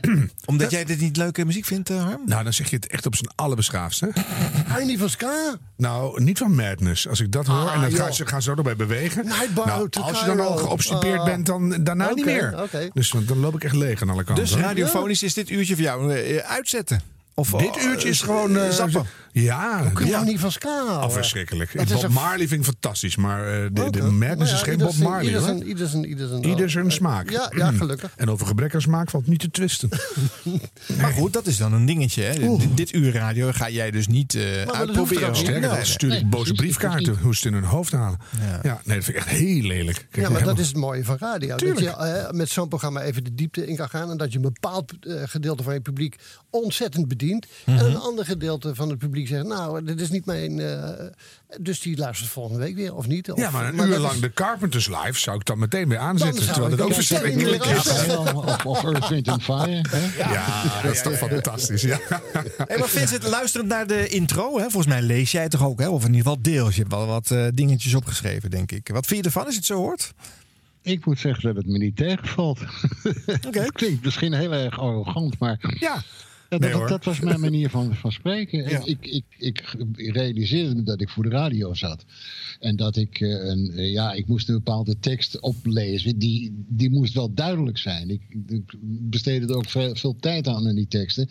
[0.45, 2.21] Omdat jij dit niet leuke muziek vindt, eh, Harm?
[2.27, 4.11] Nou, dan zeg je het echt op zijn allerbeschaafdste.
[4.67, 5.57] Hou je niet van ska?
[5.77, 7.09] Nou, niet van Madness.
[7.09, 7.99] Als ik dat hoor, Ah, en dan joh.
[8.01, 9.27] gaan ze, gaan ze ook nog bij bewegen.
[9.67, 11.25] Nou, to als je dan al geobstipeerd Ah.
[11.25, 12.63] bent, dan daarna niet meer.
[12.63, 12.89] oké.
[12.93, 14.45] Dus want dan loop ik echt leeg aan alle kanten.
[14.45, 17.01] Dus radiofonisch is dit uurtje voor jou eh, uitzetten.
[17.35, 18.57] Of, Dit uurtje is gewoon...
[18.57, 19.07] eh, zappen.
[19.43, 19.91] Ja.
[19.95, 20.17] Kun je ja.
[20.17, 21.11] nou niet van ska Oh, houden?
[21.11, 21.73] verschrikkelijk.
[21.77, 24.03] Dat is Bob een- Marley vind ik fantastisch, maar eh, de, de.
[24.03, 25.25] Madness Nou ja, is geen Bob Marley.
[25.27, 27.31] Ieder zijn, ieder zijn, ieder zijn, Ieder zijn smaak.
[27.31, 28.13] Ja, ja, gelukkig.
[28.17, 29.89] En over gebrek aan smaak valt niet te twisten.
[31.01, 32.23] Maar goed, dat is dan een dingetje.
[32.23, 32.57] Hè?
[32.57, 35.29] Dit, dit uur radio ga jij dus niet eh dat hoeft uitproberen.
[35.29, 35.37] er.
[35.37, 37.93] Sterker Nee, nog, nee, stuur ik nee, boze briefkaarten hoe ze het in hun hoofd
[37.93, 38.19] halen.
[38.41, 38.61] Ja.
[38.63, 39.97] Ja, nee, dat vind ik echt heel lelijk.
[39.97, 41.57] Kijk, Ja, maar helemaal- dat is het mooie van radio.
[41.57, 41.87] Tuurlijk.
[41.87, 44.11] Dat je eh, met zo'n programma even de diepte in kan gaan.
[44.11, 46.17] En dat je een bepaald eh, gedeelte van je publiek
[46.51, 47.47] ontzettend bedient.
[47.67, 47.79] Mhm.
[47.79, 50.61] En een ander gedeelte van het publiek zegt: Nou, dit is niet mijn.
[50.61, 50.91] eh,
[51.61, 53.31] dus die luistert volgende week weer, of niet?
[53.33, 55.99] Of, Ja, maar een uur is- lang de Carpenters live zou ik dan meteen weer
[55.99, 56.45] aanzetten.
[56.45, 57.77] Terwijl ik het ook verschrikkelijk is.
[57.77, 58.35] afzetten.
[58.37, 59.85] Of, of Earth, Wind and Fire.
[59.89, 60.33] Hè?
[60.33, 61.83] Ja, dat is toch fantastisch.
[61.83, 61.99] Ja.
[62.67, 65.89] Hey, maar Vincent, luisterend naar de intro, hè, volgens mij lees jij toch ook, hè?
[65.89, 66.75] of in ieder geval deels.
[66.75, 68.89] Je hebt wel wat eh, dingetjes opgeschreven, denk ik.
[68.93, 70.13] Wat vind je ervan als je het zo hoort?
[70.83, 72.59] Ik moet zeggen dat het me niet tegenvalt.
[73.51, 76.03] Het klinkt misschien heel erg arrogant, maar Ja.
[76.59, 78.69] Dat, Nee, was mijn manier van, van spreken.
[78.69, 78.85] Ja.
[78.85, 82.05] Ik, ik, ik realiseerde me dat ik voor de radio zat.
[82.61, 86.19] En dat ik, eh, een, eh, ja, ik moest een bepaalde tekst oplezen.
[86.19, 88.11] Die, die moest wel duidelijk zijn.
[88.11, 88.75] Ik, ik
[89.11, 91.29] besteedde er ook veel, veel tijd aan in die teksten.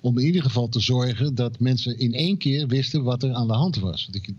[0.00, 3.46] Om in ieder geval te zorgen dat mensen in één keer wisten wat er aan
[3.46, 4.04] de hand was.
[4.04, 4.34] Want ik,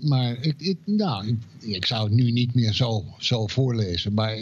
[0.00, 4.14] maar ik, ik, nou, ik, ik zou het nu niet meer zo, zo voorlezen.
[4.14, 4.36] Maar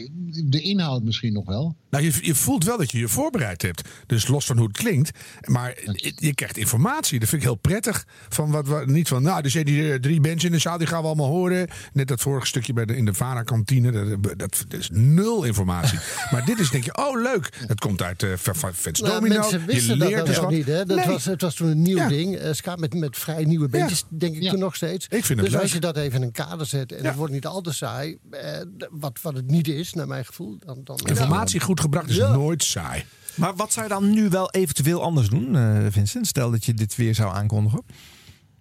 [0.44, 1.76] de inhoud misschien nog wel.
[1.90, 3.88] Nou, je, je voelt wel dat je je voorbereid hebt.
[4.06, 5.10] Dus los van hoe het klinkt.
[5.44, 5.78] Maar
[6.16, 7.18] je krijgt informatie.
[7.18, 8.06] Dat vind ik heel prettig.
[8.28, 10.86] Van wat, wat, niet van, nou, er zijn die drie mensen in de zaal, die
[10.86, 11.68] gaan we allemaal horen.
[11.92, 13.90] Net dat vorige stukje bij de, in de Vara-kantine.
[13.92, 15.98] Dat, dat, dat is nul informatie.
[16.30, 17.48] maar dit is, denk je, oh leuk.
[17.66, 19.38] Het komt uit uh, Vets Nou, Domino.
[19.38, 20.50] mensen je wisten dat leert dus wat.
[20.50, 20.66] niet.
[20.66, 20.84] Hè?
[20.84, 21.06] Dat Nee.
[21.06, 22.08] was, het was toen een nieuw Ja.
[22.08, 22.36] ding.
[22.36, 24.50] Eh, ska met, met vrij nieuwe beentjes, denk ik Ja.
[24.50, 25.06] toen nog steeds.
[25.10, 25.62] Ik vind het dus leuk.
[25.62, 27.08] als je dat even in een kader zet en Ja.
[27.08, 28.60] het wordt niet al te saai, eh,
[28.90, 30.80] wat, wat het niet is, naar mijn gevoel, dan...
[30.84, 32.32] dan Informatie goed gebracht is Ja.
[32.32, 33.04] nooit saai.
[33.34, 36.26] Maar wat zou je dan nu wel eventueel anders doen, eh, Vincent?
[36.26, 37.82] Stel dat je dit weer zou aankondigen.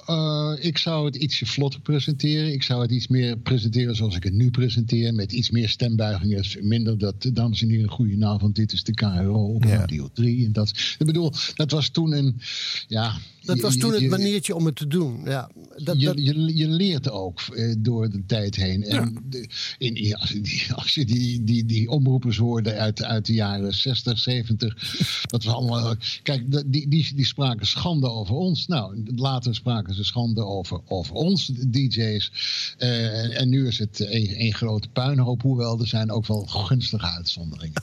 [0.05, 2.51] Eh, ik zou het ietsje vlotter presenteren.
[2.53, 5.13] Ik zou het iets meer presenteren zoals ik het nu presenteer.
[5.13, 6.45] Met iets meer stembuigingen.
[6.61, 8.55] Minder dat, dames en heren, goedenavond.
[8.55, 9.75] Dit is de KRO op Ja.
[9.75, 10.45] Radio 3.
[10.45, 10.69] En dat,
[10.99, 12.39] ik bedoel, dat was toen een...
[12.87, 15.21] Ja, Dat was je- toen het je- maniertje om het te doen.
[15.23, 15.49] Ja,
[15.83, 18.83] dat, je, dat, je, je leert ook eh, door de tijd heen.
[18.83, 23.25] En de- in, als je die, als je die, die, die omroepers hoorde uit, uit
[23.25, 24.95] de jaren 60, 70.
[25.25, 25.95] Dat was allemaal.
[26.23, 28.67] Kijk, die, die, die spraken schande over ons.
[28.67, 32.31] Nou, later spraken ze schande over, over ons, DJ's.
[32.77, 35.41] Eh, en, nu is het een, een grote puinhoop.
[35.41, 37.81] Hoewel er zijn ook wel gunstige uitzonderingen.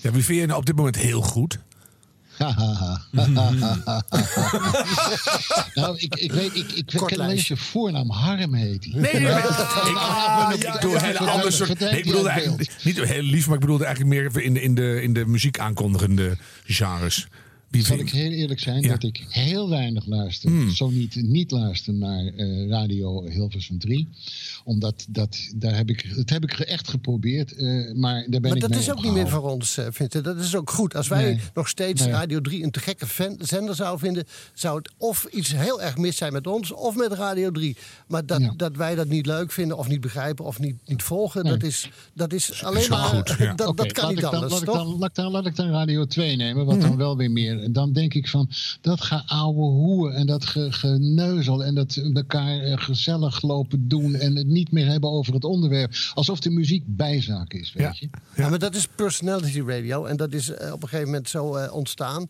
[0.00, 1.58] Ja, wie vind je nou op dit moment heel goed?
[5.74, 8.10] nou, ik, ik weet, ik, ik ken alleen zijn voornaam.
[8.10, 9.00] Harm heet hij.
[9.00, 9.32] Nee, nee, nee.
[10.56, 11.80] Ik, ja, een hele andere soort.
[11.80, 15.02] ik bedoelde eigenlijk niet heel lief, maar ik bedoelde eigenlijk meer in de, in de,
[15.02, 17.26] in de muziek aankondigende genres.
[17.84, 18.88] Zal vind ik heel eerlijk zijn Ja.
[18.88, 20.50] dat ik heel weinig luister.
[20.50, 20.70] Hmm.
[20.74, 24.08] Zo niet, niet luister naar eh, Radio Hilversum 3.
[24.64, 27.52] Omdat dat, daar heb ik, dat heb ik echt geprobeerd.
[27.56, 29.86] eh, maar daar ben maar ik dat mee is ook niet meer voor ons, eh,
[29.90, 30.24] Vincent.
[30.24, 30.94] Dat is ook goed.
[30.96, 31.40] Als wij Nee.
[31.54, 32.10] nog steeds Nee.
[32.10, 34.24] Radio 3 een te gekke fan- zender zouden vinden...
[34.54, 37.76] zou het of iets heel erg mis zijn met ons of met Radio 3.
[38.08, 38.52] Maar dat, Ja.
[38.56, 41.42] dat wij dat niet leuk vinden of niet begrijpen of niet, niet volgen...
[41.44, 41.52] Nee.
[41.52, 42.98] Dat, is, dat is alleen zo maar...
[43.04, 43.54] goed, ja.
[43.54, 44.76] dat, dat kan niet ik dan, anders, laat, ik toch?
[44.76, 46.86] dan, laat, ik dan, laat ik dan Radio 2 nemen, wat Mhm.
[46.88, 50.72] dan wel weer meer En dan denk ik van, dat geouwe hoer en dat ge-
[50.72, 55.44] geneuzel en dat elkaar eh, gezellig lopen doen en het niet meer hebben over het
[55.44, 55.94] onderwerp.
[56.14, 58.08] Alsof de muziek bijzaak is, weet je.
[58.36, 60.04] Ja, maar dat is personality radio.
[60.04, 62.26] En dat is eh, op een gegeven moment zo eh, ontstaan.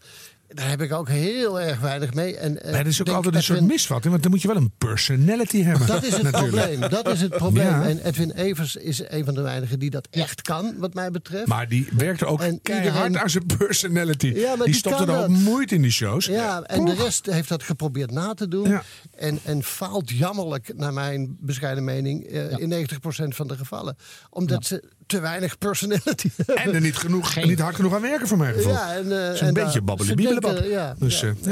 [0.48, 2.36] Daar heb ik ook heel erg weinig mee.
[2.36, 4.56] En, eh, Maar dat is ook altijd een soort misvatting, want dan moet je wel
[4.56, 5.86] een personality hebben.
[5.86, 6.80] Dat is het probleem.
[6.80, 7.66] Dat is het probleem.
[7.66, 7.88] Ja.
[7.88, 11.46] En Edwin Evers is een van de weinigen die dat echt kan, wat mij betreft.
[11.46, 14.26] Maar die werkte ook keihard iedereen- aan zijn personality.
[14.26, 16.26] Ja, die kan er ook moeite in die shows.
[16.26, 18.80] Ja, en de rest heeft dat geprobeerd na te doen.
[19.16, 23.96] En, en faalt jammerlijk, naar mijn bescheiden mening, eh, in 90% van de gevallen.
[24.30, 26.30] Omdat ze te weinig personality.
[26.46, 28.72] En er niet, genoeg, niet hard genoeg aan werken voor mijn gevoel.
[28.72, 31.44] Ja, en, eh, Het is een en beetje denken, ja, dus ja, eh,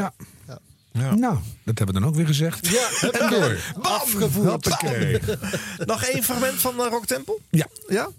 [0.93, 1.15] ja.
[1.15, 2.67] Nou, dat hebben we dan ook weer gezegd.
[2.67, 2.89] Ja,
[3.21, 3.75] en door.
[3.83, 4.67] Afgevoerd.
[5.87, 7.39] Nog één fragment van uh, Rock Temple?
[7.51, 7.67] Ja.
[7.89, 8.11] Ja?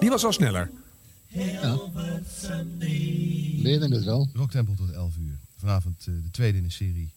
[0.00, 0.70] Die was al sneller.
[3.62, 4.28] Leerde het wel.
[4.34, 5.38] Rocktempel tot 11 uur.
[5.56, 7.10] Vanavond eh, de tweede in de serie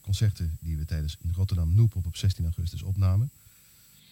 [0.00, 3.30] concerten die we tijdens in Rotterdam Noepop op 16 augustus opnamen.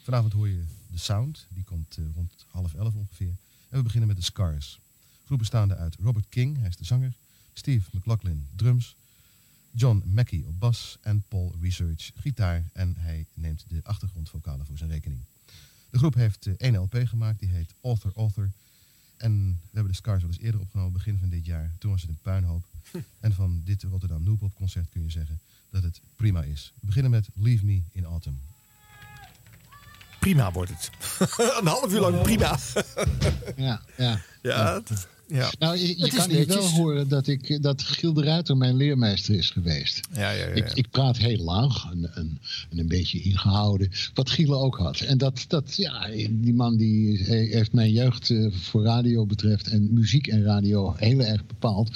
[0.03, 3.37] Vanavond hoor je de Sound, die komt eh, rond half elf ongeveer.
[3.69, 4.81] En we beginnen met de Scars.
[5.25, 7.15] Groep bestaande uit Robert King, hij is de zanger,
[7.53, 8.97] Steve McLaughlin drums,
[9.71, 12.65] John Mackey op bas en Paul Research gitaar.
[12.73, 15.21] En hij neemt de achtergrondvocalen voor zijn rekening.
[15.91, 18.51] De groep heeft eh, één LP gemaakt, die heet Author Author.
[19.17, 21.75] En we hebben de Scars wel eens eerder opgenomen, begin van dit jaar.
[21.79, 22.65] Toen was het een puinhoop.
[23.21, 26.73] En van dit Rotterdam Noopop concert kun je zeggen dat het prima is.
[26.81, 28.52] We beginnen met Leave Me in Autumn.
[30.23, 30.91] Prima wordt het.
[31.61, 32.59] een half uur lang prima.
[33.57, 34.21] Ja, ja.
[34.43, 35.51] Ja, dat- ja.
[35.59, 39.51] Nou, je, kan hier wel horen dat, ik, dat Giel de Ruiter mijn leermeester is
[39.51, 40.01] geweest.
[40.13, 40.55] Ja, ja, ja, ja.
[40.55, 42.39] Ik, ik praat heel laag en, en,
[42.71, 43.91] en een beetje ingehouden.
[44.15, 45.01] Wat Giel ook had.
[45.01, 49.95] En dat, dat ja, die man die heeft mijn jeugd eh, voor radio betreft en
[49.95, 51.91] muziek en radio heel erg bepaald.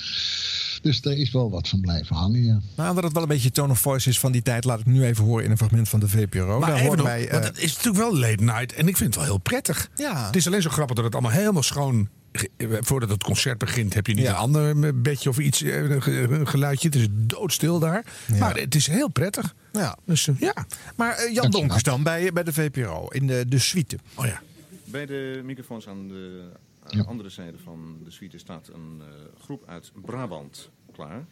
[0.82, 2.60] Dus daar is wel wat van blijven hangen, ja.
[2.76, 4.86] Maar omdat het wel een beetje tone of voice is van die tijd, laat ik
[4.86, 6.58] nu even horen in een fragment van de VPRO.
[6.58, 8.96] Maar Daar even horen nog, want eh, het is natuurlijk wel late night en ik
[8.96, 9.88] vind het wel heel prettig.
[9.94, 10.26] Ja.
[10.26, 12.08] Het is alleen zo grappig dat het allemaal helemaal schoon...
[12.32, 16.02] eh, Voordat het concert begint heb je niet een ander eh, bedje of iets, een
[16.02, 16.88] ge- een geluidje.
[16.88, 18.04] Het is doodstil daar.
[18.38, 19.54] Maar het is heel prettig.
[19.72, 19.96] Ja.
[20.04, 20.66] Dus ja.
[20.96, 23.98] Maar Jan Donkers dan bij, bij de VPRO in de, de suite.
[24.14, 24.40] Oh ja.
[24.84, 26.48] Bij de microfoons aan de
[26.86, 31.26] aan de andere zijde van de suite staat een eh, groep uit Brabant klaar.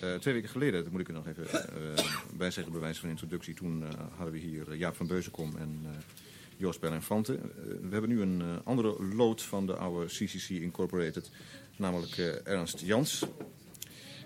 [0.00, 2.04] Eh, twee weken geleden, dat moet ik er nog even eh
[2.36, 3.54] bij zeggen, bij wijze van introductie.
[3.54, 5.90] Toen eh, hadden we hier eh, Jaap van Beuzenkom en eh
[6.56, 7.34] Joost Fante.
[7.34, 11.30] Eh, we hebben nu een eh, andere lood van de oude CCC Incorporated,
[11.76, 13.26] namelijk eh, Ernst Jans.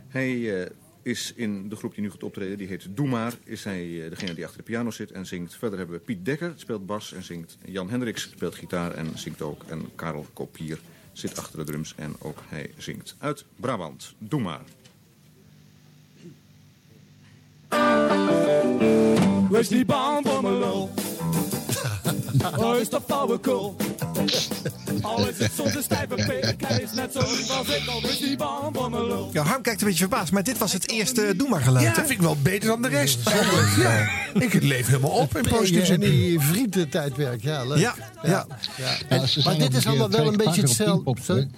[0.08, 0.70] Hij eh,
[1.02, 4.10] is in de groep die nu gaat optreden, die heet Doe Maar, is hij eh,
[4.10, 5.54] degene die achter de piano zit en zingt.
[5.54, 7.58] Verder hebben we Piet Dekker, speelt bas en zingt.
[7.64, 9.62] Jan Hendricks speelt gitaar en zingt ook.
[9.68, 10.78] En Karel Kopier
[11.12, 13.16] zit achter de drums en ook hij zingt.
[13.18, 14.64] Uit Brabant, Doe Maar.
[19.50, 20.90] Wees niet bang voor mijn lul.
[22.56, 23.76] Oh, is dat flauwekul.
[25.02, 28.70] Al is het soms een stijve pik, hij is net zo als ik al.
[28.90, 29.30] Mijn lul.
[29.32, 31.84] Ja, Harm kijkt een beetje verbaasd, maar dit was het eerste Doe maar geluid.
[31.84, 31.96] Ja, hè?
[31.96, 33.30] vind ik wel beter dan de rest.
[33.76, 34.08] Ja.
[34.34, 36.00] Ik leef helemaal op in positieve En zin.
[36.00, 37.78] die vriendentijdperk, ja, leuk.
[37.78, 38.46] Ja, ja.
[39.08, 41.48] Ja, ze Maar dit is allemaal wel een beetje hetzelfde.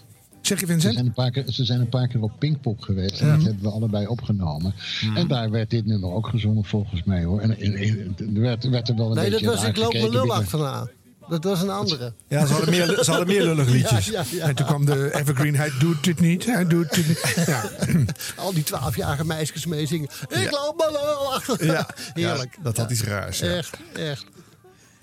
[0.42, 0.94] Zeg je Ze Vincent?
[0.94, 3.20] zijn, een paar keer, ze zijn een paar keer op Pinkpop geweest.
[3.20, 4.74] En dat hebben we allebei opgenomen.
[5.14, 7.40] En daar werd dit nummer ook gezongen volgens mij hoor.
[7.40, 10.10] En, en- en- er werd, werd er wel een Nee, dat was Ik loop mijn
[10.10, 10.88] lul achterna.
[11.28, 12.12] Dat was een andere.
[12.28, 14.06] Ja, ze hadden meer, ze hadden meer lullige liedjes.
[14.06, 14.48] Ja, ja, ja.
[14.48, 17.44] En toen kwam de Evergreen, hij doet dit niet, hij doet dit niet.
[17.46, 17.62] Ja.
[18.44, 20.08] Al die twaalfjarige meisjes meezingen.
[20.28, 21.72] Ik loop mijn lul achterna.
[21.72, 22.54] Ja, Heerlijk.
[22.56, 23.38] ja, dat had iets raars.
[23.38, 23.46] Ja.
[23.56, 24.24] Echt, echt.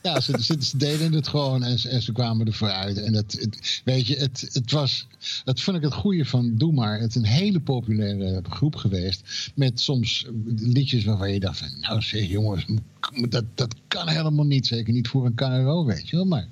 [0.01, 2.97] Ja, ze, ze, deden het gewoon en ze, en ze kwamen er vooruit.
[2.97, 5.07] En het, het, weet je, het, het was,
[5.43, 6.99] dat vond ik het goede van Doe Maar.
[6.99, 9.51] Het is een hele populaire groep geweest.
[9.55, 10.25] Met soms
[10.55, 12.65] liedjes waarvan je dacht van, nou zeg jongens,
[13.29, 14.67] dat, dat kan helemaal niet.
[14.67, 16.25] Zeker niet voor een KRO, weet je wel.
[16.25, 16.47] Maar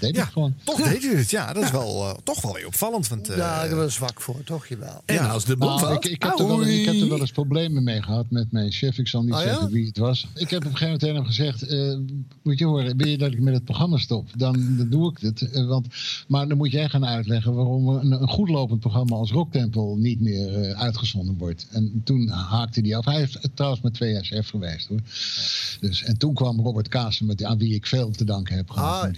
[0.00, 0.54] deed Ja, het gewoon.
[0.64, 1.30] toch deed u het.
[1.30, 3.08] Ja, dat is wel, eh, toch wel weer opvallend.
[3.08, 4.66] Want, eh, Ja, daar was zwak voor, toch?
[4.66, 5.02] Jawel.
[5.04, 7.32] En als de bom Nou, ik, ik, heb er wel, ik heb er wel eens
[7.32, 8.98] problemen mee gehad met mijn chef.
[8.98, 9.46] Ik zal niet Oh, ja?
[9.46, 10.26] zeggen wie het was.
[10.34, 11.62] Ik heb op een gegeven moment gezegd...
[11.62, 11.96] eh,
[12.42, 14.28] moet je horen, wil je dat ik met het programma stop?
[14.36, 15.50] Dan, dan doe ik het.
[15.50, 15.86] Eh, want,
[16.28, 17.54] maar dan moet jij gaan uitleggen...
[17.54, 19.96] waarom een, een goed lopend programma als Rocktempel...
[19.96, 21.66] niet meer eh, uitgezonden wordt.
[21.70, 23.04] En toen haakte hij af.
[23.04, 24.88] Hij heeft trouwens met twee jaar chef geweest.
[24.88, 25.00] hoor.
[25.80, 29.04] Dus, en toen kwam Robert Kaassen, met, aan wie ik veel te danken heb gehad.
[29.04, 29.10] Ah,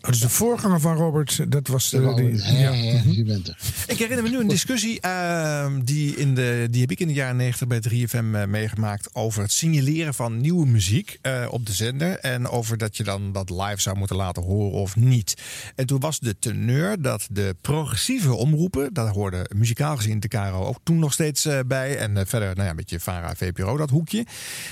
[0.00, 1.50] Dat is de voorganger van Robert.
[1.52, 2.14] Dat was de.
[2.14, 3.00] die- Ja, ja.
[3.06, 3.58] je bent er.
[3.86, 7.12] Ik herinner me nu een discussie ehm, die, in de, die heb ik in de
[7.14, 11.72] jaren 90 bij 3FM eh, meegemaakt over het signaleren van nieuwe muziek eh, op de
[11.72, 15.34] zender en over dat je dan dat live zou moeten laten horen of niet.
[15.74, 20.64] En toen was de teneur dat de progressieve omroepen, daar hoorde muzikaal gezien de Caro
[20.66, 23.76] ook toen nog steeds eh, bij en eh, verder nou ja, met je Vara VPRO
[23.76, 24.26] dat hoekje,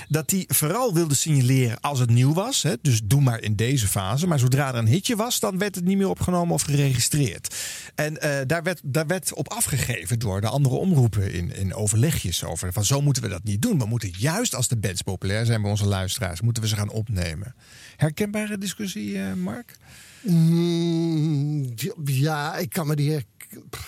[0.07, 2.63] dat die vooral wilde signaleren als het nieuw was.
[2.63, 4.27] Hè, dus doe maar in deze fase.
[4.27, 7.55] Maar zodra er een hitje was, dan werd het niet meer opgenomen of geregistreerd.
[7.95, 12.43] En eh, daar, werd, daar werd op afgegeven door de andere omroepen in, in overlegjes
[12.43, 12.73] over.
[12.73, 13.79] Van zo moeten we dat niet doen.
[13.79, 16.89] We moeten juist als de bands populair zijn bij onze luisteraars, moeten we ze gaan
[16.91, 17.55] opnemen.
[17.97, 19.77] Herkenbare discussie, eh, Mark?
[20.21, 21.73] Mm,
[22.05, 23.11] ja, ik kan me die.
[23.11, 23.38] her- Pff,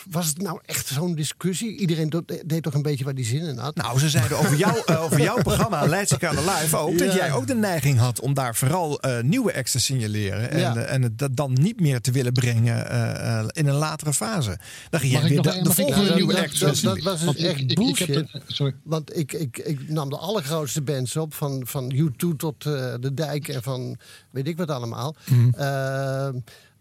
[0.10, 1.78] Was het nou echt zo'n discussie?
[1.78, 3.76] Iedereen do- deed toch een beetje waar die zin in had?
[3.76, 6.98] Nou, ze zeiden over, jou, eh, over jouw programma Leidse Kade Live ook...
[6.98, 10.52] dat jij ook de neiging had om daar vooral eh, nieuwe acts te signaleren...
[10.52, 10.76] en, Ja.
[10.76, 14.14] eh, en het dat dan niet meer te willen brengen eh, eh, in een latere
[14.14, 14.60] fase.
[14.90, 17.36] Dan ging jij weer de, een- de volgende nieuwe een- act dat, dat was dus
[17.36, 18.16] echt ik- ik heb bullshit.
[18.32, 18.76] het- sorry.
[18.84, 21.34] Want ik, ik, ik nam de allergrootste bands op.
[21.34, 23.98] Van, van U2 tot eh, De Dijk en van
[24.32, 25.16] weet ik wat allemaal.
[25.30, 25.50] Mhm.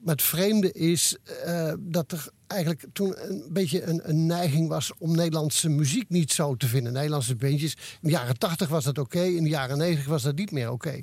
[0.04, 4.92] Maar het vreemde is eh, dat er eigenlijk toen een beetje een, een neiging was
[4.98, 6.92] om Nederlandse muziek niet zo te vinden.
[6.92, 7.74] Nederlandse bandjes.
[7.74, 10.70] In de jaren 80 was dat oké, in de jaren 90 was dat niet meer
[10.70, 11.00] oké.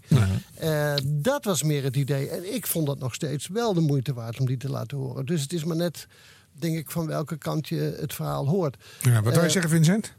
[0.57, 2.30] Eh, dat was meer het idee.
[2.30, 5.26] En ik vond dat nog steeds wel de moeite waard om die te laten horen.
[5.26, 6.07] Dus het is maar net,
[6.52, 8.78] denk ik, van welke kant je het verhaal hoort.
[9.02, 10.14] Ja, wat wil je Eh, zeggen, Vincent?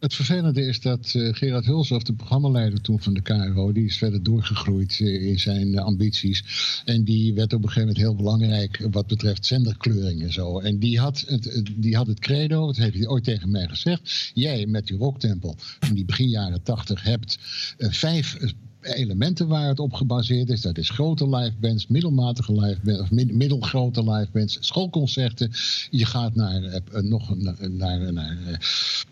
[0.00, 3.98] Het vervelende is dat eh, Gerard Hulshoff, de programmaleider toen van de KRO, die is
[3.98, 6.44] verder doorgegroeid eh, in zijn eh, ambities.
[6.84, 10.58] En die werd op een gegeven moment heel belangrijk wat betreft zenderkleuring en zo.
[10.60, 14.30] En die had het, die had het credo, dat heeft hij ooit tegen mij gezegd.
[14.34, 15.56] Jij met die rocktempel
[15.88, 17.38] in die begin jaren tachtig hebt
[17.78, 18.36] vijf
[18.80, 20.60] elementen waar het op gebaseerd is.
[20.60, 25.50] Dat is grote live bands, middelmatige live bands, of mid- middelgrote live bands, schoolconcerten.
[25.90, 28.36] Je gaat naar eh, eh, nog een- naar, naar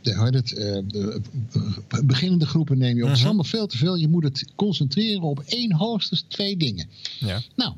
[0.03, 1.21] de, hoe heet het, de,
[2.05, 3.09] beginnende groepen neem je op.
[3.09, 3.95] Het is allemaal veel te veel.
[3.97, 6.87] Je moet het concentreren op één, hoogstens twee dingen.
[7.19, 7.41] Ja.
[7.57, 7.73] Nou,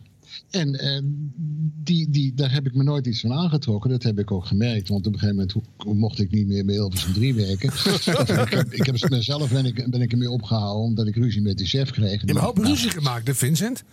[0.51, 1.01] en eh,
[1.83, 3.91] die, die, daar heb ik me nooit iets van aangetrokken.
[3.91, 4.89] Dat heb ik ook gemerkt.
[4.89, 7.69] Want op een gegeven moment mocht ik niet meer bij Hilversum 3 werken.
[8.45, 11.59] ik, heb, ik heb mezelf ben ik, ben ik ermee opgehouden omdat ik ruzie met
[11.59, 12.11] de chef kreeg.
[12.11, 13.85] Je hebt een hoop ruzie gemaakt, hè, Vincent?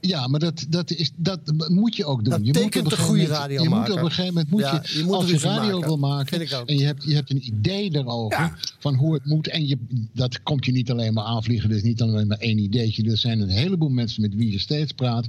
[0.00, 2.30] Ja, maar dat, dat, is, dat moet je ook doen.
[2.32, 4.82] Dat je moet tekent gegeven goede moment- Je moet op een gegeven moment, moet Ja,
[4.86, 5.86] je, je moet als je radio maken.
[5.88, 9.48] wil maken en je hebt, je hebt een idee erover van hoe het moet.
[9.48, 9.78] En je,
[10.12, 11.68] dat komt je niet alleen maar aanvliegen.
[11.68, 13.10] Dat is niet alleen maar één ideetje.
[13.10, 15.26] Er zijn een heleboel mensen met wie je steeds praat.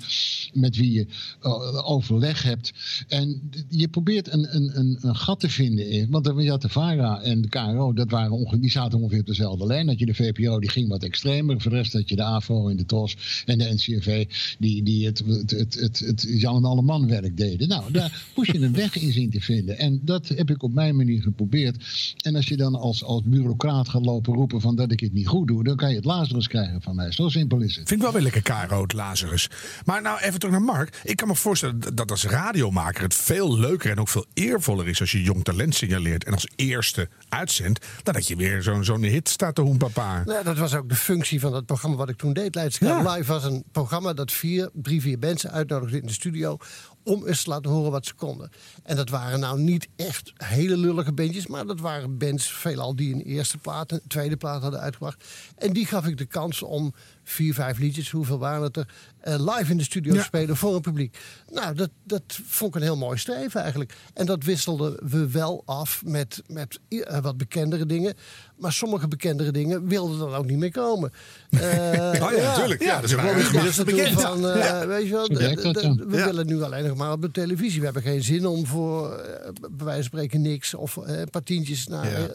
[0.53, 1.07] Met wie je
[1.41, 2.71] eh, overleg hebt.
[3.07, 5.89] En je probeert een, een, een, een gat te vinden.
[5.89, 9.25] In, want je had de VARA en de KRO, dat waren die zaten ongeveer op
[9.25, 9.85] dezelfde lijn.
[9.85, 11.61] Dat je de VPRO, die ging wat extremer.
[11.61, 13.15] Voor de rest had je de AVRO en de TOS
[13.45, 14.25] en de NCRV,
[14.59, 17.67] die, die het, het, het, het, het Jan en Alleman werk deden.
[17.67, 19.77] Nou, daar moest je een weg in zien te vinden.
[19.77, 21.83] En dat heb ik op mijn manier geprobeerd.
[22.21, 25.27] En als je dan als, als bureaucraat gaat lopen roepen van dat ik het niet
[25.27, 27.11] goed doe, dan kan je het Lazarus krijgen van mij.
[27.11, 27.87] Zo simpel is het.
[27.87, 29.49] Vind ik wel weer lekker Caro, het Lazarus.
[29.85, 31.01] Maar nou, even terug naar Mark.
[31.03, 34.99] Ik kan me voorstellen dat als radiomaker het veel leuker en ook veel eervoller is
[34.99, 39.03] als je jong talent signaleert en als eerste uitzendt, dan dat je weer zo'n zo'n
[39.03, 40.23] hit staat te hoenpapa.
[40.25, 42.55] Nou, dat was ook de functie van dat programma wat ik toen deed.
[42.79, 46.57] Live was een programma dat vier, drie, vier mensen uitnodigde in de studio
[47.03, 48.51] om eens te laten horen wat ze konden.
[48.83, 53.13] En dat waren nou niet echt hele lullige bandjes, maar dat waren bands veelal die
[53.13, 55.23] een eerste plaat, een tweede plaat hadden uitgebracht.
[55.57, 56.93] En die gaf ik de kans om
[57.23, 58.87] vier, vijf liedjes, hoeveel waren het er,
[59.19, 61.17] eh, live in de studio te spelen voor een publiek.
[61.51, 63.93] Nou, dat, dat vond ik een heel mooi streven eigenlijk.
[64.13, 68.13] En dat wisselden we wel af met, met eh, wat bekendere dingen.
[68.59, 71.11] Maar sommige bekendere dingen wilden dan ook niet meer komen.
[71.49, 72.83] Eh, Oh ja, tuurlijk.
[72.83, 73.83] Ja, dat is waar.
[73.85, 74.21] bekend.
[74.21, 74.87] Van, eh, Ja.
[74.87, 76.25] Weet je wel, we Ja.
[76.25, 77.79] willen nu alleen nog maar op de televisie.
[77.79, 81.29] We hebben geen zin om voor, eh, bij wijze van spreken, niks of eh, een
[81.29, 82.27] paar tientjes na Ja.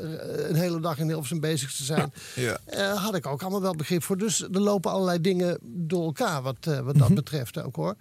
[0.48, 2.12] een hele dag in Hilversum bezig te zijn.
[2.34, 2.58] Ja.
[2.64, 4.18] Eh, had ik ook allemaal wel begrip voor.
[4.18, 7.94] Dus er lopen allerlei dingen door elkaar wat, wat dat betreft ook hoor.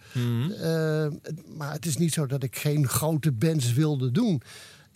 [0.62, 4.42] Eh, het- maar het is niet zo dat ik geen grote bands wilde doen.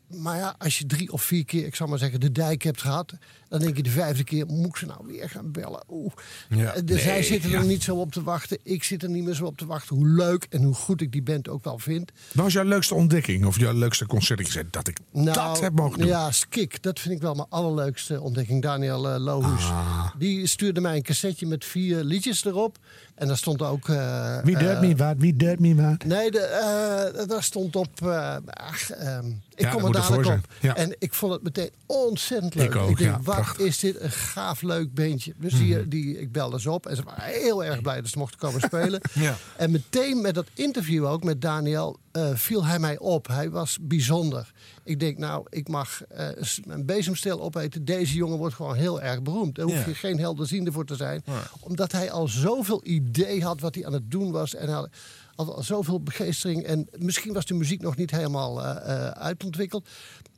[0.07, 2.81] Maar ja, als je drie of vier keer, ik zal maar zeggen, de dijk hebt
[2.81, 3.13] gehad...
[3.49, 5.83] dan denk je de vijfde keer, moet ik ze nou weer gaan bellen?
[5.89, 6.13] Oeh.
[6.49, 6.73] Ja.
[6.73, 7.57] Eh, dus zij zitten ja.
[7.59, 8.57] er niet zo op te wachten.
[8.63, 9.95] Ik zit er niet meer zo op te wachten.
[9.95, 12.11] Hoe leuk en hoe goed ik die band ook wel vind.
[12.33, 15.59] Wat was jouw leukste ontdekking of jouw leukste concert dat je zei dat ik dat
[15.61, 16.07] heb mogen doen?
[16.07, 18.61] Nou, Ja, Skik, dat vind ik wel mijn allerleukste ontdekking.
[18.61, 19.63] Daniel eh Lohuus.
[19.63, 20.05] Ah.
[20.17, 22.77] Die stuurde mij een cassetje met vier liedjes erop.
[23.15, 23.89] En daar stond ook...
[23.89, 25.15] eh, Wie deurt eh, me wat?
[25.17, 26.03] Wie deurt me wat?
[26.03, 28.01] Nee, de, daar stond op.
[28.01, 29.25] eh, ach, ehm,
[29.57, 30.53] ik Ja, kom er dadelijk op.
[30.61, 30.75] Ja.
[30.75, 32.65] En ik vond het meteen ontzettend leuk.
[32.69, 33.65] Ik ook, denk, ja, wat prachtig.
[33.65, 35.33] is dit een gaaf leuk beentje.
[35.37, 35.63] Dus Mhm.
[35.63, 38.39] die, die, ik belde ze op en ze waren heel erg blij dat ze mochten
[38.39, 39.01] komen spelen.
[39.13, 39.35] Ja.
[39.57, 43.27] En meteen met dat interview ook met Daniel eh, viel hij mij op.
[43.27, 44.51] Hij was bijzonder.
[44.83, 46.27] Ik denk, nou, ik mag eh,
[46.67, 47.85] een bezemstil opeten.
[47.85, 49.55] Deze jongen wordt gewoon heel erg beroemd.
[49.55, 51.23] Daar hoef je geen helderziende voor te zijn.
[51.59, 54.55] Omdat hij al zoveel idee had wat hij aan het doen was.
[54.55, 54.89] En had,
[55.37, 56.63] al zoveel begeestering.
[56.63, 59.87] En misschien was de muziek nog niet helemaal eh, eh, uitontwikkeld.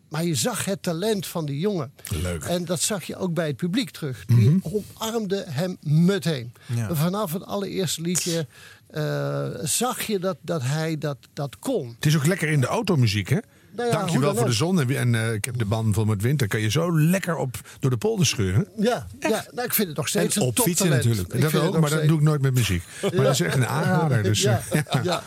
[0.09, 1.91] Maar je zag het talent van die jongen.
[2.21, 2.43] Leuk.
[2.43, 4.25] En dat zag je ook bij het publiek terug.
[4.25, 6.53] Die omarmde hem meteen.
[6.65, 6.95] Ja.
[6.95, 8.47] Vanaf het allereerste liedje
[8.89, 11.87] eh, zag je dat, dat hij dat, dat kon.
[11.95, 13.37] Het is ook lekker in de automuziek, hè?
[13.79, 14.79] Nou ja, Dankjewel dan voor de zon.
[14.81, 16.47] En, en eh, ik heb de band vol met winter.
[16.47, 18.67] Kan je zo lekker op, door de polder scheuren.
[18.77, 21.33] Ja, ja nou, ik vind het nog steeds En een op fietsen natuurlijk.
[21.33, 22.83] Ik Dat ook, maar dat doe ik nooit met muziek.
[23.01, 24.23] Maar dat is echt een aanrader.
[24.23, 25.23] Dus, ja, eh, ja.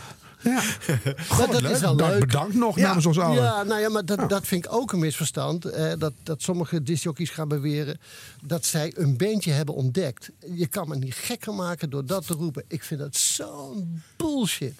[1.39, 1.71] Dat leuk.
[1.71, 2.21] is al Dank- leuk.
[2.21, 3.43] bedankt nog namens ons allen.
[3.43, 5.65] Ja, nou ja, maar dat, dat vind ik ook een misverstand.
[5.65, 7.99] eh, dat, dat sommige discjockeys gaan beweren
[8.43, 10.31] dat zij een bandje hebben ontdekt.
[10.55, 12.65] Je kan me niet gekker maken door dat te roepen.
[12.69, 14.75] Ik vind dat zo'n bullshit.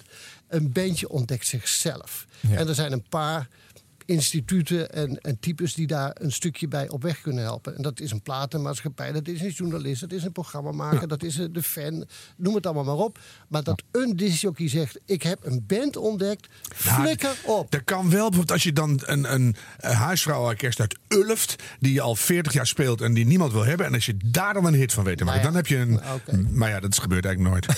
[0.47, 2.25] Een bandje ontdekt zichzelf.
[2.39, 2.55] Ja.
[2.57, 3.47] En er zijn een paar
[4.05, 7.75] instituten en, en types die daar een stukje bij op weg kunnen helpen.
[7.75, 11.35] En dat is een platenmaatschappij, dat is een journalist, dat is een programmamaker, dat is
[11.51, 12.05] de fan,
[12.37, 13.19] noem het allemaal maar op.
[13.47, 17.71] Maar dat een discjockey zegt, ik heb een band ontdekt, flikker op.
[17.71, 21.55] Dat kan wel, bijvoorbeeld als je dan een, een, huisvrouwenorkest uit Ulft...
[21.79, 23.85] die je al 40 jaar speelt en die niemand wil hebben...
[23.85, 25.41] en als je daar dan een hit van weet te maken...
[25.41, 26.57] Nou ja, dan heb je een...
[26.57, 27.77] Maar ja, dat gebeurt eigenlijk nooit.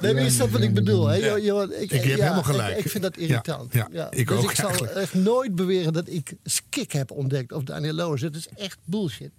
[0.00, 1.06] Nee, maar je snapt wat ik bedoel.
[1.06, 1.14] Hè?
[1.14, 2.75] Je- je- Ik heb helemaal gelijk.
[2.76, 3.72] Ik, vind dat Ja, irritant.
[3.72, 4.96] ja, ik dus ook ik zal eigenlijk.
[4.96, 8.20] echt nooit beweren dat ik Skik heb ontdekt of Daniel Loos.
[8.20, 9.30] Het is echt bullshit.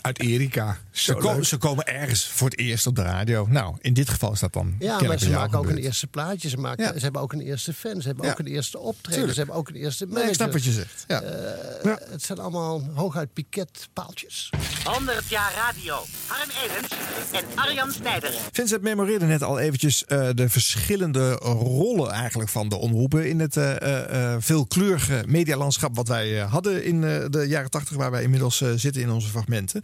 [0.00, 0.78] Uit Erika.
[0.90, 1.44] Ze, Zo ko- leuk.
[1.44, 3.46] ze komen ergens voor het eerst op de radio.
[3.48, 4.74] Nou, in dit geval is dat dan.
[4.78, 6.48] Ja, maar ze maken ook een eerste plaatje.
[6.48, 6.92] Ze, maken, Ja.
[6.92, 8.00] ze hebben ook een eerste fan.
[8.00, 8.30] Ze hebben Ja.
[8.32, 9.12] ook een eerste optreden.
[9.12, 9.32] Tuurlijk.
[9.32, 11.04] Ze hebben ook een eerste Nee, ik snap wat je zegt.
[11.08, 11.22] Ja.
[11.22, 14.50] Eh, Het zijn allemaal hooguit piketpaaltjes.
[14.84, 16.04] 100 jaar radio.
[16.26, 16.88] Harm Edens
[17.32, 18.34] en Arjan Snijder.
[18.52, 23.56] Vincent memoreerde net al eventjes eh, de verschillende rollen eigenlijk van de omroepen in het
[23.56, 28.68] eh, veelkleurige medialandschap wat wij hadden in eh, de jaren tachtig, waar wij inmiddels eh,
[28.76, 29.79] zitten in onze fragmenten.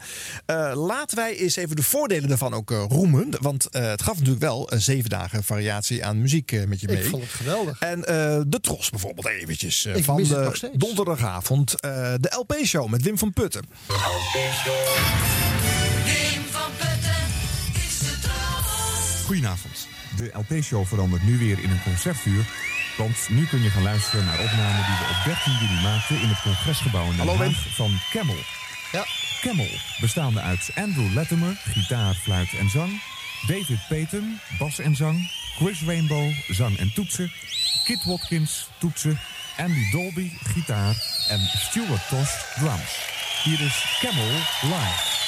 [0.47, 4.15] Eh, laten wij eens even de voordelen daarvan ook eh, roemen, want eh, het gaf
[4.15, 6.97] natuurlijk wel een zeven dagen variatie aan muziek met je mee.
[7.03, 7.79] Ik vond het geweldig.
[7.81, 9.87] En eh, de Tros bijvoorbeeld eventjes.
[10.01, 11.81] van de donderdagavond.
[11.81, 11.91] eh,
[12.21, 13.65] de LP-show met Wim van Putten.
[19.25, 19.89] Goedenavond.
[20.17, 22.45] De LP-show verandert nu weer in een concertuur.
[22.97, 26.29] Want nu kun je gaan luisteren naar opnamen die we op 13 juli maakten in
[26.29, 27.53] het congresgebouw in Den Hallo, Wim.
[27.53, 28.35] Haag van Camel.
[28.97, 29.07] Ja.
[29.41, 29.71] Camel,
[30.01, 33.03] bestaande uit Andrew Latimer, gitaar, fluit en zang.
[33.47, 35.31] David Payton, bas en zang.
[35.57, 37.33] Chris Rainbow, zang en toetsen.
[37.85, 39.19] Kit Watkins, toetsen.
[39.57, 40.95] Andy Dolby, gitaar.
[41.29, 42.99] En Stuart Tosh, drums.
[43.43, 44.33] Hier is Camel
[44.63, 45.26] live.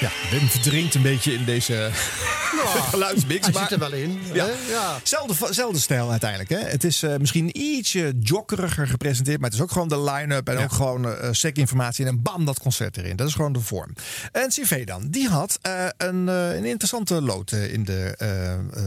[0.00, 1.90] Ja, Wim verdrinkt een beetje in deze
[2.90, 3.44] geluidsmix.
[3.44, 4.20] Hij maar- zit er wel in.
[4.32, 4.46] Ja.
[4.68, 4.98] ja.
[5.02, 6.50] Zelfde, zelfde stijl uiteindelijk.
[6.50, 6.58] Hè?
[6.58, 9.40] Het is eh, misschien ietsje jokkeriger gepresenteerd.
[9.40, 10.48] Maar het is ook gewoon de line-up.
[10.48, 12.06] En ook gewoon eh sec-informatie.
[12.06, 13.16] En bam, dat concert erin.
[13.16, 13.92] Dat is gewoon de vorm.
[14.32, 15.08] En CV dan.
[15.08, 18.14] Die had eh, een, eh, een interessante lood eh, in de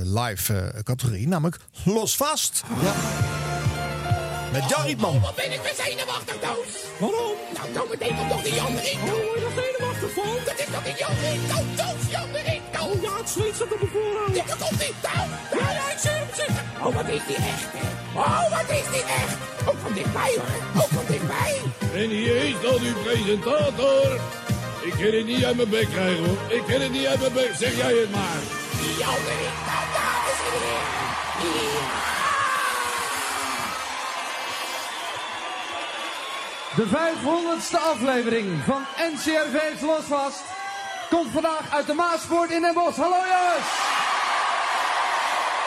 [0.04, 1.28] live eh, categorie.
[1.28, 2.64] Namelijk Los Vast.
[2.84, 2.94] Ja.
[4.52, 5.20] Met Jan Rietman.
[5.22, 6.68] Wat ben ik weer zenuwachtig, Toos?
[7.00, 7.34] Waarom?
[7.54, 8.76] Nou, dan meteen komt toch die Jan.
[10.18, 10.38] Oh, van?
[10.46, 12.82] Dat is toch die Jan Rinko, Toos, Jan Rinko.
[12.86, 14.36] Oh ja, het zweet zat op mijn voorhoofd.
[14.36, 15.62] Ja, daar komt die, Toos.
[15.62, 15.98] Ja, ik.
[16.86, 17.86] Oh, wat is die echt, hè?
[18.20, 19.38] Oh, wat is die echt?
[19.70, 20.82] Ook van dichtbij, hoor.
[20.84, 21.56] Ook van dichtbij.
[21.94, 24.20] En hier is dan uw presentator.
[24.82, 26.38] Ik kan het niet uit mijn bek krijgen hoor.
[26.48, 27.52] Ik kan het niet uit mijn bek.
[27.58, 28.42] Zeg jij het maar.
[29.00, 30.96] Jan Rinko, dames en heren.
[31.44, 32.17] Ja.
[36.78, 38.82] De 500ste aflevering van
[39.14, 40.44] NCRV's Losvast
[41.10, 42.98] komt vandaag uit de Maaspoort in Den Bosch.
[42.98, 43.70] Hallo jongens!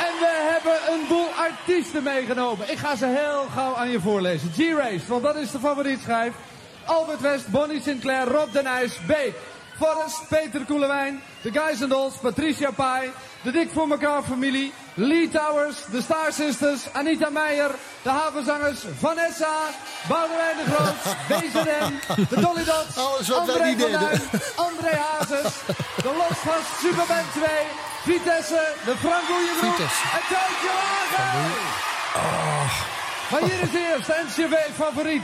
[0.01, 2.70] En we hebben een boel artiesten meegenomen.
[2.70, 4.51] Ik ga ze heel gauw aan je voorlezen.
[4.53, 6.32] G-Race, want dat is de favorietschijf.
[6.85, 9.35] Albert West, Bonnie Sinclair, Rob de Nijs, Beek.
[9.77, 13.11] Forrest, Peter Koelewijn, de Guys and Dolls, Patricia Pai,
[13.43, 17.70] de Dik voor elkaar familie, Lee Towers, de Star Sisters, Anita Meijer,
[18.02, 19.56] de havenzangers Vanessa,
[20.08, 23.76] Boudewijn de Groot, BZN, de Dolly Dots, wij André.
[23.76, 24.20] Duin,
[24.56, 25.52] André Hazes,
[26.02, 27.48] de Losvast Superband 2,
[28.02, 30.70] Vitesse, de Frank en Tootje
[31.16, 31.78] Wagen.
[33.30, 35.22] Maar hier is eerst NCV favoriet.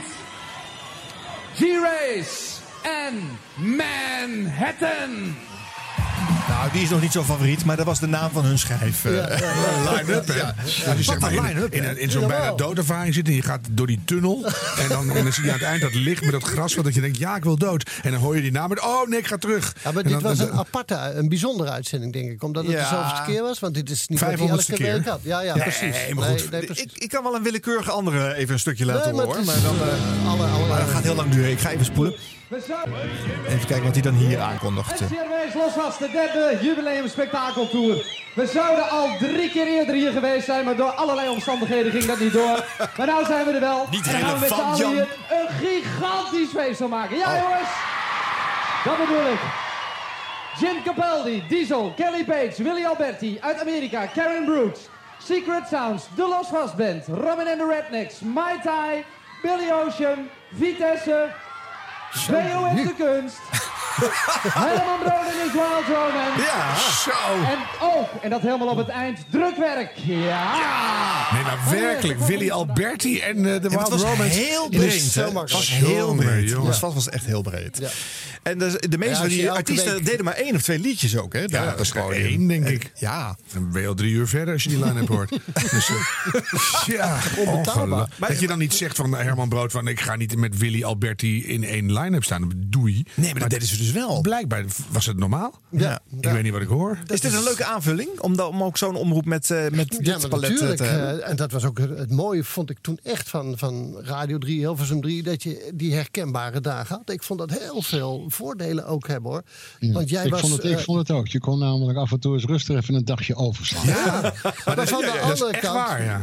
[1.55, 5.35] G-Race en Manhattan.
[6.47, 9.05] Nou, die is nog niet zo favoriet, maar dat was de naam van hun schijf.
[9.05, 9.11] eh.
[9.91, 10.43] Line-up, hè?
[10.63, 13.87] Als je zeg maar in, line-up, in, zo'n bijna doodervaring zit en je gaat door
[13.87, 14.45] die tunnel.
[14.79, 16.93] En dan, en dan zie je aan het eind dat licht met dat gras, dat
[16.93, 17.89] je denkt, ja, ik wil dood.
[18.03, 19.75] En dan hoor je die naam en oh nee, ik ga terug.
[19.83, 22.43] Ja, maar dit dan- was een aparte, een bijzondere uitzending, denk ik.
[22.43, 22.79] Omdat het Ja.
[22.89, 23.59] de zoveelste keer was.
[23.59, 25.09] Want dit is niet wat hij elke 500ste week keer.
[25.11, 25.19] had.
[25.23, 26.13] Ja, ja, Nee, precies.
[26.13, 26.37] maar goed.
[26.37, 26.83] Nee, nee, precies.
[26.83, 29.45] ik, ik kan wel een willekeurige andere even een stukje laten Nee, maar horen.
[29.45, 31.51] Maar, is, dan, eh, alle- alle- maar dat gaat heel lang duren.
[31.51, 32.15] Ik ga even spoelen.
[33.47, 34.99] Even kijken wat hij dan hier aankondigt.
[35.55, 38.05] Losvast, de derde jubileum spektakeltour.
[38.35, 42.19] We zouden al drie keer eerder hier geweest zijn, maar door allerlei omstandigheden ging dat
[42.19, 42.65] niet door.
[42.97, 43.87] Maar nu zijn we er wel.
[43.91, 47.17] Niet en dan gaan we met z'n allen hier een gigantisch feest van maken.
[47.17, 47.41] Ja Oh.
[47.41, 47.69] jongens,
[48.83, 49.39] dat bedoel ik.
[50.59, 54.79] Jim Capaldi, Diesel, Kelly Page, Willy Alberti uit Amerika, Karen Brooks,
[55.23, 59.03] Secret Sounds, The Los Vast Band, Robin and the Rednecks, Mai Tai,
[59.41, 61.27] Billy Ocean, Vitesse,
[62.23, 63.37] VO is de kunst.
[64.53, 66.41] Herman Brood en his Wild Romance.
[66.41, 67.43] Ja, zo.
[67.45, 69.91] En ook, en dat helemaal op het eind, drukwerk.
[69.95, 71.31] Ja.
[71.33, 75.13] Nee, maar werkelijk, Willy Alberti en eh, de Ja, Wild het was heel is breed.
[75.15, 76.49] Het was heel Jongen, breed.
[76.49, 76.67] jongen.
[76.71, 77.77] Het was, was echt heel breed.
[77.81, 77.87] Ja.
[78.43, 81.17] En de, de meeste Ja, van die artiesten week- deden maar één of twee liedjes
[81.17, 81.33] ook.
[81.33, 82.25] Hè, Ja, dat is podium.
[82.25, 82.91] één, denk ik.
[82.95, 83.35] Ja.
[83.53, 85.29] Dan ben je al drie uur verder als je die line-up hoort.
[85.71, 86.45] dus, eh,
[86.85, 88.07] ja, onbetaalbaar.
[88.17, 91.45] Dat je dan niet zegt van Herman Brood van ik ga niet met Willy Alberti
[91.47, 92.51] in één line-up staan.
[92.67, 93.03] Doei.
[93.15, 94.21] Nee, maar dat deden ze dus wel.
[94.21, 95.59] Blijkbaar was het normaal.
[95.71, 95.99] Ja.
[96.21, 96.97] Ik weet niet wat ik hoor.
[97.07, 98.19] Is dit een leuke aanvulling?
[98.19, 100.77] Om, om ook zo'n omroep met, eh, met Ja, dit palet eh, natuurlijk.
[100.77, 101.23] te hebben?
[101.23, 104.57] eh, en dat was ook het, mooie, vond ik toen echt van, van Radio 3,
[104.57, 107.09] Hilversum 3, dat je die herkenbare dagen had.
[107.11, 109.43] Ik vond dat heel veel voordelen ook hebben hoor.
[109.79, 109.91] Ja.
[109.93, 110.39] Want jij ik, was.
[110.41, 111.27] vond het, ik vond het ook.
[111.27, 113.85] Je kon namelijk af en toe eens rustig even een dagje overslaan.
[113.85, 115.63] maar van de andere kant.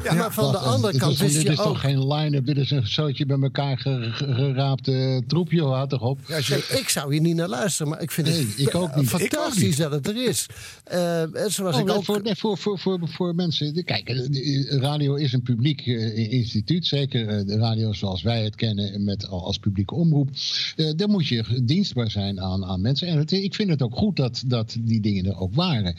[0.05, 3.27] Ja, maar van de andere kant dit is toch geen line-up, dit is een zootje
[3.27, 4.35] bij elkaar ge- ge-
[6.01, 6.19] op.
[6.27, 9.09] Kijk, ik zou hier niet naar luisteren, maar ik vind Nee, het ik ook niet.
[9.09, 9.77] fantastisch Ik ook niet.
[9.77, 10.47] dat het er is.
[10.85, 12.05] Eh, en zoals Oh, ik ook.
[12.05, 13.85] voor, nee, voor, voor, voor, voor mensen.
[13.85, 16.86] Kijk, eh, de- radio is een publiek eh, instituut.
[16.86, 20.28] Zeker eh, de radio zoals wij het kennen met, als publieke omroep.
[20.77, 23.09] Eh daar moet je dienstbaar zijn aan, aan mensen.
[23.09, 25.97] En het, ik vind het ook goed dat, dat die dingen er ook waren.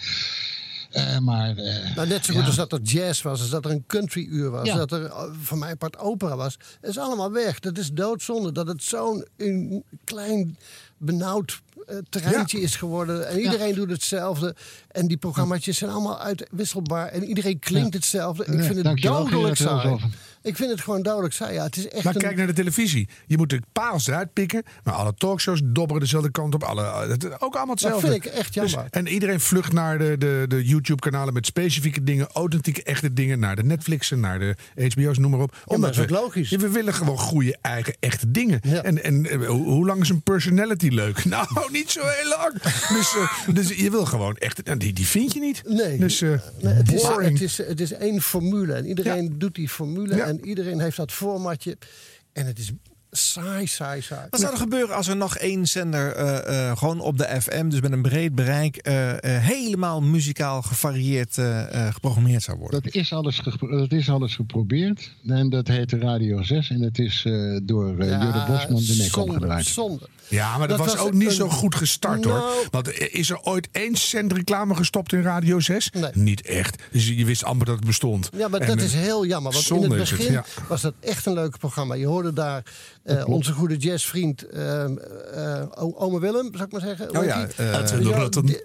[0.95, 2.47] Eh, maar, eh, Nou, net zo goed ja.
[2.47, 4.76] als dat er jazz was, als dat er een country uur was, Ja.
[4.76, 6.57] dat er eh, van mijn part opera was.
[6.81, 7.59] Het is allemaal weg.
[7.59, 10.57] Dat is doodzonde dat het zo'n een klein
[10.97, 11.61] benauwd
[12.09, 13.27] terreintje is geworden.
[13.27, 14.55] En iedereen doet hetzelfde.
[14.91, 17.07] En die programma's zijn allemaal uitwisselbaar.
[17.07, 17.97] En iedereen klinkt Ja.
[17.99, 18.45] hetzelfde.
[18.45, 19.97] Ik vind het dodelijk saai.
[20.45, 21.53] Ik vind het gewoon dodelijk saai.
[21.53, 22.22] Ja, het is echt Maar een...
[22.22, 23.07] kijk naar de televisie.
[23.27, 24.63] Je moet de paals eruit pikken.
[24.84, 26.63] Maar alle talkshows dobberen dezelfde kant op.
[26.63, 28.07] Alle, het is ook allemaal hetzelfde.
[28.11, 28.73] vind ik echt jammer.
[28.73, 32.27] Dus- en iedereen vlucht naar de, de, de YouTube-kanalen met specifieke dingen.
[32.34, 33.39] Authentieke, echte dingen.
[33.39, 35.55] Naar de Netflixen, naar de HBO's, noem maar op.
[35.67, 36.49] maar dat is ook logisch.
[36.49, 38.61] We willen gewoon goede, eigen, echte dingen.
[38.61, 41.23] En, en eh, hoe, lang is een personality leuk?
[41.35, 42.61] Nou, niet zo heel lang.
[42.97, 44.63] Dus, eh, dus je wil gewoon echt...
[44.63, 45.61] en Die, die vind je niet.
[45.65, 45.97] Nee.
[45.97, 46.30] Dus eh,
[46.61, 48.73] Nee, het, is, het, is, het is één formule.
[48.73, 50.15] En iedereen doet die formule.
[50.15, 50.34] Ja.
[50.40, 51.78] En iedereen heeft dat formatje.
[52.34, 52.72] En het is
[53.12, 54.28] saai, saai, saai.
[54.30, 57.70] Wat zou er gebeuren als er nog één zender eh, eh, gewoon op de FM,
[57.70, 62.82] dus met een breed bereik, eh, eh, helemaal muzikaal gevarieerd eh, eh, geprogrammeerd zou worden?
[62.84, 65.12] Dat is, alles dat is alles geprobeerd.
[65.28, 66.70] En dat heette Radio 6.
[66.70, 69.66] En dat is eh, door Ja, Jurre Bosman de nek opgedraaid.
[69.66, 70.07] zonde.
[70.27, 72.43] Ja, maar dat, was, ook niet zo goed gestart hoor.
[72.72, 75.89] Want is er ooit één cent reclame gestopt in Radio 6?
[76.14, 76.84] Niet echt.
[76.91, 78.30] Dus je wist amper dat het bestond.
[78.38, 79.52] Ja, maar En, dat eh, is heel jammer.
[79.52, 80.45] Want in zonde het is het, begin ja.
[80.68, 81.93] was dat echt een leuk programma.
[81.93, 82.64] Je hoorde daar
[83.03, 84.97] eh, onze goede jazzvriend ehm,
[85.34, 87.18] eh, o- Ome Willem, zou ik maar zeggen.
[87.18, 87.80] Oh ja, eh,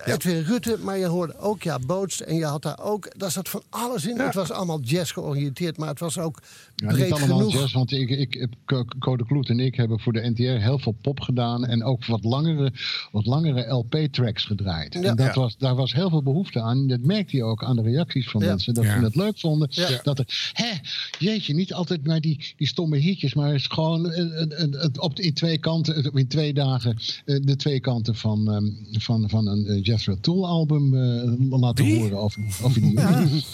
[0.07, 2.23] Edwin Rutte, maar je hoorde ook ja, Boots.
[2.23, 4.19] En je had daar ook, daar zat van alles in.
[4.21, 6.39] Het was allemaal jazz georiënteerd, maar het was ook
[6.77, 7.53] Ja, niet breed allemaal genoeg.
[7.53, 10.79] jazz, want ik, ik, ik, Co- Code Kloet en ik hebben voor de NTR heel
[10.79, 11.50] veel pop gedaan.
[11.59, 12.73] En ook wat langere,
[13.13, 14.95] wat langere LP-tracks gedraaid.
[14.95, 15.03] Ja.
[15.03, 15.41] En dat Ja.
[15.41, 16.87] was, daar was heel veel behoefte aan.
[16.87, 18.47] Dat merkte je ook aan de reacties van Ja.
[18.49, 18.75] mensen.
[18.75, 18.99] Dat Ja.
[18.99, 19.69] ze het leuk vonden.
[19.71, 20.01] Ja.
[20.03, 20.71] Dat er, hè,
[21.19, 23.35] jeetje, niet altijd maar die, die stomme hitjes.
[23.35, 27.57] Maar is gewoon eh, eh, eh, het op, in twee kanten, in twee dagen, de
[27.57, 31.99] twee kanten van, ehm, van, van een Jethro Tull album eh, laten Wie?
[31.99, 32.19] horen.
[32.19, 33.01] Over, over die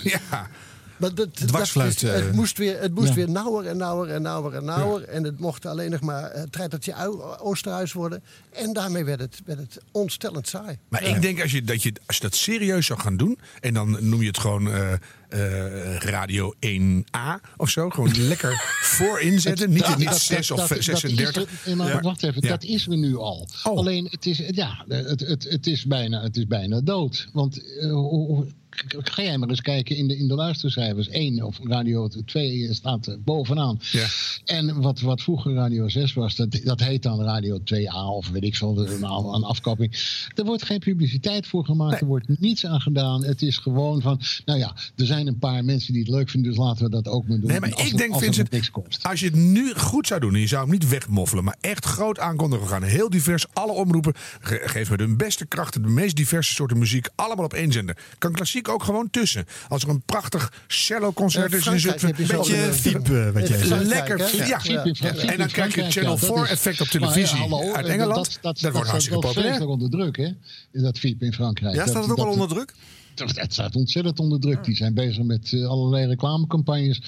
[0.02, 0.48] Ja.
[0.96, 2.12] Maar dat, dat Dwarsfluit, is- eh.
[2.14, 3.14] het moest, weer, het moest Ja.
[3.14, 5.02] weer nauwer en nauwer en nauwer en nauwer.
[5.08, 8.22] En het mocht alleen nog maar het treitertje ui- Oosterhuis worden.
[8.52, 10.78] En daarmee werd het, werd het ontstellend saai.
[10.88, 13.38] Maar ik denk als je, dat je, als je dat serieus zou gaan doen.
[13.60, 14.92] En dan noem je het gewoon eh,
[15.28, 17.90] eh, Radio 1A of zo.
[17.90, 19.70] Gewoon lekker voor inzetten.
[19.70, 21.42] Niet, Dat- niet dat- 6 dat- of dat- dat 36.
[21.50, 22.00] is er- maar Ja.
[22.00, 22.48] Wacht even, Ja.
[22.48, 23.48] dat is er nu al.
[23.64, 23.76] Oh.
[23.76, 27.28] Alleen, het is, ja, het, het, het, is bijna, het is bijna dood.
[27.32, 28.40] Want eh,
[28.88, 31.08] ga jij maar eens kijken in de, in de luistercijfers.
[31.08, 33.80] 1 of Radio 2 staat bovenaan.
[33.90, 34.06] Ja.
[34.44, 38.44] En wat, wat vroeger Radio 6 was, dat, dat heet dan Radio 2A of weet
[38.44, 39.02] ik veel, een,
[39.34, 39.92] een afkapping.
[40.34, 43.24] Er wordt geen publiciteit voor gemaakt, er wordt niets aan gedaan.
[43.24, 46.50] Het is gewoon van, nou ja, er zijn een paar mensen die het leuk vinden,
[46.50, 47.50] dus laten we dat ook maar doen.
[47.50, 49.02] Nee, maar ik het- denk, als Vincent, niks kost.
[49.02, 51.84] als je het nu goed zou doen, en je zou hem niet wegmoffelen, maar echt
[51.84, 52.64] groot aankondigen.
[52.66, 56.54] We gaan heel divers, alle omroepen, ge- geef me de beste krachten, de meest diverse
[56.54, 57.96] soorten muziek, allemaal op één zender.
[58.18, 59.44] Kan klassiek ook gewoon tussen.
[59.68, 63.30] Als er een prachtig cello-concert is in Zutphen, heb je zo'n, beetje eh, fiep, eh,
[63.30, 63.84] wat jij eh, zegt.
[63.86, 64.60] lekker, ja.
[64.64, 65.28] In.
[65.28, 68.38] En dan krijg je Channel ja, dat 4 is- effect op televisie uit Engeland.
[68.42, 69.66] Dat, wordt hartstikke populair.
[69.66, 70.28] onder druk, hè?
[70.72, 71.74] Is dat FIEP in Frankrijk.
[71.74, 72.74] Ja, staat Dat- het ook al onder druk?
[73.16, 74.64] Dat- Het staat ontzettend onder druk.
[74.64, 77.00] Die zijn bezig met eh, allerlei reclamecampagnes.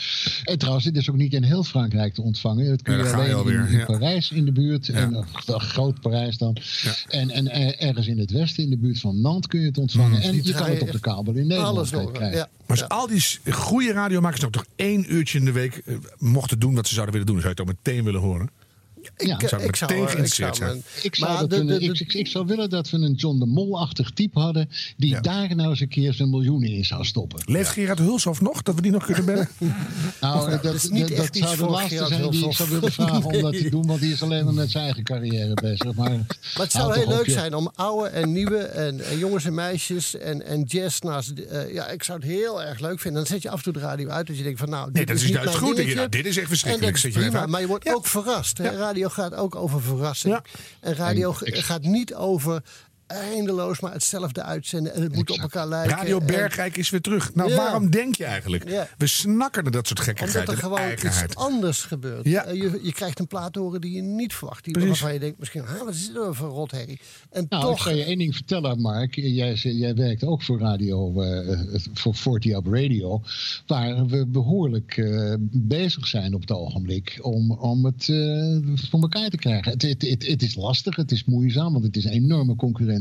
[0.44, 2.68] En trouwens, dit is ook niet in heel Frankrijk te ontvangen.
[2.68, 3.84] Dat kun je alleen alweer, in, in ja.
[3.84, 4.88] Parijs in de buurt.
[4.88, 5.22] En eh,
[5.58, 6.56] groot Parijs dan.
[7.08, 10.20] En, en ergens in het westen, in de buurt van Nantes, kun je het ontvangen.
[10.22, 12.38] En Die je kan het op de kabel in Nederland door, krijgen.
[12.38, 12.48] ja.
[12.66, 16.58] Maar als al die goede radiomakers nou toch één uurtje in de week eh, mochten
[16.58, 18.50] doen wat ze zouden willen doen, zou je het ook meteen willen horen.
[19.16, 20.82] Ja, zou ik geïnteresseerd zijn.
[21.02, 22.96] Ik zou, Maar dat de- een- de- de- ik, ik, ik zou willen dat we
[22.96, 24.68] een John de Mol-achtig type hadden.
[24.96, 27.40] die daar nou eens een keer zijn miljoenen in zou stoppen.
[27.44, 29.48] Leeft Gerard Hulshoff nog, dat we die nog kunnen bellen?
[30.20, 32.46] Nou, dat, dat is niet dat, echt dat iets zou de laatste Gerard zijn die
[32.46, 33.86] ik zou willen vragen om dat te doen.
[33.86, 35.94] Want die is alleen maar met zijn eigen carrière bezig.
[35.94, 39.54] Maar, Maar het zou heel leuk zijn om oude en nieuwe en, en jongens en
[39.54, 41.30] meisjes en, en jazz naast.
[41.38, 43.20] eh, ja, ik zou het heel erg leuk vinden.
[43.22, 44.26] Dan zet je af en toe de radio uit.
[44.26, 45.94] Dat je denkt van nou, Nee, dit dat is niet juist mijn goed.
[45.94, 47.46] Nou, dit is echt En verschrikkelijk.
[47.46, 48.58] maar je wordt ook verrast.
[48.58, 48.76] Hè?
[48.98, 50.38] Radio gaat ook over verrassing.
[50.80, 52.62] En radio En gaat niet over
[53.08, 54.94] eindeloos maar hetzelfde uitzenden.
[54.94, 55.96] En het moet op elkaar lijken.
[55.96, 57.34] Radio En- Bergrijk is weer terug.
[57.34, 57.56] Nou, Ja.
[57.56, 58.68] waarom denk je eigenlijk?
[58.68, 58.88] Ja.
[58.98, 61.24] We snakken naar dat soort gekkigheid Omdat er en gewoon eigenheid.
[61.24, 62.24] iets anders gebeurt.
[62.24, 62.44] Ja.
[62.44, 64.64] Eh, Je, je krijgt een plaat horen die je niet verwacht.
[64.64, 64.90] Die, Precies.
[64.90, 67.00] waarvan je denkt misschien, "Huh, wat is dit nou voor rotherrie?
[67.30, 67.82] En nou, ik toch...
[67.82, 69.14] zal je één ding vertellen, Mark.
[69.14, 71.56] Jij, jij werkt ook voor radio, eh,
[71.92, 73.22] voor 40 Up Radio.
[73.66, 78.56] Waar we behoorlijk eh, bezig zijn op het ogenblik om, om het eh,
[78.90, 79.72] voor elkaar te krijgen.
[79.72, 82.96] Het, het, het, het is lastig, het is moeizaam, want het is een enorme concurrentie.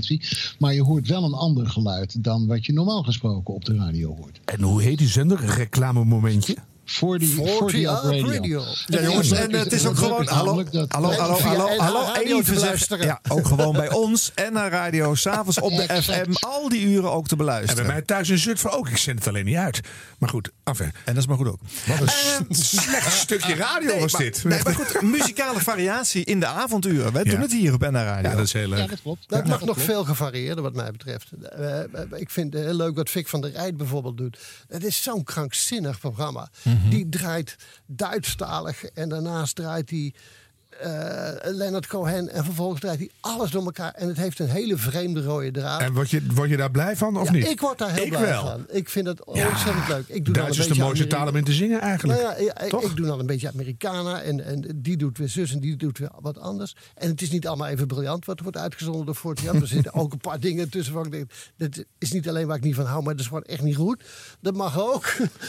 [0.59, 4.15] Maar je hoort wel een ander geluid dan wat je normaal gesproken op de radio
[4.15, 4.39] hoort.
[4.45, 5.45] En hoe heet die zender?
[5.45, 6.57] Reclamemomentje?
[6.91, 8.31] 40, 40 40 Up Up Radio.
[8.31, 8.63] Radio.
[8.85, 10.27] Ja, jongens, en het is ook gewoon.
[10.27, 12.13] Hallo, hallo, hallo, hallo, hallo.
[12.13, 12.59] Even zeggen.
[12.59, 13.05] luisteren.
[13.05, 17.11] Ja, ook gewoon bij ons en naar radio, s'avonds op de FM, al die uren
[17.11, 17.85] ook te En bij beluisteren.
[17.85, 18.89] mij thuis in Zutphen ook.
[18.89, 19.79] Ik zend het alleen niet uit.
[20.17, 21.59] Maar goed, af En dat is maar goed ook.
[21.87, 24.43] Wat een slecht stukje radio was dit.
[24.43, 27.13] Nee, maar goed, muzikale variatie in de avonduren.
[27.13, 28.29] Wij doen het hier op NH Radio.
[28.29, 28.79] Ja, dat is heel leuk.
[28.79, 29.29] Ja, dat klopt.
[29.29, 31.31] Dat mag nog veel gevarieerder wat mij betreft.
[31.31, 31.85] Eh, eh,
[32.15, 34.37] ik vind het heel leuk wat Vic van der Rijt bijvoorbeeld doet.
[34.67, 36.49] Het is zo'n krankzinnig programma.
[36.89, 37.55] Die draait
[37.85, 40.13] Duitsstalig en daarnaast draait hij
[40.81, 42.29] eh, Leonard Cohen.
[42.29, 43.93] En vervolgens draait hij alles door elkaar.
[43.93, 45.81] En het heeft een hele vreemde rode draad.
[45.81, 47.47] En word je, word je daar blij van of ja, niet?
[47.47, 48.43] ik word daar heel Ik blij wel.
[48.45, 48.65] van.
[48.69, 50.07] Ik vind het ontzettend leuk.
[50.07, 52.21] Ik doe dan Duits een is de mooiste taal om in te zingen eigenlijk.
[52.21, 55.51] nou ja, ik- ik doe dan een beetje Americana en, en die doet weer zus
[55.53, 56.75] en die doet weer wat anders.
[56.95, 59.55] En het is niet allemaal even briljant wat wordt uitgezonden door 40 jaar.
[59.55, 62.57] Er zitten ook een paar dingen tussen waar ik denk, dit is niet alleen waar
[62.57, 64.03] ik niet van hou, maar dat is gewoon echt niet goed.
[64.41, 65.05] Dat mag ook.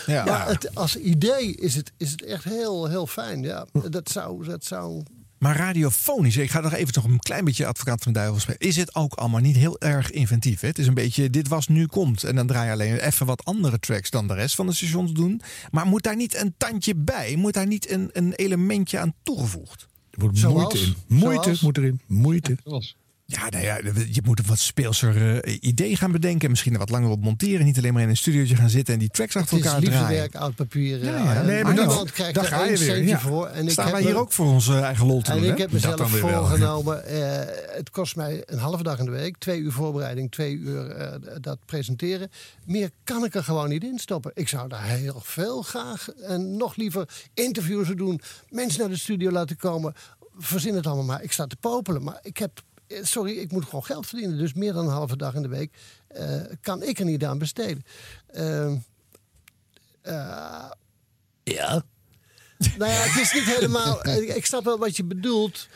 [0.06, 0.24] Ja.
[0.28, 3.42] Maar het, als idee is het, is het echt heel, heel fijn.
[3.42, 5.02] Ja, dat zou, dat zou
[5.38, 8.60] Maar radiofonisch, ik ga nog even nog een klein beetje advocaat van de duivel spelen.
[8.60, 10.60] Is het ook allemaal niet heel erg inventief?
[10.60, 10.68] Hè?
[10.68, 12.24] Het is een beetje dit was, nu komt.
[12.24, 15.12] En dan draai je alleen even wat andere tracks dan de rest van de stations
[15.12, 15.40] doen.
[15.70, 17.36] Maar moet daar niet een tandje bij?
[17.36, 19.86] Moet daar niet een, een elementje aan toegevoegd?
[20.10, 20.54] Er moet Zoals?
[20.54, 20.94] moeite in.
[21.18, 21.60] Moeite Zoals?
[21.60, 22.00] moet erin.
[22.06, 22.56] Moeite.
[22.64, 22.96] Zoals-
[23.30, 23.76] Ja, nou ja,
[24.10, 26.50] je moet een wat speelser eh, idee gaan bedenken.
[26.50, 27.64] Misschien er wat langer op monteren.
[27.64, 29.84] Niet alleen maar in een studiootje gaan zitten en die tracks achter het is elkaar
[29.84, 30.06] draaien.
[30.08, 31.04] liefdewerk, oud papier.
[31.04, 31.34] Ja, eh, ja.
[31.34, 33.18] en Nee, maar niemand dat- krijgt daar ga je weer, ja.
[33.20, 33.46] voor.
[33.46, 35.72] En ik Staan wij hier ook voor onze eigen lol te En doen, ik heb
[35.72, 40.30] mezelf voorgenomen, eh, het kost mij een halve dag in de week, twee uur voorbereiding,
[40.30, 42.30] twee uur eh, dat presenteren.
[42.66, 44.30] Meer kan ik er gewoon niet in stoppen.
[44.34, 49.30] Ik zou daar heel veel graag en nog liever interviews doen, mensen naar de studio
[49.30, 49.94] laten komen.
[50.40, 51.22] Verzin het allemaal maar.
[51.22, 54.38] Ik sta te popelen, maar ik heb, eh, sorry, ik moet gewoon geld verdienen.
[54.38, 55.72] Dus meer dan een halve dag in de week
[56.08, 57.84] eh, kan ik er niet aan besteden.
[58.26, 58.76] Ehm,
[60.02, 60.70] eh,
[61.42, 61.82] ja.
[62.78, 64.06] Nou ja, het is niet helemaal.
[64.16, 65.68] Ik snap wel wat je bedoelt.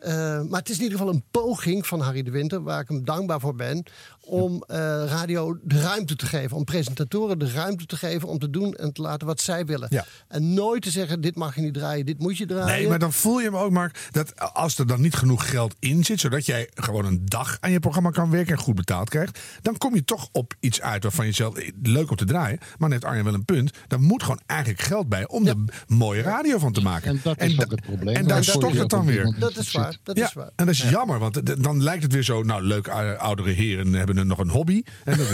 [0.00, 2.88] eh, maar het is in ieder geval een poging van Harry de Winter, waar ik
[2.88, 3.84] hem dankbaar voor ben.
[4.28, 4.76] Om eh,
[5.06, 6.56] radio de ruimte te geven.
[6.56, 9.86] Om presentatoren de ruimte te geven om te doen en te laten wat zij willen.
[9.90, 10.04] Ja.
[10.28, 12.66] En nooit te zeggen: dit mag je niet draaien, dit moet je draaien.
[12.66, 15.74] Nee, maar dan voel je hem ook, Mark, dat als er dan niet genoeg geld
[15.78, 19.08] in zit, zodat jij gewoon een dag aan je programma kan werken en goed betaald
[19.08, 22.58] krijgt, dan kom je toch op iets uit waarvan je zelf leuk om te draaien.
[22.78, 23.70] Maar heeft Arjen wel een punt.
[23.86, 25.56] Daar moet gewoon eigenlijk geld bij om er
[25.86, 27.10] mooie radio van te maken.
[27.10, 28.16] En dat is ook het probleem.
[28.16, 29.36] En daar je het dan weer.
[29.38, 29.96] Dat is waar.
[30.02, 30.50] Dat ja, is waar.
[30.56, 32.42] en dat is jammer, want dan lijkt het weer zo.
[32.42, 32.88] Nou, leuk,
[33.18, 34.82] oudere heren hebben een, nog een hobby.
[35.04, 35.28] En dat,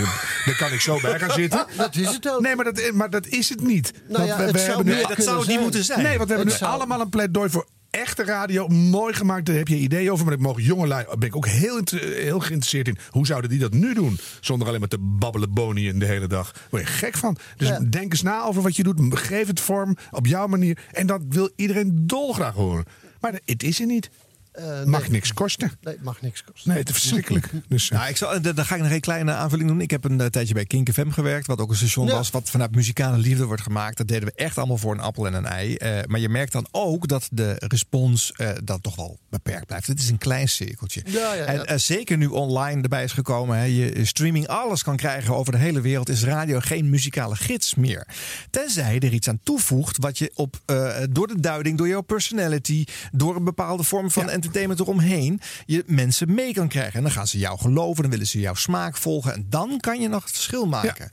[0.44, 1.66] daar kan ik zo bij gaan zitten.
[1.76, 2.40] Dat is het ook.
[2.40, 3.92] Nee, maar dat, maar dat is het niet.
[4.08, 6.02] Nou ja, het zou kunnen Dat zou het niet moeten zijn.
[6.02, 8.68] Nee, want we hebben Het nu zou- allemaal een pleidooi voor echte radio.
[8.68, 10.24] Mooi gemaakt, daar heb je ideeën over.
[10.24, 12.98] Maar ik mogen jongelui, ben ik ook heel, heel geïnteresseerd in.
[13.10, 14.18] Hoe zouden die dat nu doen?
[14.40, 16.52] Zonder alleen maar te babbelen boniën de hele dag.
[16.52, 17.36] Daar word je gek van.
[17.56, 19.18] Dus denk eens na over wat je doet.
[19.18, 20.78] Geef het vorm op jouw manier.
[20.92, 22.84] En dat wil iedereen dolgraag horen.
[23.20, 24.10] Maar het is er niet.
[24.84, 25.72] Mag niks kosten.
[25.80, 26.70] Nee, het mag niks kosten.
[26.70, 27.50] Nee, het is verschrikkelijk.
[27.68, 29.80] Dus, Nou, ik zal, eh, dan ga ik nog een kleine aanvulling doen.
[29.80, 32.12] Ik heb een eh, tijdje bij Kink FM gewerkt, wat ook een station Ja.
[32.12, 33.96] was, wat vanuit muzikale liefde wordt gemaakt.
[33.96, 35.74] Dat deden we echt allemaal voor een appel en een ei.
[35.74, 39.86] Eh, maar je merkt dan ook dat de respons eh, dat toch wel beperkt blijft.
[39.86, 41.02] Het is een klein cirkeltje.
[41.06, 41.44] Ja, ja, ja.
[41.44, 45.52] En eh, zeker nu online erbij is gekomen, hè, je streaming alles kan krijgen over
[45.52, 48.06] de hele wereld, is radio geen muzikale gids meer.
[48.50, 52.00] Tenzij je er iets aan toevoegt wat je op, eh, door de duiding, door jouw
[52.00, 56.94] personality, door een bepaalde vorm van entertainment eromheen, je mensen mee kan krijgen.
[56.94, 59.34] En dan gaan ze jou geloven, dan willen ze jouw smaak volgen.
[59.34, 61.08] En dan kan je nog het verschil maken.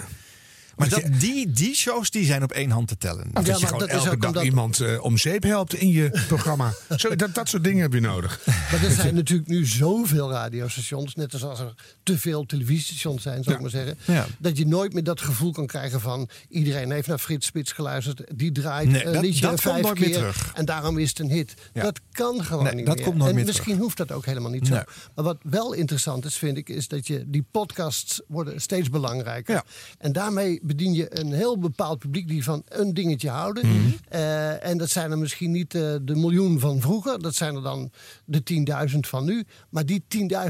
[0.75, 3.29] Maar dat, die, die shows die zijn op één hand te tellen.
[3.33, 6.73] Of dat je gewoon elke dag iemand eh, om zeep helpt in je programma.
[6.97, 8.39] Zo, dat, dat soort dingen heb je nodig.
[8.45, 11.73] Maar er zijn natuurlijk nu zoveel radiostations, net als er
[12.03, 13.97] te veel televisiestations zijn, zou ik maar zeggen.
[14.05, 14.25] Ja.
[14.39, 18.21] Dat je nooit meer dat gevoel kan krijgen van iedereen heeft naar Frits Spits geluisterd.
[18.35, 20.51] Die draait Nee, een dat- liedje dat vijf keer terug.
[20.53, 21.53] en daarom is het een hit.
[21.73, 21.81] Ja.
[21.81, 23.05] Dat kan gewoon Nee, niet dat meer.
[23.05, 24.73] komt nooit en misschien hoeft dat ook helemaal niet zo.
[24.73, 24.83] Nee.
[25.15, 29.63] Maar wat wel interessant is, vind ik, is dat je die podcasts worden steeds belangrijker.
[29.97, 33.67] En daarmee bedien je een heel bepaald publiek die van een dingetje houden.
[33.67, 33.77] Mhm.
[34.07, 37.21] Eh, en dat zijn er misschien niet eh, de miljoen van vroeger.
[37.21, 37.91] Dat zijn er dan
[38.25, 38.43] de
[38.91, 39.45] 10.000 van nu.
[39.69, 40.03] Maar die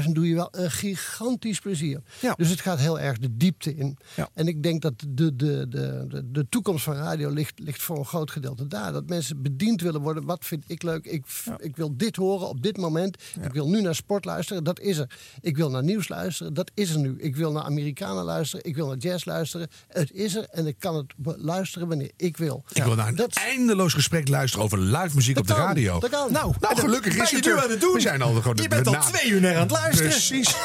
[0.04, 2.00] 10.000 doe je wel een gigantisch plezier.
[2.36, 3.98] Dus het gaat heel erg de diepte in.
[4.34, 7.98] En ik denk dat de, de, de, de, de toekomst van radio ligt, ligt voor
[7.98, 8.92] een groot gedeelte daar.
[8.92, 10.24] Dat mensen bediend willen worden.
[10.24, 11.04] Wat vind ik leuk?
[11.06, 11.24] Ik,
[11.56, 13.22] ik wil dit horen op dit moment.
[13.42, 14.64] Ik wil nu naar sport luisteren.
[14.64, 15.10] Dat is er.
[15.40, 16.54] Ik wil naar nieuws luisteren.
[16.54, 17.18] Dat is er nu.
[17.18, 18.64] Ik wil naar Amerikanen luisteren.
[18.64, 19.68] Ik wil naar jazz luisteren.
[20.08, 20.46] Het is er.
[20.50, 22.64] En ik kan het luisteren wanneer ik wil.
[22.72, 25.98] Ik wil naar een eindeloos gesprek luisteren over live muziek op de kan, radio.
[26.00, 26.32] dat kan.
[26.32, 27.62] Nou, nou gelukkig is je het nu er.
[27.62, 27.92] aan het doen.
[27.92, 30.10] We zijn al gewoon Je bent al na- twee uur naar aan het luisteren.
[30.10, 30.48] Precies.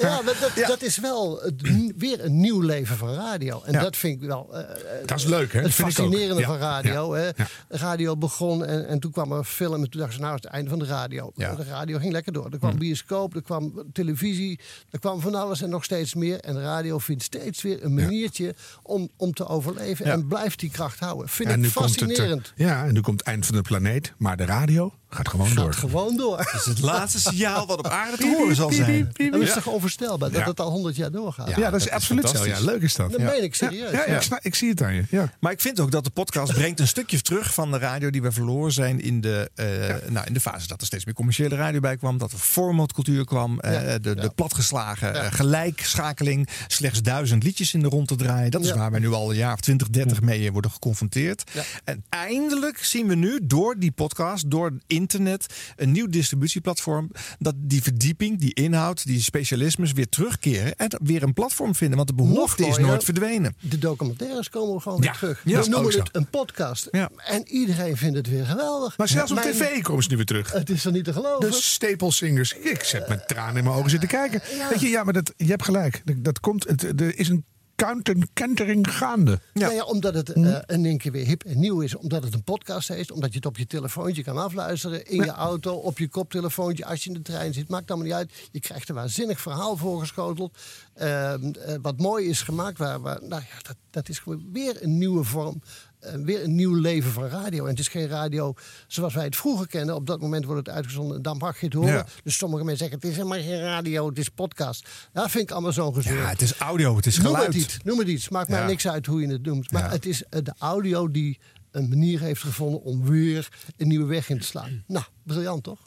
[0.00, 1.62] ja, dat, dat, dat is wel het,
[1.96, 3.62] weer een nieuw leven van radio.
[3.64, 3.80] En Ja.
[3.82, 4.48] dat vind ik wel.
[4.54, 4.64] eh,
[5.06, 5.58] Dat is leuk, hè?
[5.60, 6.04] Het Dat vind ik ook.
[6.06, 7.16] fascinerende van radio.
[7.16, 7.26] ja, Hè?
[7.36, 7.46] ja.
[7.68, 9.74] Radio begon en, en toen kwam er film.
[9.82, 11.30] En toen dachten ze, nou is het einde van de radio.
[11.34, 11.54] Ja.
[11.54, 12.48] De radio ging lekker door.
[12.50, 14.60] Er kwam bioscoop, er kwam televisie,
[14.90, 16.40] er kwam van alles en nog steeds meer.
[16.40, 18.47] En de radio vindt steeds weer een maniertje
[18.82, 20.06] om, om te overleven.
[20.06, 20.12] Ja.
[20.12, 21.28] En blijft die kracht houden.
[21.28, 22.52] Vind En ik het, eh, fascinerend.
[22.56, 24.12] ja, en nu komt het eind van de planeet.
[24.18, 25.72] Maar de radio gaat gewoon door.
[25.74, 26.36] Gewoon door.
[26.36, 29.12] Dat is het laatste signaal wat op aarde te horen zal zijn.
[29.30, 31.56] Dat is toch onvoorstelbaar dat het al honderd jaar doorgaat?
[31.56, 32.46] Ja, dat is absoluut zo.
[32.46, 33.10] Ja, leuk is dat.
[33.10, 33.26] Dat Ja.
[33.30, 33.90] meen ik serieus.
[33.90, 35.04] Ja, ja, ik, snap- ik zie het aan je.
[35.10, 35.32] Ja.
[35.40, 38.22] Maar ik vind ook dat de podcast brengt een stukje terug van de radio die
[38.22, 41.54] we verloren zijn in de, eh, nou, in de fase dat er steeds meer commerciële
[41.56, 42.18] radio bij kwam.
[42.18, 43.60] Dat er formatcultuur kwam.
[43.60, 43.98] eh, Ja.
[43.98, 45.22] de, de platgeslagen Ja.
[45.22, 46.48] eh, gelijkschakeling.
[46.66, 48.50] Slechts duizend liedjes in de rond te draaien.
[48.50, 48.76] Dat is Ja.
[48.76, 51.50] waar wij nu al een jaar of 20, 30 mee worden geconfronteerd.
[51.52, 51.62] Ja.
[51.84, 57.10] En eindelijk zien we nu door die podcast, door internet, een nieuw distributieplatform.
[57.38, 60.76] Dat die verdieping, die inhoud, die specialismes weer terugkeren.
[60.76, 61.96] En weer een platform vinden.
[61.96, 63.56] Want de behoefte is nooit verdwenen.
[63.60, 65.42] De documentaires komen gewoon Ja, weer terug.
[65.44, 66.86] ja, we noemen het een podcast.
[66.86, 68.96] En iedereen vindt het weer geweldig.
[68.98, 70.52] Maar zelfs op Mijn- tv komen ze nu weer terug.
[70.52, 71.50] Het is er niet te geloven.
[71.50, 72.52] De Staple Singers.
[72.52, 74.42] Ik zet met tranen in mijn ogen zitten kijken.
[74.70, 76.02] Weet je, ja, maar dat, je hebt gelijk.
[76.04, 77.44] Dat, dat komt, het, er is een
[77.86, 79.40] counter- kentering gaande.
[79.52, 79.70] Ja.
[79.70, 81.94] ja, omdat het eh, in één keer weer hip en nieuw is.
[81.94, 83.10] Omdat het een podcast is.
[83.10, 85.06] Omdat je het op je telefoontje kan afluisteren.
[85.06, 86.84] In je auto, op je koptelefoontje.
[86.84, 87.68] Als je in de trein zit.
[87.68, 88.48] Maakt allemaal niet uit.
[88.52, 90.58] Je krijgt een waanzinnig verhaal voorgeschoteld.
[90.94, 92.78] Ehm, eh, wat mooi is gemaakt.
[92.78, 95.62] Waar, waar, nou ja, dat, dat is gewoon weer een nieuwe vorm.
[96.00, 97.64] Eh, weer een nieuw leven van radio.
[97.64, 98.54] En het is geen radio
[98.86, 99.94] zoals wij het vroeger kennen.
[99.94, 101.16] Op dat moment wordt het uitgezonden.
[101.16, 101.92] en Dan mag je het horen.
[101.92, 102.06] Ja.
[102.24, 104.88] Dus sommige mensen zeggen: het is helemaal geen radio, het is podcast.
[105.12, 106.16] Ja, vind ik allemaal zo'n gezeur.
[106.16, 107.46] Ja, het is audio, het is Noem geluid.
[107.46, 108.28] het iets, noem het iets.
[108.28, 109.70] Maakt mij niks uit hoe je het noemt.
[109.72, 109.90] Maar Ja.
[109.90, 111.38] het is eh, de audio die
[111.70, 114.84] een manier heeft gevonden om weer een nieuwe weg in te slaan.
[114.86, 115.78] Nou, briljant toch?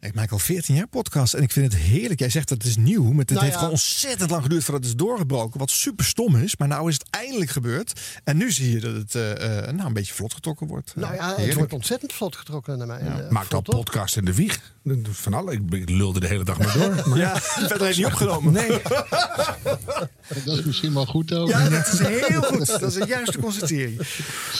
[0.00, 2.20] Ik maak al 14 jaar podcast en ik vind het heerlijk.
[2.20, 3.58] Jij zegt dat het is nieuw, maar het Nou heeft ja.
[3.58, 5.58] gewoon ontzettend lang geduurd voordat het is doorgebroken.
[5.58, 8.00] Wat super stom is, maar nou is het eindelijk gebeurd.
[8.24, 10.92] En nu zie je dat het eh, eh, nou, een beetje vlot getrokken wordt.
[10.96, 11.58] Nou ja, het Heerlijk.
[11.58, 13.00] wordt ontzettend vlot getrokken naar mij.
[13.00, 13.74] Eh, al vlot, toch?
[13.74, 14.74] podcast in de wieg.
[15.10, 17.08] Van alle, ik, lulde de hele dag maar door.
[17.08, 18.52] Maar Ja, verder heeft hij niet opgenomen.
[18.52, 18.68] Nee.
[20.44, 21.48] Dat is misschien wel goed ook.
[21.48, 22.66] Ja, dat is heel goed.
[22.66, 24.00] Dat is een juiste constatering.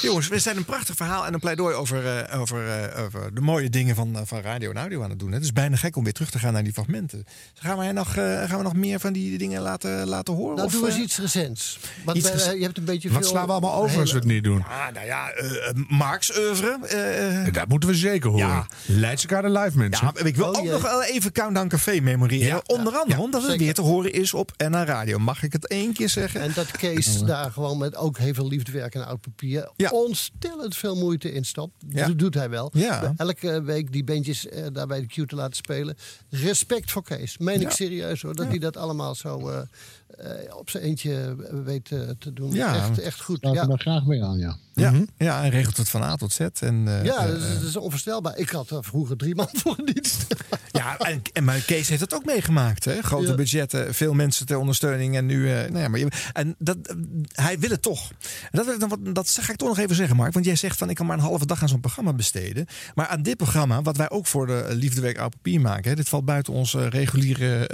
[0.02, 3.40] Jongens, we zijn een prachtig verhaal en een pleidooi over, eh, over, eh, over de
[3.40, 5.28] mooie dingen van, eh, van radio en audio aan het doen.
[5.28, 5.36] doen.
[5.36, 7.24] Het is bijna gek om weer terug te gaan naar die fragmenten.
[7.54, 10.54] Gaan we nog, eh, gaan we nog meer van die dingen laten, laten horen?
[10.54, 11.78] Nou, of, doe eens eh, iets recents.
[12.04, 13.28] Want iets rec- je hebt een beetje Wat veel...
[13.30, 14.64] slaan we allemaal over als we het niet doen?
[14.64, 15.32] Ah, nou ja,
[15.88, 16.78] Mark's oeuvre.
[17.46, 18.46] eh, Dat moeten we zeker horen.
[18.46, 18.66] Ja.
[18.86, 20.06] Leidse Kade live, mensen.
[20.06, 20.72] Ja, ik wil Oh, ook jee.
[20.72, 22.68] nog wel even Countdown Café memoreren.
[22.68, 23.64] Onder andere omdat het zeker.
[23.64, 25.18] weer te horen is op NA Radio.
[25.18, 26.40] Mag ik het één keer zeggen?
[26.40, 30.96] En dat Kees daar gewoon met ook heel veel liefdewerk en oud papier ontstellend veel
[30.96, 31.74] moeite in stopt.
[31.86, 32.72] Dat doet hij wel.
[33.16, 35.96] Elke week die bandjes eh, daar bij de Q te laten spelen.
[36.30, 37.38] Respect voor Kees.
[37.38, 38.34] Meen ik serieus hoor.
[38.34, 39.58] Dat hij dat allemaal zo eh,
[40.18, 42.52] eh, op zijn eentje weet eh, te doen.
[42.52, 42.74] Ja.
[42.76, 43.38] Echt, echt goed.
[43.38, 43.62] Sluit Ja.
[43.62, 44.56] er dan graag mee aan, ja.
[44.74, 46.40] Ja, ja, en regelt het van A tot Z.
[46.40, 48.36] En, eh, Ja, eh, dat is, dat is onvoorstelbaar.
[48.38, 50.26] Ik had er vroeger drie man voor een dienst.
[50.72, 52.84] Ja, en, en maar Kees heeft het ook meegemaakt.
[52.84, 53.02] Hè?
[53.02, 53.34] Grote Ja.
[53.34, 55.16] budgetten, veel mensen ter ondersteuning.
[55.16, 56.76] En nu, eh, nou ja, maar je- en dat,
[57.32, 58.10] hij wil het toch.
[58.50, 60.32] En dat, wat- dat ga ik toch nog even zeggen, Mark.
[60.32, 62.66] Want jij zegt van ik kan maar een halve dag aan zo'n programma besteden.
[62.94, 65.90] Maar aan dit programma, wat wij ook voor de Liefdeweek Oud Papier maken.
[65.90, 67.68] Hè, dit valt buiten onze reguliere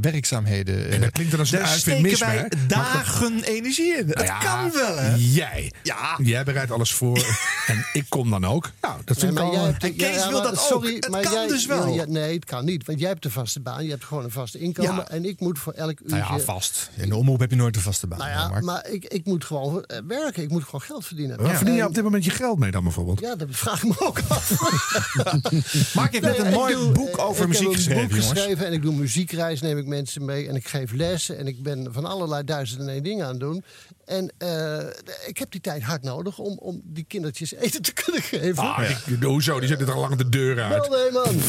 [0.00, 0.90] werkzaamheden.
[0.90, 2.66] En dat klinkt dan als een Daar steken wij hè?
[2.66, 4.06] dagen energie in.
[4.06, 5.14] Nou Het kan wel, hè?
[5.18, 5.72] Jij.
[5.82, 6.16] Ja.
[6.22, 7.16] Jij bereidt alles voor.
[7.66, 8.70] en ik kom dan ook.
[8.80, 9.64] Nou, dat vind Nee, ik maar al...
[9.64, 11.02] jij hebt de- En Kees ja, wil maar dat sorry, ook.
[11.02, 11.94] Het maar kan jij dus wel.
[11.94, 12.86] ja, nee, het kan niet.
[12.86, 13.84] Want jij hebt de vaste baan.
[13.84, 14.94] Je hebt gewoon een vast inkomen.
[14.94, 15.08] Ja.
[15.08, 16.16] En ik moet voor elk uurtje...
[16.16, 16.90] Nou ja, vast.
[16.96, 18.18] In de omroep heb je nooit een vaste baan.
[18.18, 20.42] Nou ja, maar ik, ik moet gewoon eh, werken.
[20.42, 21.42] Ik moet gewoon geld verdienen.
[21.42, 23.20] Waar verdien je op dit moment je geld mee dan bijvoorbeeld?
[23.20, 24.50] Ja, dat vraag ik me ook af.
[25.94, 28.30] Mark heeft net een ik mooi boek over ik muziek heb een geschreven, boek jongens.
[28.38, 31.62] geschreven en ik doe muziekreis, neem ik mensen mee en ik geef lessen en ik
[31.68, 33.64] ben van allerlei duizenden en één dingen aan het doen.
[34.08, 34.86] En eh,
[35.26, 38.62] ik heb die tijd hard nodig om, om die kindertjes eten te kunnen geven.
[38.62, 39.58] Ah, die- hoezo?
[39.58, 40.88] Die zitten er al lang de deur uit.
[40.88, 41.40] Wel nee man.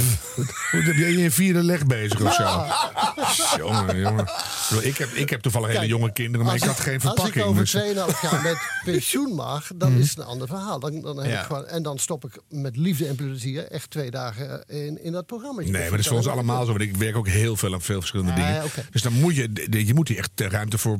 [0.71, 2.43] Hoe heb jij je vierde leg bezig of zo?
[2.43, 2.91] Ja.
[3.57, 4.27] Jongen, jongen.
[4.81, 7.45] Ik heb, ik heb toevallig hele jonge kinderen, maar ik had geen Als ik verpakking.
[7.45, 7.71] over dus-
[8.15, 8.57] 2,5 jaar met
[8.93, 10.79] pensioen mag, dan is het een ander verhaal.
[10.79, 11.39] Dan, dan heb Ja.
[11.39, 15.11] ik gewoon, en dan stop ik met liefde en plezier echt twee dagen in, in
[15.11, 15.61] dat programma.
[15.61, 16.69] Nee, maar dat is voor ons allemaal zo.
[16.69, 18.63] Want ik werk ook heel veel aan veel verschillende Ah, dingen.
[18.91, 20.97] Dus dan moet je, je moet hier echt ruimte voor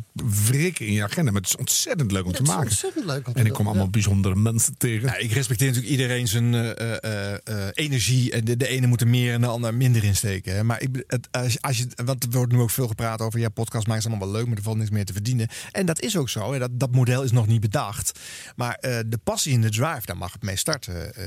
[0.48, 1.32] wrikken in je agenda.
[1.50, 2.70] Is ontzettend leuk om te Het is maken.
[2.70, 3.90] ontzettend leuk om te En ik kom allemaal ja.
[3.90, 5.08] bijzondere mensen tegen.
[5.08, 8.32] Ja, ik respecteer natuurlijk iedereen zijn eh, eh, eh, energie.
[8.32, 10.54] En de, de ene moet er meer en de ander minder in steken.
[10.56, 10.64] Hè.
[10.64, 13.40] Maar ik, het, als, als je, want er wordt nu ook veel gepraat over...
[13.40, 15.48] ja, podcast maken is allemaal wel leuk, maar er valt niks meer te verdienen.
[15.72, 16.54] En dat is ook zo.
[16.54, 16.60] Hè.
[16.60, 18.20] Dat, dat model is nog niet bedacht.
[18.56, 21.16] Maar eh, de passie en de drive, daar mag het mee starten.
[21.16, 21.26] eh,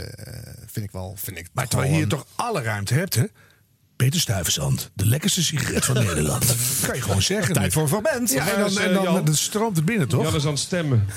[0.67, 1.15] vind ik wel...
[1.17, 3.25] Vind ik Maar terwijl je hier een- toch alle ruimte hebt, hè?
[4.03, 6.57] Peter Stuyvesant, de lekkerste sigaret van Nederland.
[6.87, 7.55] Kan je gewoon zeggen.
[7.55, 8.33] Tijd voor een fragment.
[8.33, 9.25] Ja, en dan, en eh, dan, Jan.
[9.25, 10.23] dan stroomt het binnen, toch?
[10.23, 11.09] Jan is aan het stemmen.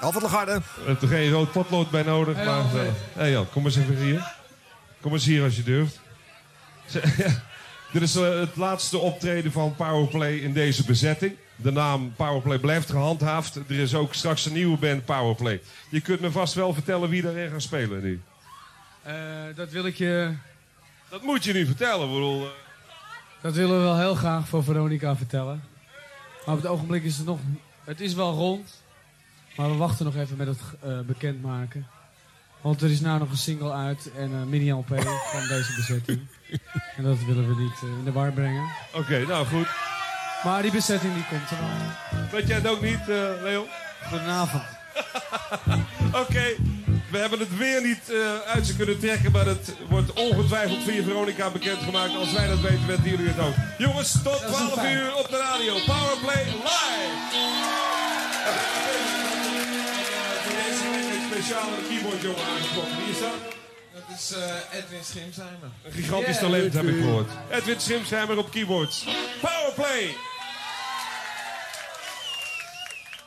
[0.00, 0.52] Alfred Lagarde.
[0.86, 2.36] Er is er geen rood potlood bij nodig.
[2.36, 2.64] Hey, maar.
[2.72, 4.34] Hé hey Jan, kom eens even hier.
[5.00, 6.00] Kom eens hier als je durft.
[7.92, 11.36] Dit is eh, het laatste optreden van Powerplay in deze bezetting.
[11.56, 13.56] De naam Powerplay blijft gehandhaafd.
[13.56, 15.60] Er is ook straks een nieuwe band Powerplay.
[15.88, 18.20] Je kunt me vast wel vertellen wie daarin gaat spelen nu.
[19.02, 19.14] Eh,
[19.54, 20.32] dat wil ik je.
[21.12, 22.08] Dat moet je nu vertellen.
[22.08, 22.50] bedoel, eh.
[23.40, 25.64] Dat willen we wel heel graag voor Veronica vertellen.
[26.46, 27.38] Maar op het ogenblik is het nog.
[27.84, 28.82] Het is wel rond.
[29.56, 31.86] Maar we wachten nog even met het eh, bekendmaken.
[32.60, 34.88] Want er is nou nog een single uit en een mini-LP
[35.32, 36.20] van deze bezetting.
[36.96, 38.70] En dat willen we niet eh, in de war brengen.
[38.94, 39.68] Oké, nou goed.
[40.44, 42.28] Maar die bezetting die komt er wel.
[42.30, 43.66] Weet jij het ook niet, eh Leon?
[44.08, 44.64] Goedenavond.
[46.22, 46.44] Oké,
[47.12, 51.02] we hebben het weer niet eh, uit ze kunnen trekken, maar het wordt ongetwijfeld via
[51.02, 52.16] Veronica bekendgemaakt.
[52.16, 53.54] Als wij dat weten, weten jullie het ook.
[53.78, 55.72] Jongens, tot 12 uur op de radio.
[55.72, 57.10] Powerplay live!
[60.44, 62.96] Voor deze week een speciale keyboardjongen aangetrokken.
[62.96, 63.38] Wie is dat?
[63.94, 65.70] Dat is eh, Edwin Schimsheimer.
[65.82, 67.30] Een gigantisch talent heb ik gehoord.
[67.50, 69.04] Edwin Schimsheimer op keyboards.
[69.40, 70.31] Powerplay!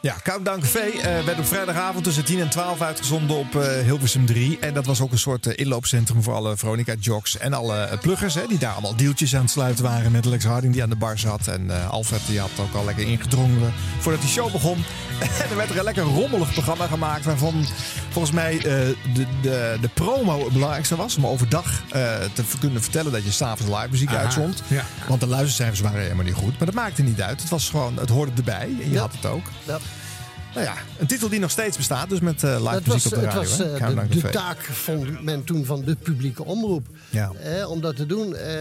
[0.05, 4.25] Ja, Countdown Café eh, werd op vrijdagavond tussen 10 en 12 uitgezonden op eh, Hilversum
[4.25, 4.59] 3.
[4.59, 8.33] En dat was ook een soort eh, inloopcentrum voor alle Veronica-jocks en alle pluggers.
[8.33, 10.95] Hè, die daar allemaal deeltjes aan het sluiten waren met Lex Harding die aan de
[10.95, 11.47] bar zat.
[11.47, 14.83] En Alfred die had ook al lekker ingedrongen voordat die show begon.
[15.19, 17.65] En er werd er een lekker rommelig programma gemaakt waarvan
[18.09, 18.95] volgens mij de,
[19.41, 21.17] de, de promo het belangrijkste was.
[21.17, 21.81] Om overdag
[22.33, 24.63] te kunnen vertellen dat je s'avonds live muziek Aha, uitzond.
[24.67, 24.85] ja.
[25.07, 26.57] Want de luistercijfers waren helemaal niet goed.
[26.57, 27.41] Maar dat maakte niet uit.
[27.41, 29.45] Het was gewoon, het hoorde erbij en je had het ook.
[29.63, 29.77] Ja.
[30.55, 33.05] Nou ja, een titel die nog steeds bestaat, dus met eh live Het muziek was,
[33.05, 33.49] op de het radio.
[33.49, 33.77] was hè?
[33.77, 36.87] eh, de, de taak vond men toen van de publieke omroep.
[37.09, 37.31] Ja.
[37.43, 38.35] Eh, om dat te doen.
[38.35, 38.51] eh,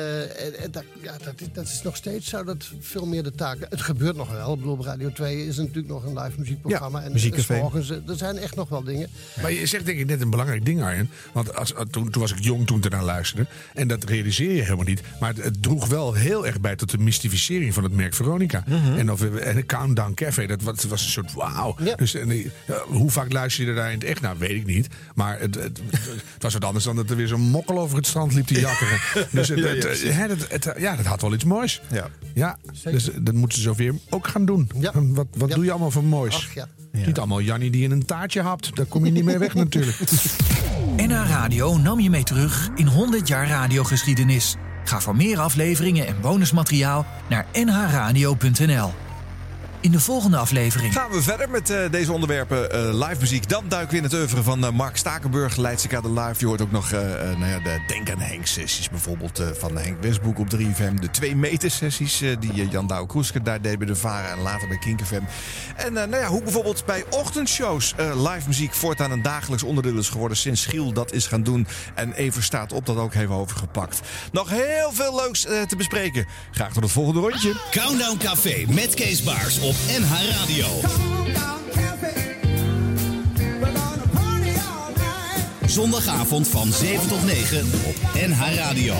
[0.70, 2.44] dat, ja, dat, is- dat is nog steeds zo.
[2.44, 3.56] Dat veel meer de taak.
[3.70, 4.52] Het gebeurt nog wel.
[4.52, 6.98] Ik bedoel, Radio 2 is natuurlijk nog een live muziekprogramma.
[6.98, 7.52] Ja, en muziekcafé.
[7.52, 9.08] en 's morgens, eh, er zijn echt nog wel dingen.
[9.42, 11.10] Maar je zegt denk ik net een belangrijk ding, Arjen.
[11.32, 13.46] Want als, toen, toen was ik jong toen ik ernaar luisterde.
[13.74, 15.00] En dat realiseer je helemaal niet.
[15.20, 18.64] Maar het, het droeg wel heel erg bij tot de mystificering van het merk Veronica.
[18.66, 18.98] Mhm.
[18.98, 21.76] En, of, en de Countdown Café, dat was, was een soort wauw.
[21.96, 24.50] Dus en, die- ja, hoe vaak luister je er daar in het echt naar, weet
[24.50, 24.88] ik niet.
[25.14, 25.80] Maar het, het,
[26.34, 28.60] het was wat anders dan dat er weer zo'n mokkel over het strand liep te
[28.60, 28.98] jakkeren.
[29.30, 29.58] Dus het,
[30.02, 31.80] Ja, het- ja, dat had wel iets moois.
[31.90, 32.08] Ja.
[32.34, 34.70] Ja, dus dat moeten ze zoveel ook gaan doen.
[34.92, 36.34] Wat, wat doe je allemaal voor moois?
[36.34, 36.68] Ach, ja.
[36.92, 38.76] Niet allemaal Jannie die in een taartje hapt.
[38.76, 39.96] Daar kom je niet mee weg natuurlijk.
[40.96, 44.56] NH Radio nam je mee terug in 100 jaar radiogeschiedenis.
[44.84, 48.90] Ga voor meer afleveringen en bonusmateriaal naar nhradio.nl.
[49.84, 50.92] In de volgende aflevering.
[50.92, 53.48] Gaan we verder met eh, deze onderwerpen eh, live muziek.
[53.48, 56.34] Dan duiken we in het oeuvre van eh, Mark Stakenburg, Leidse Kade Live.
[56.38, 59.46] Je hoort ook nog eh, eh, nou ja, de Denk aan Henk sessies bijvoorbeeld eh,
[59.58, 60.94] van Henk Westbroek op 3FM.
[61.00, 64.40] De 2 meter sessies eh, die Jan Douwe Kroeske daar deed bij de Vara en
[64.40, 65.22] later bij Kink FM.
[65.76, 69.98] En eh, nou ja, hoe bijvoorbeeld bij ochtendshows eh, live muziek voortaan een dagelijks onderdeel
[69.98, 71.66] is geworden sinds Giel dat is gaan doen.
[71.94, 74.00] En Even staat op dat ook heeft overgepakt.
[74.32, 76.26] Nog heel veel leuks te bespreken.
[76.50, 77.54] Graag tot het volgende rondje.
[77.70, 80.66] Countdown Café met Kees Baars op NH Radio.
[85.66, 88.94] Zondagavond van 7 tot 9 op NH Radio.